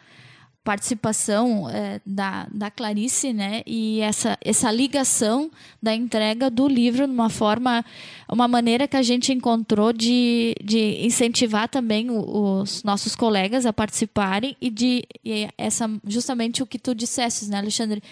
participação 0.64 1.68
eh, 1.70 2.00
da, 2.06 2.48
da 2.54 2.70
Clarice, 2.70 3.34
né, 3.34 3.64
e 3.66 4.00
essa, 4.02 4.38
essa 4.42 4.72
ligação 4.72 5.50
da 5.82 5.94
entrega 5.96 6.50
do 6.52 6.68
livro 6.68 7.08
de 7.08 7.12
uma 7.12 7.30
forma, 7.30 7.84
uma 8.30 8.48
maneira 8.48 8.88
que 8.88 8.96
a 8.96 9.02
gente 9.02 9.34
encontrou 9.34 9.92
de, 9.92 10.54
de 10.64 11.04
incentivar 11.06 11.68
também 11.68 12.12
o- 12.12 12.62
os 12.62 12.84
nossos 12.84 13.16
colegas 13.16 13.66
a 13.66 13.74
participarem 13.74 14.56
e 14.62 14.70
de 14.70 15.04
e 15.26 15.50
essa 15.58 15.90
justamente 16.08 16.62
o 16.62 16.68
que 16.68 16.78
tu 16.78 16.94
dissesses, 16.94 17.50
né, 17.50 17.58
Alexandre, 17.58 18.04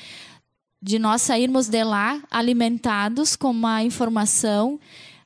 de 0.82 0.98
nós 0.98 1.22
sairmos 1.22 1.68
de 1.68 1.84
lá 1.84 2.22
alimentados 2.32 3.36
com 3.36 3.52
uma 3.52 3.84
informação 3.84 4.80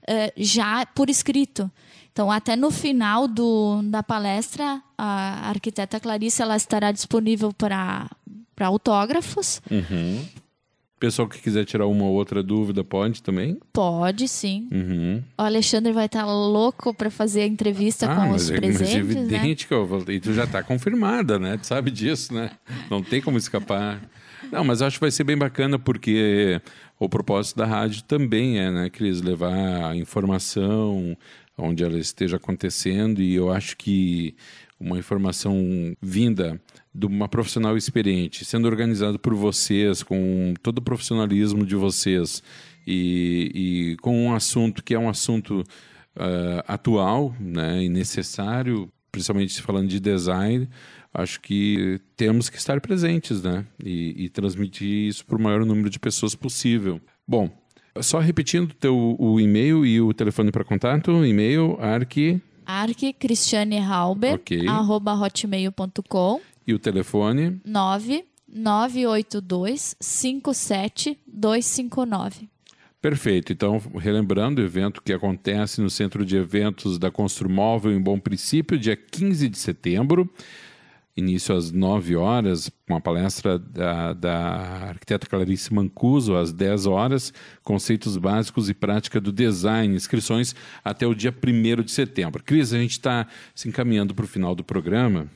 eh, 0.08 0.34
já 0.36 0.86
por 0.86 1.10
escrito. 1.10 1.72
Então, 2.14 2.32
até 2.32 2.56
no 2.56 2.70
final 2.70 3.28
do, 3.28 3.82
da 3.84 4.04
palestra, 4.04 4.80
a 4.96 5.50
arquiteta 5.50 6.00
Clarice 6.00 6.44
ela 6.44 6.56
estará 6.56 6.92
disponível 6.92 7.52
para 7.52 8.08
autógrafos. 8.62 9.60
Uhum. 9.70 10.24
Pessoal 11.00 11.28
que 11.28 11.42
quiser 11.42 11.66
tirar 11.66 11.88
uma 11.88 12.06
ou 12.06 12.14
outra 12.14 12.42
dúvida, 12.44 12.84
pode 12.84 13.22
também? 13.22 13.58
Pode, 13.74 14.28
sim. 14.28 14.70
Uhum. 14.72 15.22
O 15.38 15.42
Alexandre 15.42 15.92
vai 15.92 16.06
estar 16.06 16.24
louco 16.26 16.94
para 16.94 17.10
fazer 17.10 17.42
a 17.42 17.48
entrevista 17.48 18.10
Ah, 18.10 18.16
com 18.16 18.30
os 18.32 18.48
é, 18.50 18.54
mas 18.54 18.60
presentes, 18.78 18.90
né? 19.16 19.22
evidente 19.22 19.68
que 19.68 19.74
eu 19.74 19.86
vou- 19.86 20.06
e 20.08 20.20
tu 20.20 20.32
já 20.34 20.44
está 20.46 20.64
confirmada, 20.64 21.38
né? 21.40 21.58
Tu 21.58 21.66
sabe 21.68 21.90
disso, 21.92 22.34
né? 22.34 22.52
Não 22.92 23.02
tem 23.04 23.22
como 23.22 23.38
escapar. 23.40 24.00
Não, 24.52 24.64
mas 24.64 24.82
acho 24.84 24.98
que 24.98 25.02
vai 25.02 25.12
ser 25.12 25.24
bem 25.24 25.38
bacana 25.38 25.78
porque 25.80 26.62
o 27.00 27.10
propósito 27.10 27.58
da 27.58 27.66
rádio 27.66 28.04
também 28.04 28.60
é, 28.60 28.70
né, 28.72 28.90
Cris, 28.90 29.20
levar 29.22 29.96
informação 29.98 31.18
onde 31.58 31.84
ela 31.84 31.98
esteja 31.98 32.38
acontecendo 32.38 33.22
e 33.22 33.36
eu 33.36 33.52
acho 33.52 33.78
que 33.78 34.36
uma 34.80 34.98
informação 34.98 35.96
vinda 36.02 36.60
de 36.94 37.06
uma 37.06 37.28
profissional 37.28 37.78
experiente, 37.78 38.44
sendo 38.44 38.68
organizado 38.68 39.18
por 39.18 39.34
vocês, 39.34 40.04
com 40.04 40.54
todo 40.62 40.80
o 40.80 40.82
profissionalismo 40.82 41.66
de 41.66 41.76
vocês 41.76 42.44
e, 42.86 43.52
e 43.94 43.98
com 43.98 44.28
um 44.28 44.36
assunto 44.36 44.84
que 44.84 44.94
é 44.94 45.00
um 45.00 45.10
assunto 45.10 45.62
uh, 46.16 46.64
atual 46.68 47.36
né, 47.40 47.84
e 47.84 47.90
necessário, 47.90 48.92
principalmente 49.12 49.62
falando 49.62 49.88
de 49.88 50.00
design, 50.00 50.68
acho 51.14 51.40
que 51.40 52.00
temos 52.18 52.50
que 52.50 52.58
estar 52.58 52.82
presentes 52.82 53.42
né, 53.42 53.66
e, 53.84 54.26
e 54.26 54.30
transmitir 54.30 55.08
isso 55.08 55.26
para 55.26 55.38
o 55.38 55.42
maior 55.42 55.66
número 55.66 55.90
de 55.90 56.00
pessoas 56.00 56.36
possível. 56.36 57.00
Bom, 57.28 57.50
só 58.02 58.20
repetindo 58.20 58.74
teu, 58.74 59.16
o 59.20 59.40
e-mail 59.40 59.86
e 59.86 60.02
o 60.02 60.12
telefone 60.14 60.52
para 60.52 60.64
contato, 60.64 61.24
e-mail 61.26 61.78
arque 61.80 62.42
arquicristianehalber, 62.66 64.36
okay. 64.36 64.66
arroba 64.68 65.14
hotmail.com. 65.14 66.40
E 66.66 66.74
o 66.74 66.80
telefone? 66.80 67.60
9982 67.66 69.98
57259. 70.00 72.48
Perfeito. 73.02 73.52
Então, 73.52 73.82
relembrando 73.98 74.62
o 74.62 74.66
evento 74.66 75.02
que 75.02 75.12
acontece 75.12 75.82
no 75.82 75.90
Centro 75.90 76.26
de 76.26 76.38
Eventos 76.38 76.98
da 76.98 77.12
Construmóvel 77.12 77.92
em 77.92 78.00
Bom 78.00 78.18
Princípio, 78.18 78.80
dia 78.80 78.96
15 78.96 79.50
de 79.50 79.58
setembro 79.58 80.34
início 81.16 81.56
às 81.56 81.72
9 81.72 82.16
horas, 82.16 82.72
com 82.88 82.96
a 82.96 83.02
palestra 83.02 83.60
da, 83.60 84.14
da 84.14 84.38
arquiteta 84.90 85.28
Clarice 85.28 85.74
Mancuso, 85.74 86.36
às 86.36 86.52
10 86.52 86.88
horas, 86.88 87.32
conceitos 87.64 88.18
básicos 88.18 88.70
e 88.70 88.74
prática 88.74 89.22
do 89.22 89.32
design, 89.32 89.96
inscrições 89.96 90.56
até 90.84 91.06
o 91.06 91.14
dia 91.14 91.34
1 91.34 91.84
de 91.84 91.92
setembro. 91.92 92.44
Cris, 92.44 92.74
a 92.74 92.80
gente 92.80 92.92
está 92.92 93.28
se 93.54 93.70
encaminhando 93.70 94.16
para 94.16 94.26
o 94.26 94.28
final 94.28 94.56
do 94.56 94.64
programa. 94.64 95.30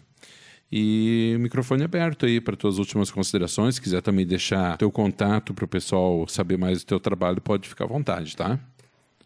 E 0.70 1.34
o 1.38 1.40
microfone 1.40 1.84
é 1.84 1.86
aberto 1.86 2.26
aí 2.26 2.42
para 2.42 2.58
tuas 2.58 2.78
últimas 2.78 3.10
considerações. 3.10 3.76
Se 3.76 3.82
quiser 3.82 4.02
também 4.02 4.26
deixar 4.26 4.78
teu 4.78 4.92
contato 4.92 5.54
para 5.54 5.64
o 5.64 5.68
pessoal 5.68 6.28
saber 6.28 6.58
mais 6.58 6.80
do 6.80 6.88
teu 6.88 7.00
trabalho, 7.00 7.40
pode 7.40 7.70
ficar 7.70 7.86
à 7.86 7.88
vontade, 7.88 8.36
tá? 8.36 8.60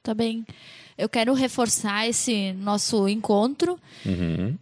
Tá 0.03 0.13
bem. 0.13 0.45
Eu 0.95 1.09
quero 1.09 1.33
reforçar 1.33 2.07
esse 2.07 2.53
nosso 2.53 3.07
encontro. 3.07 3.79
Uhum 4.05 4.55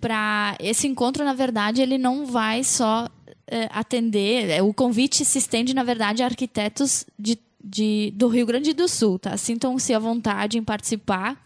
para 0.00 0.56
esse 0.60 0.86
encontro, 0.86 1.24
na 1.24 1.32
verdade, 1.32 1.82
ele 1.82 1.98
não 1.98 2.26
vai 2.26 2.62
só 2.64 3.08
é, 3.46 3.68
atender. 3.72 4.50
É, 4.50 4.62
o 4.62 4.72
convite 4.74 5.24
se 5.24 5.38
estende, 5.38 5.74
na 5.74 5.82
verdade, 5.82 6.22
a 6.22 6.26
arquitetos 6.26 7.06
de, 7.18 7.38
de, 7.62 8.12
do 8.14 8.28
Rio 8.28 8.46
Grande 8.46 8.72
do 8.72 8.88
Sul, 8.88 9.18
tá? 9.18 9.36
Sintam-se 9.36 9.94
à 9.94 9.98
vontade 9.98 10.58
em 10.58 10.64
participar. 10.64 11.40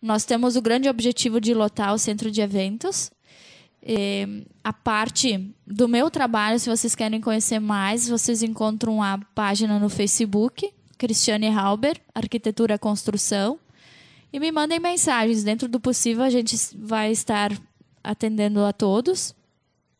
Nós 0.00 0.24
temos 0.24 0.56
o 0.56 0.62
grande 0.62 0.88
objetivo 0.88 1.40
de 1.40 1.54
lotar 1.54 1.94
o 1.94 1.98
centro 1.98 2.30
de 2.30 2.40
eventos. 2.40 3.10
E, 3.82 4.44
a 4.62 4.72
parte 4.72 5.50
do 5.66 5.86
meu 5.86 6.10
trabalho, 6.10 6.58
se 6.58 6.68
vocês 6.68 6.94
querem 6.94 7.20
conhecer 7.20 7.58
mais, 7.58 8.08
vocês 8.08 8.42
encontram 8.42 9.02
a 9.02 9.18
página 9.34 9.78
no 9.78 9.88
Facebook, 9.88 10.72
Cristiane 10.98 11.48
Halber, 11.48 12.00
Arquitetura 12.14 12.78
Construção. 12.78 13.58
E 14.32 14.40
me 14.40 14.50
mandem 14.50 14.80
mensagens. 14.80 15.44
Dentro 15.44 15.68
do 15.68 15.78
possível, 15.78 16.24
a 16.24 16.30
gente 16.30 16.56
vai 16.76 17.12
estar 17.12 17.52
atendendo 18.04 18.62
a 18.62 18.72
todos. 18.72 19.34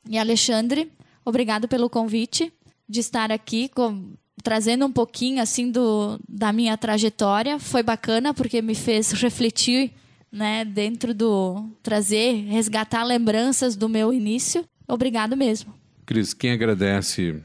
E 0.09 0.19
Alexandre, 0.19 0.93
obrigado 1.25 1.67
pelo 1.67 1.89
convite 1.89 2.53
de 2.87 3.01
estar 3.01 3.33
aqui 3.33 3.69
com, 3.69 4.13
trazendo 4.43 4.85
um 4.85 4.93
pouquinho 4.93 5.43
assim 5.43 5.71
do, 5.71 6.21
da 6.29 6.53
minha 6.53 6.77
trajetória. 6.77 7.59
Foi 7.59 7.83
bacana 7.83 8.35
porque 8.35 8.61
me 8.61 8.75
fez 8.75 9.13
refletir, 9.13 9.91
né, 10.31 10.65
dentro 10.65 11.15
do 11.15 11.67
trazer, 11.83 12.45
resgatar 12.47 13.03
lembranças 13.03 13.75
do 13.75 13.89
meu 13.89 14.13
início. 14.13 14.65
Obrigado 14.87 15.37
mesmo. 15.37 15.75
Cris, 16.05 16.35
quem 16.35 16.53
agradece 16.53 17.43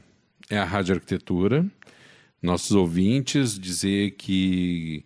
é 0.50 0.58
a 0.58 0.64
Rádio 0.64 0.94
Arquitetura, 0.94 1.64
nossos 2.42 2.72
ouvintes, 2.72 3.58
dizer 3.58 4.12
que 4.12 5.04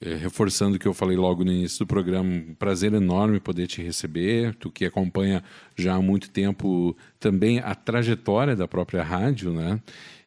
reforçando 0.00 0.76
o 0.76 0.78
que 0.78 0.86
eu 0.86 0.94
falei 0.94 1.16
logo 1.16 1.44
no 1.44 1.52
início 1.52 1.80
do 1.80 1.86
programa, 1.86 2.28
um 2.28 2.54
prazer 2.54 2.92
enorme 2.94 3.40
poder 3.40 3.66
te 3.66 3.82
receber, 3.82 4.54
tu 4.54 4.70
que 4.70 4.84
acompanha 4.84 5.42
já 5.76 5.94
há 5.94 6.02
muito 6.02 6.30
tempo 6.30 6.96
também 7.18 7.58
a 7.58 7.74
trajetória 7.74 8.54
da 8.54 8.68
própria 8.68 9.02
rádio, 9.02 9.52
né? 9.52 9.80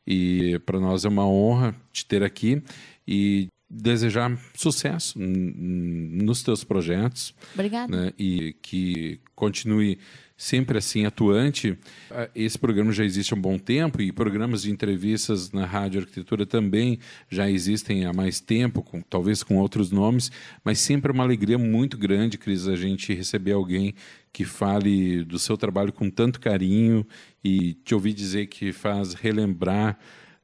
E 0.06 0.60
para 0.66 0.80
nós 0.80 1.06
é 1.06 1.10
uma 1.10 1.28
honra 1.28 1.76
te 1.92 2.06
ter 2.06 2.24
aqui 2.24 2.62
e 3.08 3.48
desejar 3.70 4.38
sucesso 4.54 5.18
nos 5.18 6.44
teus 6.44 6.64
projetos. 6.64 7.34
Obrigada. 7.54 7.96
Né? 7.96 8.14
E 8.20 8.54
que 8.62 9.20
continue 9.34 9.98
sempre 10.42 10.80
assim 10.80 11.06
atuante. 11.06 11.78
Ah, 12.10 12.28
esse 12.34 12.58
programa 12.58 12.92
já 12.92 13.06
existe 13.06 13.32
há 13.32 13.38
um 13.38 13.40
bom 13.40 13.60
tempo 13.60 14.02
e 14.02 14.12
programas 14.12 14.64
de 14.64 14.72
entrevistas 14.72 15.52
na 15.52 15.68
Rádio 15.68 16.02
Arquitetura 16.02 16.48
também 16.48 16.98
já 17.30 17.48
existem 17.48 18.06
há 18.06 18.12
mais 18.12 18.40
tempo, 18.40 18.82
com, 18.82 19.02
talvez 19.02 19.44
com 19.44 19.58
outros 19.58 19.92
nomes, 19.92 20.32
mas 20.64 20.80
sempre 20.80 21.12
é 21.12 21.14
uma 21.14 21.24
alegria 21.24 21.60
muito 21.60 21.96
grande, 21.96 22.40
Cris, 22.40 22.68
a 22.68 22.76
gente 22.76 23.14
receber 23.14 23.52
alguém 23.52 23.94
que 24.34 24.44
fale 24.44 25.24
do 25.24 25.38
seu 25.38 25.56
trabalho 25.56 25.94
com 25.94 26.10
tanto 26.10 26.40
carinho 26.40 27.06
e 27.44 27.76
te 27.76 27.94
ouvir 27.94 28.12
dizer 28.12 28.48
que 28.48 28.74
faz 28.74 29.14
relembrar 29.14 30.00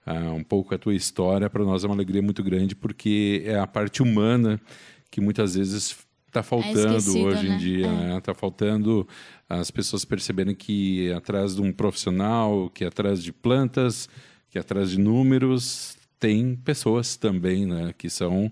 uh, 0.06 0.32
um 0.32 0.44
pouco 0.44 0.76
a 0.76 0.78
tua 0.78 0.94
história, 0.94 1.50
para 1.50 1.66
nós 1.66 1.84
é 1.84 1.88
uma 1.88 1.96
alegria 1.96 2.22
muito 2.22 2.44
grande, 2.44 2.76
porque 2.76 3.42
é 3.44 3.58
a 3.58 3.66
parte 3.66 4.04
humana 4.04 4.62
que 5.10 5.20
muitas 5.20 5.56
vezes 5.56 6.06
está 6.28 6.44
faltando 6.44 7.18
é 7.18 7.22
hoje 7.22 7.50
né? 7.50 7.56
em 7.56 7.58
dia. 7.58 7.88
É. 7.88 8.14
né? 8.14 8.22
Tá 8.22 8.34
faltando 8.34 9.08
as 9.50 9.72
pessoas 9.72 10.06
perceberem 10.06 10.54
que 10.54 11.12
atrás 11.14 11.56
de 11.56 11.62
um 11.62 11.72
profissional, 11.72 12.70
que 12.70 12.86
atrás 12.86 13.24
de 13.24 13.32
plantas, 13.32 14.10
que 14.50 14.60
atrás 14.60 14.92
de 14.92 15.00
números, 15.00 15.98
tem 16.20 16.56
pessoas 16.56 17.16
também, 17.16 17.66
né, 17.66 17.94
que 17.98 18.10
são 18.10 18.52